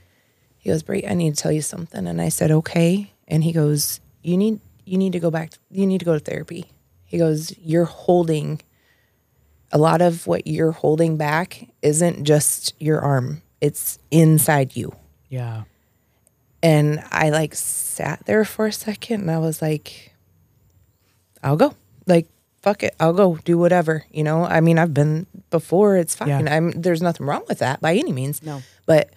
he 0.56 0.70
goes, 0.70 0.82
Bri, 0.82 1.06
I 1.06 1.12
need 1.14 1.36
to 1.36 1.42
tell 1.42 1.52
you 1.52 1.60
something. 1.62 2.06
And 2.06 2.20
I 2.20 2.30
said, 2.30 2.50
okay. 2.50 3.12
And 3.28 3.44
he 3.44 3.52
goes, 3.52 4.00
you 4.22 4.36
need 4.38 4.58
you 4.86 4.96
need 4.96 5.12
to 5.12 5.20
go 5.20 5.30
back. 5.30 5.52
You 5.70 5.86
need 5.86 5.98
to 5.98 6.06
go 6.06 6.14
to 6.14 6.20
therapy. 6.20 6.64
He 7.04 7.18
goes, 7.18 7.52
you're 7.58 7.84
holding 7.84 8.60
a 9.70 9.76
lot 9.76 10.00
of 10.00 10.26
what 10.26 10.46
you're 10.46 10.72
holding 10.72 11.18
back 11.18 11.68
isn't 11.82 12.24
just 12.24 12.72
your 12.80 13.00
arm. 13.00 13.42
It's 13.60 13.98
inside 14.10 14.76
you. 14.76 14.94
Yeah. 15.28 15.64
And 16.62 17.02
I 17.10 17.30
like 17.30 17.54
sat 17.54 18.24
there 18.26 18.44
for 18.44 18.66
a 18.66 18.72
second 18.72 19.20
and 19.22 19.30
I 19.30 19.38
was 19.38 19.62
like, 19.62 20.12
I'll 21.42 21.56
go. 21.56 21.74
Like, 22.06 22.26
fuck 22.62 22.82
it. 22.82 22.94
I'll 22.98 23.12
go 23.12 23.36
do 23.44 23.56
whatever. 23.58 24.04
You 24.10 24.24
know, 24.24 24.44
I 24.44 24.60
mean, 24.60 24.78
I've 24.78 24.92
been 24.94 25.26
before. 25.50 25.96
It's 25.96 26.16
fine. 26.16 26.28
Yeah. 26.28 26.54
I'm, 26.56 26.72
there's 26.72 27.02
nothing 27.02 27.26
wrong 27.26 27.44
with 27.48 27.60
that 27.60 27.80
by 27.80 27.94
any 27.94 28.12
means. 28.12 28.42
No. 28.42 28.62
But 28.86 29.10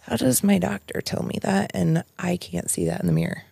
how 0.00 0.16
does 0.16 0.42
my 0.42 0.58
doctor 0.58 1.00
tell 1.00 1.22
me 1.22 1.38
that? 1.42 1.70
And 1.72 2.02
I 2.18 2.36
can't 2.36 2.68
see 2.68 2.84
that 2.86 3.00
in 3.00 3.06
the 3.06 3.12
mirror. 3.12 3.42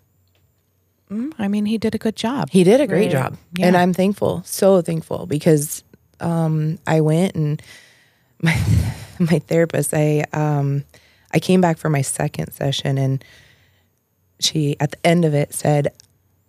I 1.39 1.47
mean, 1.49 1.67
he 1.67 1.77
did 1.77 1.95
a 1.95 1.99
good 1.99 2.17
job. 2.17 2.49
He 2.51 2.65
did 2.65 2.81
a 2.81 2.87
great 2.87 3.13
Right. 3.13 3.13
job. 3.13 3.37
Yeah. 3.59 3.67
And 3.67 3.77
I'm 3.77 3.93
thankful, 3.93 4.43
so 4.47 4.81
thankful 4.81 5.27
because 5.27 5.85
um, 6.21 6.79
I 6.87 7.03
went 7.03 7.35
and 7.35 7.61
my 8.43 8.59
my 9.19 9.39
therapist, 9.41 9.93
I 9.93 10.25
um, 10.33 10.85
I 11.35 11.39
came 11.41 11.61
back 11.61 11.79
for 11.79 11.89
my 11.91 12.03
second 12.03 12.53
session 12.53 12.99
and 12.99 13.25
she 14.41 14.77
at 14.81 14.91
the 14.93 15.07
end 15.07 15.25
of 15.25 15.35
it 15.35 15.55
said, 15.55 15.93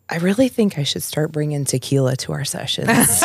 I 0.10 0.18
really 0.18 0.50
think 0.50 0.78
I 0.78 0.84
should 0.84 1.02
start 1.04 1.32
bringing 1.32 1.64
tequila 1.66 2.16
to 2.18 2.34
our 2.34 2.44
sessions. 2.44 2.88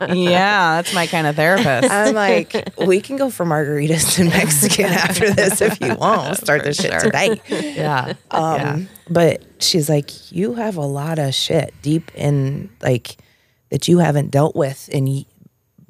yeah, 0.00 0.76
that's 0.76 0.92
my 0.94 1.06
kind 1.06 1.26
of 1.26 1.36
therapist. 1.36 1.90
I'm 1.90 2.14
like, 2.14 2.68
we 2.86 3.00
can 3.00 3.16
go 3.16 3.30
for 3.30 3.46
margaritas 3.46 4.18
and 4.18 4.28
Mexican 4.30 4.86
after 4.86 5.30
this 5.30 5.60
if 5.60 5.80
you 5.80 5.94
want. 5.94 6.22
We'll 6.22 6.34
start 6.34 6.64
this 6.64 6.76
shit 6.80 6.98
today. 7.00 7.40
yeah. 7.48 8.14
Um, 8.30 8.88
But 9.08 9.42
she's 9.60 9.88
like, 9.88 10.32
you 10.32 10.54
have 10.54 10.76
a 10.76 10.84
lot 10.86 11.18
of 11.18 11.34
shit 11.34 11.72
deep 11.82 12.10
in 12.14 12.68
like 12.82 13.16
that 13.70 13.86
you 13.88 13.98
haven't 13.98 14.30
dealt 14.30 14.56
with 14.56 14.88
in 14.88 15.06
y- 15.06 15.24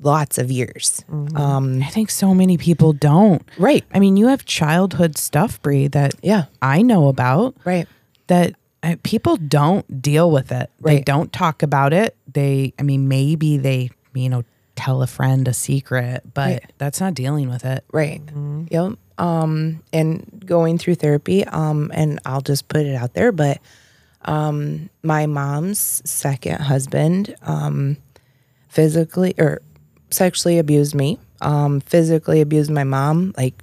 lots 0.01 0.39
of 0.39 0.51
years. 0.51 1.05
Um, 1.35 1.83
I 1.83 1.87
think 1.89 2.11
so 2.11 2.33
many 2.35 2.57
people 2.57 2.93
don't. 2.93 3.43
right. 3.59 3.85
I 3.93 3.99
mean, 3.99 4.17
you 4.17 4.29
have 4.29 4.45
childhood 4.45 5.17
stuff, 5.19 5.61
Bri, 5.63 5.89
that 5.89 6.15
Yeah. 6.23 6.45
I 6.63 6.83
know 6.83 7.09
about 7.09 7.57
Right. 7.65 7.89
that 8.29 8.55
uh, 8.83 8.95
people 9.03 9.37
don't 9.37 10.01
deal 10.01 10.31
with 10.31 10.53
it. 10.53 10.71
They 10.81 10.97
Right. 10.97 11.05
don't 11.05 11.33
talk 11.33 11.63
about 11.65 11.93
it. 11.93 12.17
They, 12.33 12.73
I 12.79 12.83
mean, 12.85 13.09
maybe 13.09 13.57
they, 13.59 13.91
you 14.15 14.29
know, 14.29 14.45
tell 14.77 15.03
a 15.03 15.09
friend 15.09 15.49
a 15.49 15.53
secret, 15.53 16.23
but 16.33 16.47
Right. 16.49 16.73
that's 16.79 17.01
not 17.01 17.15
dealing 17.15 17.49
with 17.51 17.65
it. 17.65 17.85
Right. 17.93 18.23
Yep. 18.71 18.93
Um, 19.19 19.83
and 19.93 20.43
going 20.47 20.79
through 20.79 20.95
therapy, 20.95 21.45
um, 21.45 21.91
and 21.93 22.21
I'll 22.25 22.41
just 22.41 22.69
put 22.69 22.87
it 22.87 22.95
out 22.95 23.15
there, 23.15 23.33
but 23.33 23.59
um, 24.27 24.91
my 25.03 25.27
mom's 25.27 26.03
second 26.05 26.61
husband 26.61 27.35
um, 27.43 27.97
physically 28.69 29.35
or 29.39 29.61
sexually 30.11 30.59
abused 30.59 30.95
me, 30.95 31.19
um, 31.41 31.81
physically 31.81 32.41
abused 32.41 32.71
my 32.71 32.85
mom, 32.85 33.35
like 33.37 33.63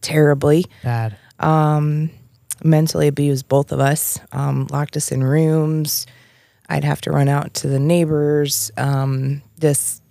terribly. 0.00 0.66
Bad. 0.82 1.16
mentally 2.64 3.08
abused 3.08 3.48
both 3.48 3.72
of 3.72 3.80
us, 3.80 4.18
um, 4.32 4.66
locked 4.70 4.96
us 4.96 5.12
in 5.12 5.22
rooms. 5.22 6.06
I'd 6.68 6.84
have 6.84 7.00
to 7.02 7.12
run 7.12 7.28
out 7.28 7.54
to 7.54 7.68
the 7.68 7.78
neighbors. 7.78 8.70
Um, 8.76 9.42
just 9.60 10.02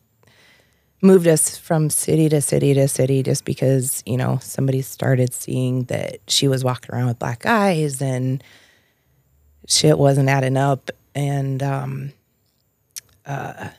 moved 1.01 1.27
us 1.27 1.57
from 1.57 1.89
city 1.89 2.29
to 2.29 2.41
city 2.41 2.73
to 2.73 2.87
city 2.87 3.23
just 3.23 3.45
because, 3.45 4.01
you 4.05 4.17
know, 4.17 4.39
somebody 4.41 4.81
started 4.81 5.33
seeing 5.33 5.83
that 5.83 6.19
she 6.27 6.47
was 6.47 6.63
walking 6.63 6.93
around 6.93 7.07
with 7.07 7.19
black 7.19 7.45
eyes 7.45 8.01
and 8.01 8.43
shit 9.67 9.97
wasn't 9.97 10.29
adding 10.29 10.57
up. 10.57 10.91
And 11.13 11.61
um, 11.61 12.13
uh, 13.25 13.69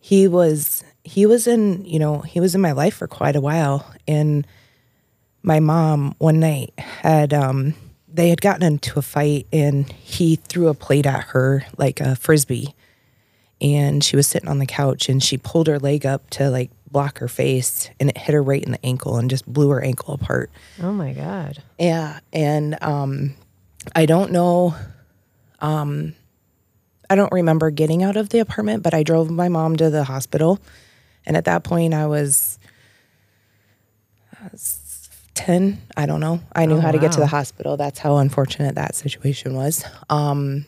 he 0.00 0.26
was 0.26 0.82
he 1.04 1.26
was 1.26 1.46
in 1.46 1.84
you 1.84 1.98
know 1.98 2.20
he 2.20 2.40
was 2.40 2.54
in 2.54 2.60
my 2.60 2.72
life 2.72 2.94
for 2.94 3.06
quite 3.06 3.36
a 3.36 3.40
while 3.40 3.90
and 4.08 4.46
my 5.42 5.60
mom 5.60 6.14
one 6.18 6.40
night 6.40 6.72
had 6.78 7.32
um 7.32 7.74
they 8.12 8.28
had 8.30 8.40
gotten 8.40 8.62
into 8.62 8.98
a 8.98 9.02
fight 9.02 9.46
and 9.52 9.90
he 9.92 10.36
threw 10.36 10.68
a 10.68 10.74
plate 10.74 11.06
at 11.06 11.22
her 11.24 11.64
like 11.78 12.00
a 12.00 12.16
frisbee 12.16 12.74
and 13.60 14.02
she 14.02 14.16
was 14.16 14.26
sitting 14.26 14.48
on 14.48 14.58
the 14.58 14.66
couch 14.66 15.08
and 15.08 15.22
she 15.22 15.36
pulled 15.38 15.66
her 15.68 15.78
leg 15.78 16.04
up 16.06 16.28
to 16.30 16.50
like 16.50 16.70
block 16.90 17.18
her 17.18 17.28
face 17.28 17.88
and 18.00 18.10
it 18.10 18.18
hit 18.18 18.32
her 18.34 18.42
right 18.42 18.64
in 18.64 18.72
the 18.72 18.84
ankle 18.84 19.16
and 19.16 19.30
just 19.30 19.46
blew 19.46 19.68
her 19.70 19.80
ankle 19.82 20.14
apart 20.14 20.50
Oh 20.82 20.92
my 20.92 21.12
god. 21.12 21.62
yeah, 21.78 22.18
and 22.32 22.76
um, 22.82 23.34
I 23.94 24.06
don't 24.06 24.32
know. 24.32 24.74
Um, 25.60 26.14
I 27.10 27.16
don't 27.16 27.32
remember 27.32 27.70
getting 27.70 28.02
out 28.02 28.16
of 28.16 28.28
the 28.30 28.38
apartment, 28.38 28.82
but 28.82 28.94
I 28.94 29.02
drove 29.02 29.28
my 29.30 29.48
mom 29.48 29.76
to 29.76 29.90
the 29.90 30.04
hospital, 30.04 30.60
and 31.26 31.36
at 31.36 31.44
that 31.46 31.64
point, 31.64 31.92
I 31.92 32.06
was 32.06 32.58
uh, 34.40 34.48
s- 34.52 35.10
ten. 35.34 35.82
I 35.96 36.06
don't 36.06 36.20
know. 36.20 36.40
I 36.54 36.66
knew 36.66 36.76
Oh, 36.76 36.80
how 36.80 36.92
to 36.92 36.98
get 36.98 37.12
to 37.12 37.20
the 37.20 37.26
hospital. 37.26 37.76
That's 37.76 37.98
how 37.98 38.16
unfortunate 38.18 38.76
that 38.76 38.94
situation 38.94 39.54
was. 39.54 39.84
Um, 40.08 40.64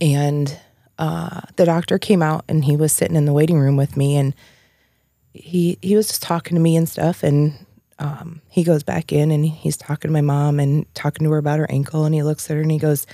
and 0.00 0.56
uh, 0.98 1.40
the 1.56 1.64
doctor 1.64 1.98
came 1.98 2.22
out, 2.22 2.44
and 2.48 2.64
he 2.64 2.76
was 2.76 2.92
sitting 2.92 3.16
in 3.16 3.24
the 3.24 3.32
waiting 3.32 3.58
room 3.58 3.76
with 3.76 3.96
me, 3.96 4.16
and 4.16 4.34
he 5.34 5.78
he 5.82 5.96
was 5.96 6.06
just 6.08 6.22
talking 6.22 6.54
to 6.54 6.60
me 6.60 6.76
and 6.76 6.88
stuff, 6.88 7.22
and 7.22 7.54
um, 7.98 8.40
he 8.48 8.62
goes 8.64 8.82
back 8.82 9.12
in 9.12 9.30
and 9.30 9.44
he's 9.44 9.76
talking 9.76 10.08
to 10.08 10.12
my 10.12 10.22
mom 10.22 10.58
and 10.58 10.86
talking 10.94 11.24
to 11.26 11.30
her 11.32 11.36
about 11.38 11.58
her 11.58 11.70
ankle 11.70 12.06
and 12.06 12.14
he 12.14 12.22
looks 12.22 12.50
at 12.50 12.54
her 12.56 12.62
and 12.62 12.70
he 12.70 12.78
goes 12.78 13.06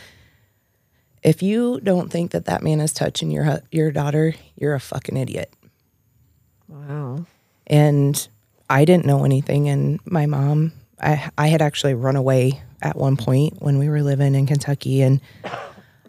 if 1.22 1.42
you 1.42 1.80
don't 1.82 2.10
think 2.10 2.30
that 2.32 2.44
that 2.46 2.62
man 2.62 2.80
is 2.80 2.92
touching 2.92 3.30
your 3.30 3.60
your 3.70 3.90
daughter 3.90 4.34
you're 4.56 4.74
a 4.74 4.80
fucking 4.80 5.16
idiot 5.16 5.52
Wow. 6.68 7.26
and 7.66 8.28
I 8.68 8.84
didn't 8.84 9.06
know 9.06 9.24
anything 9.24 9.68
and 9.68 10.00
my 10.04 10.26
mom 10.26 10.72
I 11.00 11.30
I 11.38 11.46
had 11.48 11.62
actually 11.62 11.94
run 11.94 12.16
away 12.16 12.60
at 12.82 12.96
one 12.96 13.16
point 13.16 13.62
when 13.62 13.78
we 13.78 13.88
were 13.88 14.02
living 14.02 14.34
in 14.34 14.46
Kentucky 14.46 15.02
and 15.02 15.20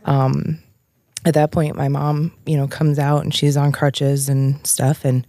um 0.06 0.60
at 1.26 1.34
that 1.36 1.52
point 1.52 1.76
my 1.76 1.88
mom 1.88 2.32
you 2.46 2.58
know 2.58 2.68
comes 2.68 2.98
out 3.00 3.24
and 3.24 3.34
she's 3.34 3.58
on 3.58 3.72
crutches 3.72 4.30
and 4.30 4.66
stuff 4.66 5.06
and 5.06 5.26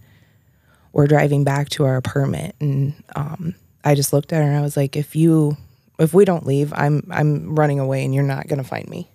we're 0.93 1.07
driving 1.07 1.43
back 1.43 1.69
to 1.69 1.85
our 1.85 1.95
apartment 1.97 2.55
and 2.59 2.93
um 3.15 3.53
I 3.83 3.95
just 3.95 4.11
looked 4.11 4.33
at 4.33 4.37
her 4.41 4.49
and 4.49 4.57
I 4.57 4.61
was 4.61 4.75
like 4.75 4.95
if 4.95 5.15
you 5.15 5.57
if 5.99 6.13
we 6.13 6.25
don't 6.25 6.45
leave 6.47 6.73
I'm 6.75 7.07
I'm 7.11 7.55
running 7.55 7.79
away 7.79 8.03
and 8.03 8.13
you're 8.15 8.23
not 8.23 8.47
going 8.47 8.61
to 8.61 8.67
find 8.67 8.87
me 8.89 9.09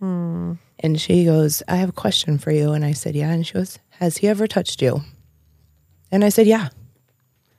and 0.00 1.00
she 1.00 1.24
goes 1.24 1.62
I 1.68 1.76
have 1.76 1.88
a 1.90 1.92
question 1.92 2.38
for 2.38 2.50
you 2.50 2.72
and 2.72 2.84
I 2.84 2.92
said 2.92 3.14
yeah 3.14 3.30
and 3.30 3.46
she 3.46 3.54
goes 3.54 3.78
has 3.90 4.18
he 4.18 4.28
ever 4.28 4.46
touched 4.46 4.82
you 4.82 5.02
and 6.10 6.24
I 6.24 6.28
said, 6.28 6.46
yeah. 6.46 6.68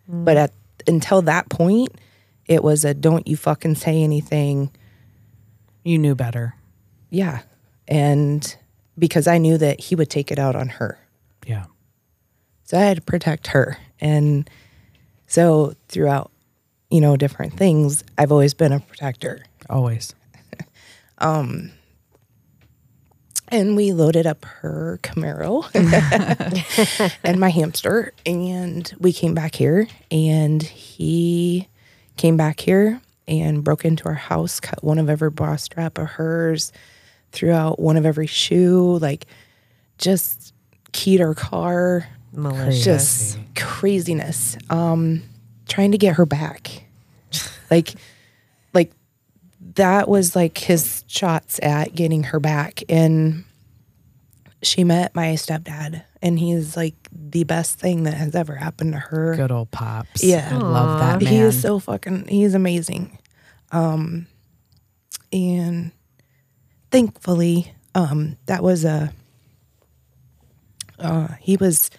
But 0.07 0.37
at 0.37 0.53
until 0.87 1.21
that 1.23 1.49
point, 1.49 1.89
it 2.45 2.63
was 2.63 2.85
a 2.85 2.93
don't 2.93 3.27
you 3.27 3.35
fucking 3.35 3.75
say 3.75 4.01
anything. 4.01 4.71
You 5.83 5.97
knew 5.97 6.15
better. 6.15 6.55
Yeah. 7.09 7.41
And 7.87 8.55
because 8.97 9.27
I 9.27 9.37
knew 9.37 9.57
that 9.57 9.79
he 9.79 9.95
would 9.95 10.09
take 10.09 10.31
it 10.31 10.39
out 10.39 10.55
on 10.55 10.69
her. 10.69 10.97
Yeah. 11.45 11.65
So 12.63 12.77
I 12.77 12.81
had 12.81 12.97
to 12.97 13.03
protect 13.03 13.47
her. 13.47 13.77
And 13.99 14.49
so 15.27 15.73
throughout, 15.87 16.31
you 16.89 17.01
know, 17.01 17.15
different 17.15 17.53
things, 17.53 18.03
I've 18.17 18.31
always 18.31 18.53
been 18.53 18.71
a 18.71 18.79
protector. 18.79 19.43
Always. 19.69 20.13
Um, 21.19 21.71
and 23.49 23.75
we 23.75 23.93
loaded 23.93 24.25
up 24.27 24.45
her 24.45 24.99
Camaro 25.03 25.65
and 27.23 27.39
my 27.39 27.49
hamster, 27.49 28.13
and 28.25 28.91
we 28.99 29.13
came 29.13 29.33
back 29.33 29.55
here. 29.55 29.87
And 30.11 30.61
he 30.61 31.67
came 32.17 32.37
back 32.37 32.59
here 32.59 33.01
and 33.27 33.63
broke 33.63 33.85
into 33.85 34.05
our 34.05 34.13
house, 34.13 34.59
cut 34.59 34.83
one 34.83 34.99
of 34.99 35.09
every 35.09 35.29
bra 35.29 35.55
strap 35.55 35.97
of 35.97 36.07
hers, 36.07 36.71
threw 37.31 37.51
out 37.51 37.79
one 37.79 37.97
of 37.97 38.05
every 38.05 38.27
shoe, 38.27 38.97
like 38.99 39.25
just 39.97 40.53
keyed 40.91 41.21
our 41.21 41.35
car, 41.35 42.07
Malicious. 42.33 42.83
just 42.83 43.39
craziness. 43.55 44.57
Um, 44.69 45.23
trying 45.67 45.91
to 45.91 45.97
get 45.97 46.15
her 46.15 46.25
back, 46.25 46.83
like, 47.69 47.93
like 47.93 47.95
that 49.75 50.07
was 50.07 50.35
like 50.35 50.57
his 50.57 51.03
shots 51.07 51.59
at 51.61 51.93
getting 51.95 52.23
her 52.23 52.39
back. 52.39 52.83
And 52.89 53.43
she 54.63 54.83
met 54.83 55.13
my 55.13 55.33
stepdad, 55.33 56.03
and 56.21 56.39
he's 56.39 56.75
like 56.75 56.95
the 57.11 57.43
best 57.43 57.79
thing 57.79 58.03
that 58.03 58.15
has 58.15 58.35
ever 58.35 58.55
happened 58.55 58.93
to 58.93 58.99
her. 58.99 59.35
Good 59.35 59.51
old 59.51 59.71
pops. 59.71 60.23
Yeah. 60.23 60.49
I 60.51 60.57
love 60.57 60.99
that 60.99 61.23
man. 61.23 61.31
He 61.31 61.39
is 61.39 61.61
so 61.61 61.79
fucking. 61.79 62.27
He's 62.27 62.53
amazing. 62.53 63.19
Um, 63.71 64.27
and 65.31 65.91
thankfully, 66.91 67.73
um, 67.93 68.37
that 68.45 68.63
was 68.63 68.85
a. 68.85 69.13
Uh, 70.99 71.27
he 71.39 71.57
was 71.57 71.91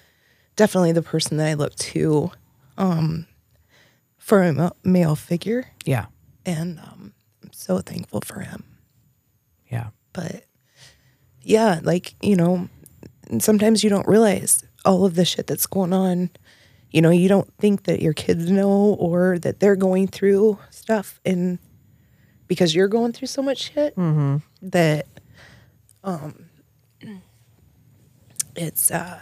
definitely 0.57 0.91
the 0.91 1.03
person 1.03 1.37
that 1.37 1.47
I 1.47 1.55
looked 1.55 1.79
to, 1.79 2.33
um, 2.77 3.27
for 4.19 4.43
a 4.43 4.73
male 4.83 5.15
figure, 5.15 5.69
yeah. 5.85 6.07
and 6.45 6.81
um, 6.81 7.13
so 7.59 7.79
thankful 7.81 8.21
for 8.21 8.41
him. 8.41 8.65
Yeah. 9.69 9.89
But 10.13 10.45
yeah, 11.43 11.81
like 11.83 12.15
you 12.23 12.37
know, 12.37 12.69
sometimes 13.41 13.83
you 13.83 13.91
don't 13.91 14.07
realize 14.07 14.65
all 14.85 15.05
of 15.05 15.15
the 15.15 15.25
shit 15.25 15.47
that's 15.47 15.67
going 15.67 15.93
on. 15.93 16.31
You 16.91 17.03
know, 17.03 17.11
you 17.11 17.29
don't 17.29 17.53
think 17.59 17.85
that 17.85 18.01
your 18.01 18.15
kids 18.15 18.51
know 18.51 18.97
or 18.99 19.39
that 19.41 19.61
they're 19.61 19.77
going 19.77 20.07
through 20.07 20.59
stuff, 20.71 21.21
and 21.25 21.59
because 22.47 22.75
you're 22.75 22.89
going 22.89 23.13
through 23.13 23.29
so 23.29 23.43
much 23.43 23.71
shit 23.73 23.95
that, 24.63 25.07
um, 26.03 26.47
it's 28.57 28.91
uh, 28.91 29.21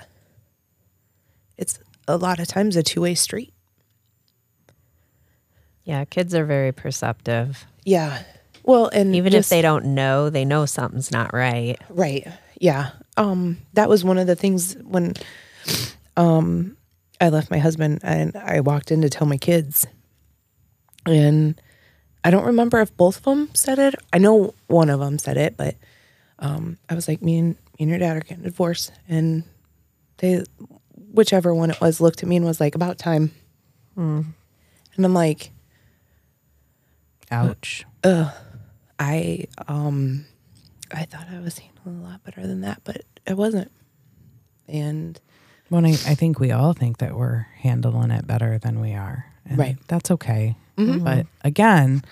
it's 1.57 1.81
a 2.07 2.17
lot 2.17 2.39
of 2.39 2.47
times 2.47 2.77
a 2.77 2.83
two 2.83 3.01
way 3.01 3.15
street. 3.15 3.53
Yeah, 5.85 6.05
kids 6.05 6.35
are 6.35 6.45
very 6.45 6.73
perceptive. 6.73 7.67
Yeah. 7.87 8.23
Well, 8.65 8.89
and 8.93 9.15
Even 9.15 9.33
if 9.33 9.49
they 9.49 9.63
don't 9.63 9.95
know, 9.95 10.29
they 10.29 10.45
know 10.45 10.67
something's 10.67 11.13
not 11.13 11.33
right. 11.33 11.81
Right. 11.89 12.27
Yeah. 12.61 12.91
Um, 13.17 13.59
that 13.75 13.89
was 13.89 14.05
one 14.05 14.19
of 14.19 14.27
the 14.27 14.35
things 14.35 14.75
when 14.83 15.15
um 16.17 16.77
I 17.21 17.29
left 17.31 17.51
my 17.51 17.59
husband 17.59 18.01
and 18.03 18.37
I 18.37 18.61
walked 18.61 18.91
in 18.91 19.03
to 19.03 19.09
tell 19.09 19.27
my 19.27 19.37
kids. 19.37 19.87
And 21.07 21.59
I 22.25 22.31
don't 22.31 22.45
remember 22.45 22.81
if 22.81 22.95
both 22.97 23.19
of 23.19 23.23
them 23.23 23.51
said 23.55 23.79
it. 23.79 23.95
I 24.13 24.19
know 24.19 24.53
one 24.67 24.91
of 24.91 24.99
them 24.99 25.19
said 25.19 25.37
it, 25.37 25.57
but 25.57 25.77
um 26.41 26.79
I 26.91 26.95
was 26.95 27.07
like, 27.07 27.23
me 27.23 27.39
and, 27.39 27.51
me 27.51 27.57
and 27.81 27.91
your 27.91 28.01
dad 28.01 28.17
are 28.17 28.21
getting 28.21 28.43
divorced. 28.43 28.91
And 29.09 29.45
they, 30.19 30.45
whichever 31.13 31.55
one 31.55 31.71
it 31.71 31.81
was, 31.81 32.01
looked 32.01 32.25
at 32.25 32.29
me 32.29 32.35
and 32.37 32.45
was 32.45 32.59
like, 32.61 32.75
about 32.75 32.99
time. 32.99 33.31
And 34.97 35.05
I'm 35.05 35.15
like, 35.15 35.53
Ouch. 37.31 37.85
Ugh. 38.05 38.33
I 38.99 39.47
um 39.69 40.25
I 40.93 41.05
thought 41.05 41.27
I 41.31 41.41
was 41.41 41.59
handling 41.59 41.99
a 41.99 42.03
lot 42.09 42.23
better 42.25 42.47
than 42.47 42.61
that, 42.63 42.81
but 42.85 43.03
I 43.27 43.35
wasn't. 43.35 43.71
And 44.69 45.21
Well, 45.71 45.85
I, 45.85 45.91
I 45.91 46.15
think 46.15 46.39
we 46.39 46.53
all 46.53 46.73
think 46.73 46.99
that 46.99 47.17
we're 47.17 47.47
handling 47.59 48.11
it 48.11 48.27
better 48.27 48.59
than 48.59 48.81
we 48.81 48.95
are. 48.95 49.27
And 49.45 49.59
Right. 49.59 49.77
That's 49.89 50.11
okay. 50.13 50.57
But 50.77 51.27
again, 51.43 52.03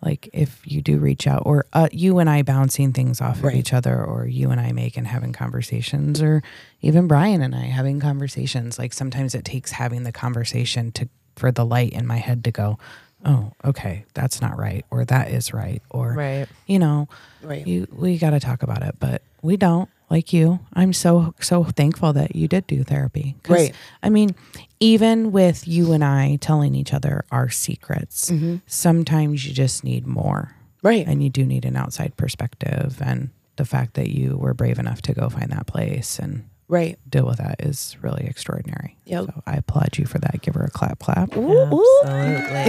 like 0.00 0.28
if 0.32 0.60
you 0.64 0.80
do 0.82 0.98
reach 0.98 1.26
out, 1.26 1.42
or 1.44 1.66
uh, 1.72 1.88
you 1.92 2.18
and 2.18 2.30
I 2.30 2.42
bouncing 2.42 2.92
things 2.92 3.20
off 3.20 3.42
Right. 3.42 3.52
of 3.54 3.58
each 3.60 3.72
other, 3.74 4.02
or 4.02 4.26
you 4.26 4.50
and 4.50 4.60
I 4.60 4.72
making 4.72 5.04
having 5.06 5.32
conversations, 5.32 6.22
or 6.22 6.42
even 6.80 7.06
Brian 7.06 7.42
and 7.42 7.54
I 7.54 7.64
having 7.66 8.00
conversations, 8.00 8.78
like 8.78 8.92
sometimes 8.94 9.34
it 9.34 9.44
takes 9.44 9.72
having 9.72 10.04
the 10.04 10.12
conversation 10.12 10.92
to 10.92 11.08
for 11.36 11.52
the 11.52 11.64
light 11.66 11.92
in 11.92 12.06
my 12.06 12.16
head 12.16 12.42
to 12.44 12.50
go, 12.50 12.78
oh, 13.26 13.52
okay, 13.64 14.04
that's 14.14 14.40
not 14.40 14.56
right, 14.56 14.86
or 14.90 15.04
that 15.04 15.30
is 15.30 15.52
right, 15.52 15.82
or 15.90 16.12
Right. 16.12 16.46
you 16.66 16.78
know, 16.78 17.08
Right. 17.42 17.66
you 17.66 17.86
we 17.92 18.16
got 18.18 18.30
to 18.30 18.40
talk 18.40 18.62
about 18.62 18.82
it, 18.82 18.94
but 18.98 19.20
we 19.42 19.56
don't. 19.58 19.90
Like 20.08 20.32
you, 20.32 20.60
I'm 20.72 20.92
so 20.92 21.34
so 21.40 21.64
thankful 21.64 22.12
that 22.12 22.36
you 22.36 22.46
did 22.46 22.68
do 22.68 22.84
therapy. 22.84 23.34
Right. 23.48 23.74
I 24.04 24.08
mean, 24.08 24.36
even 24.78 25.32
with 25.32 25.66
you 25.66 25.92
and 25.92 26.04
I 26.04 26.36
telling 26.36 26.76
each 26.76 26.94
other 26.94 27.24
our 27.32 27.48
secrets, 27.50 28.30
mm-hmm. 28.30 28.58
sometimes 28.66 29.44
you 29.44 29.52
just 29.52 29.82
need 29.82 30.06
more, 30.06 30.54
right. 30.82 31.04
and 31.04 31.24
you 31.24 31.28
do 31.28 31.44
need 31.44 31.64
an 31.64 31.76
outside 31.76 32.16
perspective. 32.16 33.02
And 33.04 33.30
the 33.56 33.64
fact 33.64 33.94
that 33.94 34.10
you 34.10 34.36
were 34.36 34.54
brave 34.54 34.78
enough 34.78 35.02
to 35.02 35.12
go 35.12 35.28
find 35.28 35.50
that 35.50 35.66
place, 35.66 36.20
and 36.20 36.44
Right. 36.68 36.98
deal 37.08 37.26
with 37.26 37.38
that 37.38 37.60
is 37.60 37.96
really 38.02 38.24
extraordinary. 38.26 38.96
Yep. 39.04 39.26
So 39.26 39.42
I 39.46 39.56
applaud 39.56 39.98
you 39.98 40.04
for 40.06 40.18
that. 40.18 40.40
Give 40.42 40.54
her 40.56 40.64
a 40.64 40.70
clap, 40.70 40.98
clap. 40.98 41.28
Absolutely. 41.32 41.84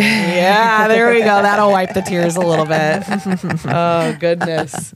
Yeah, 0.03 0.87
there 0.87 1.09
we 1.11 1.19
go. 1.19 1.25
That'll 1.41 1.71
wipe 1.71 1.93
the 1.93 2.01
tears 2.01 2.35
a 2.35 2.41
little 2.41 2.65
bit. 2.65 3.03
Oh 3.67 4.15
goodness. 4.19 4.93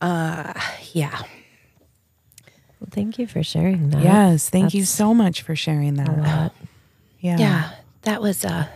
uh 0.00 0.52
yeah. 0.92 1.22
Well, 2.80 2.88
thank 2.90 3.18
you 3.18 3.26
for 3.26 3.42
sharing 3.42 3.90
that. 3.90 4.02
yes, 4.02 4.48
thank 4.50 4.74
you 4.74 4.84
so 4.84 5.14
much 5.14 5.42
for 5.42 5.54
sharing 5.56 5.94
that. 5.94 6.08
a 6.08 6.12
lot. 6.12 6.54
Yeah. 7.20 7.38
Yeah. 7.38 7.70
That 8.02 8.20
was 8.22 8.44
a 8.44 8.68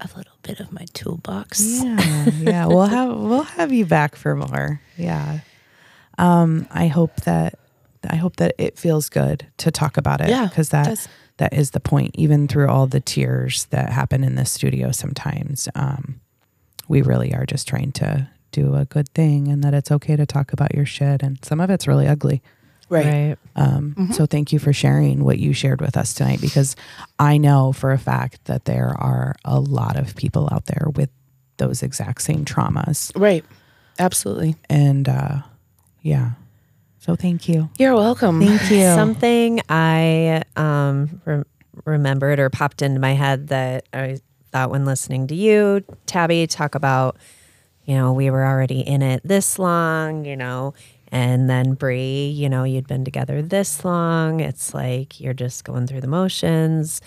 a 0.00 0.08
little 0.16 0.36
bit 0.42 0.60
of 0.60 0.72
my 0.72 0.86
toolbox. 0.94 1.82
Yeah, 1.82 2.24
yeah. 2.38 2.66
We'll 2.66 2.86
have 2.86 3.14
we'll 3.16 3.42
have 3.42 3.72
you 3.72 3.84
back 3.86 4.16
for 4.16 4.34
more. 4.36 4.80
Yeah. 4.96 5.40
Um, 6.18 6.66
I 6.70 6.86
hope 6.88 7.16
that 7.22 7.58
I 8.08 8.16
hope 8.16 8.36
that 8.36 8.54
it 8.58 8.78
feels 8.78 9.08
good 9.08 9.46
to 9.58 9.70
talk 9.70 9.96
about 9.96 10.20
it. 10.20 10.28
Yeah, 10.28 10.46
because 10.46 10.70
that 10.70 10.86
does. 10.86 11.08
that 11.38 11.52
is 11.52 11.72
the 11.72 11.80
point. 11.80 12.12
Even 12.14 12.48
through 12.48 12.68
all 12.68 12.86
the 12.86 13.00
tears 13.00 13.66
that 13.66 13.90
happen 13.90 14.24
in 14.24 14.36
the 14.36 14.44
studio, 14.44 14.90
sometimes 14.92 15.68
um, 15.74 16.20
we 16.88 17.02
really 17.02 17.34
are 17.34 17.46
just 17.46 17.68
trying 17.68 17.92
to 17.92 18.28
do 18.52 18.74
a 18.74 18.84
good 18.84 19.08
thing, 19.10 19.48
and 19.48 19.62
that 19.62 19.74
it's 19.74 19.90
okay 19.92 20.16
to 20.16 20.26
talk 20.26 20.52
about 20.52 20.74
your 20.74 20.86
shit. 20.86 21.22
And 21.22 21.44
some 21.44 21.60
of 21.60 21.70
it's 21.70 21.86
really 21.86 22.06
ugly. 22.08 22.42
Right. 22.88 23.06
Right. 23.06 23.36
Um, 23.54 23.94
Mm-hmm. 23.96 24.12
So 24.14 24.26
thank 24.26 24.52
you 24.52 24.58
for 24.58 24.72
sharing 24.72 25.22
what 25.22 25.38
you 25.38 25.52
shared 25.52 25.80
with 25.80 25.96
us 25.96 26.12
tonight, 26.14 26.40
because 26.40 26.74
I 27.20 27.38
know 27.38 27.72
for 27.72 27.92
a 27.92 27.98
fact 27.98 28.46
that 28.46 28.64
there 28.64 28.88
are 28.98 29.36
a 29.44 29.60
lot 29.60 29.96
of 29.96 30.16
people 30.16 30.48
out 30.50 30.66
there 30.66 30.88
with 30.96 31.10
those 31.58 31.82
exact 31.84 32.22
same 32.22 32.44
traumas. 32.44 33.12
Right. 33.14 33.44
Absolutely. 34.00 34.56
And 34.68 35.08
uh, 35.08 35.42
yeah, 36.02 36.32
so 37.00 37.16
thank 37.16 37.48
you. 37.48 37.70
You're 37.78 37.96
welcome. 37.96 38.40
Thank 38.40 38.70
you. 38.70 38.84
Something 38.94 39.60
I 39.68 40.42
um, 40.54 41.20
re- 41.24 41.42
remembered 41.84 42.38
or 42.38 42.50
popped 42.50 42.82
into 42.82 43.00
my 43.00 43.12
head 43.12 43.48
that 43.48 43.86
I 43.92 44.20
thought 44.52 44.70
when 44.70 44.84
listening 44.84 45.26
to 45.28 45.34
you, 45.34 45.82
Tabby, 46.06 46.46
talk 46.46 46.74
about, 46.74 47.16
you 47.86 47.94
know, 47.94 48.12
we 48.12 48.30
were 48.30 48.44
already 48.44 48.80
in 48.80 49.00
it 49.00 49.22
this 49.24 49.58
long, 49.58 50.26
you 50.26 50.36
know, 50.36 50.74
and 51.08 51.48
then 51.48 51.72
Bri, 51.74 52.26
you 52.26 52.48
know, 52.50 52.64
you'd 52.64 52.86
been 52.86 53.04
together 53.04 53.40
this 53.42 53.82
long. 53.84 54.40
It's 54.40 54.74
like 54.74 55.18
you're 55.20 55.34
just 55.34 55.64
going 55.64 55.86
through 55.86 56.02
the 56.02 56.06
motions 56.06 57.00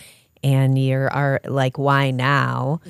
and 0.44 0.78
you're 0.78 1.12
are 1.14 1.39
like, 1.46 1.78
why 1.78 2.12
now? 2.12 2.82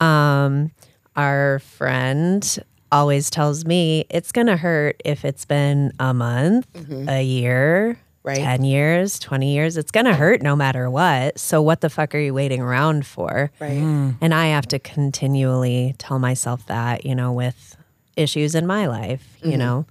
Um, 0.00 0.70
our 1.16 1.58
friend 1.58 2.58
always 2.92 3.30
tells 3.30 3.64
me 3.64 4.04
it's 4.10 4.32
going 4.32 4.46
to 4.46 4.56
hurt 4.56 5.00
if 5.04 5.24
it's 5.24 5.44
been 5.44 5.92
a 5.98 6.14
month, 6.14 6.72
mm-hmm. 6.72 7.08
a 7.08 7.22
year, 7.22 7.98
Right. 8.26 8.38
10 8.38 8.64
years, 8.64 9.20
20 9.20 9.54
years. 9.54 9.76
It's 9.76 9.92
going 9.92 10.06
to 10.06 10.12
hurt 10.12 10.42
no 10.42 10.56
matter 10.56 10.90
what. 10.90 11.38
So, 11.38 11.62
what 11.62 11.80
the 11.80 11.88
fuck 11.88 12.12
are 12.12 12.18
you 12.18 12.34
waiting 12.34 12.60
around 12.60 13.06
for? 13.06 13.52
Right. 13.60 13.78
Hmm. 13.78 14.10
And 14.20 14.34
I 14.34 14.46
have 14.46 14.66
to 14.66 14.80
continually 14.80 15.94
tell 15.98 16.18
myself 16.18 16.66
that, 16.66 17.06
you 17.06 17.14
know, 17.14 17.32
with 17.32 17.76
issues 18.16 18.56
in 18.56 18.66
my 18.66 18.88
life, 18.88 19.38
you 19.42 19.50
mm-hmm. 19.50 19.58
know, 19.58 19.86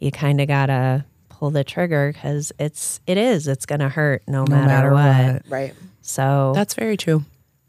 you 0.00 0.10
kind 0.10 0.40
of 0.40 0.48
got 0.48 0.66
to 0.66 1.04
pull 1.28 1.50
the 1.50 1.62
trigger 1.62 2.10
because 2.12 2.50
it's, 2.58 3.00
it 3.06 3.16
is, 3.16 3.46
it's 3.46 3.64
going 3.64 3.78
to 3.78 3.88
hurt 3.88 4.24
no, 4.26 4.44
No 4.44 4.56
matter, 4.56 4.90
matter 4.90 4.92
what. 4.92 5.34
what. 5.34 5.42
Right. 5.48 5.74
So, 6.02 6.50
That's 6.56 6.74
very 6.74 6.96
true. 6.96 7.24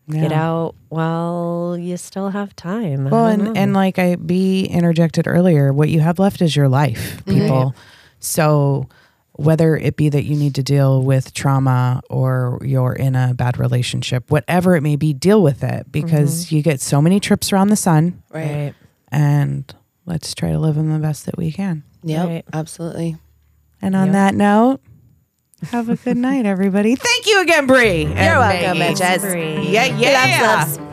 Get 0.09 0.31
out 0.31 0.75
while 0.89 1.77
you 1.79 1.95
still 1.97 2.29
have 2.29 2.55
time. 2.55 3.07
I 3.07 3.09
Well, 3.09 3.25
and, 3.27 3.43
know. 3.43 3.53
and 3.55 3.73
like 3.73 3.99
I 3.99 4.15
be 4.15 4.65
interjected 4.65 5.27
earlier, 5.27 5.71
what 5.71 5.89
you 5.89 5.99
have 5.99 6.19
left 6.19 6.41
is 6.41 6.55
your 6.55 6.67
life, 6.67 7.17
mm-hmm. 7.25 7.39
people. 7.39 7.75
So 8.19 8.87
whether 9.33 9.77
it 9.77 9.95
be 9.95 10.09
that 10.09 10.23
you 10.25 10.35
need 10.35 10.55
to 10.55 10.63
deal 10.63 11.01
with 11.03 11.33
trauma 11.33 12.01
or 12.09 12.59
you're 12.61 12.93
in 12.93 13.15
a 13.15 13.33
bad 13.33 13.57
relationship, 13.57 14.29
whatever 14.29 14.75
it 14.75 14.81
may 14.81 14.95
be, 14.97 15.13
deal 15.13 15.41
with 15.41 15.63
it 15.63 15.89
because 15.91 16.45
mm-hmm. 16.45 16.55
you 16.55 16.61
get 16.61 16.81
so 16.81 17.01
many 17.01 17.19
trips 17.19 17.53
around 17.53 17.69
the 17.69 17.75
sun 17.77 18.21
Right. 18.31 18.41
right. 18.65 18.73
and 19.11 19.73
let's 20.05 20.33
try 20.35 20.51
to 20.51 20.59
live 20.59 20.75
them 20.75 20.91
the 20.91 20.99
best 20.99 21.25
that 21.25 21.37
we 21.37 21.51
can. 21.51 21.83
Yep. 22.03 22.27
Right. 22.27 22.45
Absolutely. 22.51 23.15
And 23.81 23.95
on 23.95 24.07
Yep. 24.07 24.13
that 24.13 24.35
note, 24.35 24.81
have 25.67 25.89
a 25.89 25.95
good 25.95 26.17
night, 26.17 26.45
everybody. 26.45 26.95
Thank 26.95 27.27
you 27.27 27.41
again, 27.41 27.67
Bri. 27.67 28.03
You're 28.03 28.15
welcome, 28.15 28.95
Jess. 28.95 29.23
Yeah, 29.23 29.85
Yeah, 29.85 29.95
yeah. 29.97 30.41
Loves, 30.41 30.77
loves. 30.77 30.89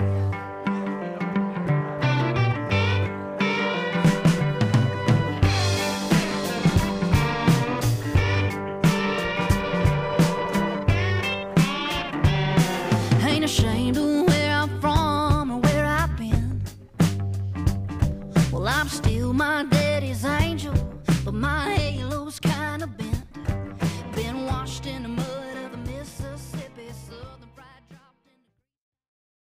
my 19.37 19.65
day. 19.65 19.86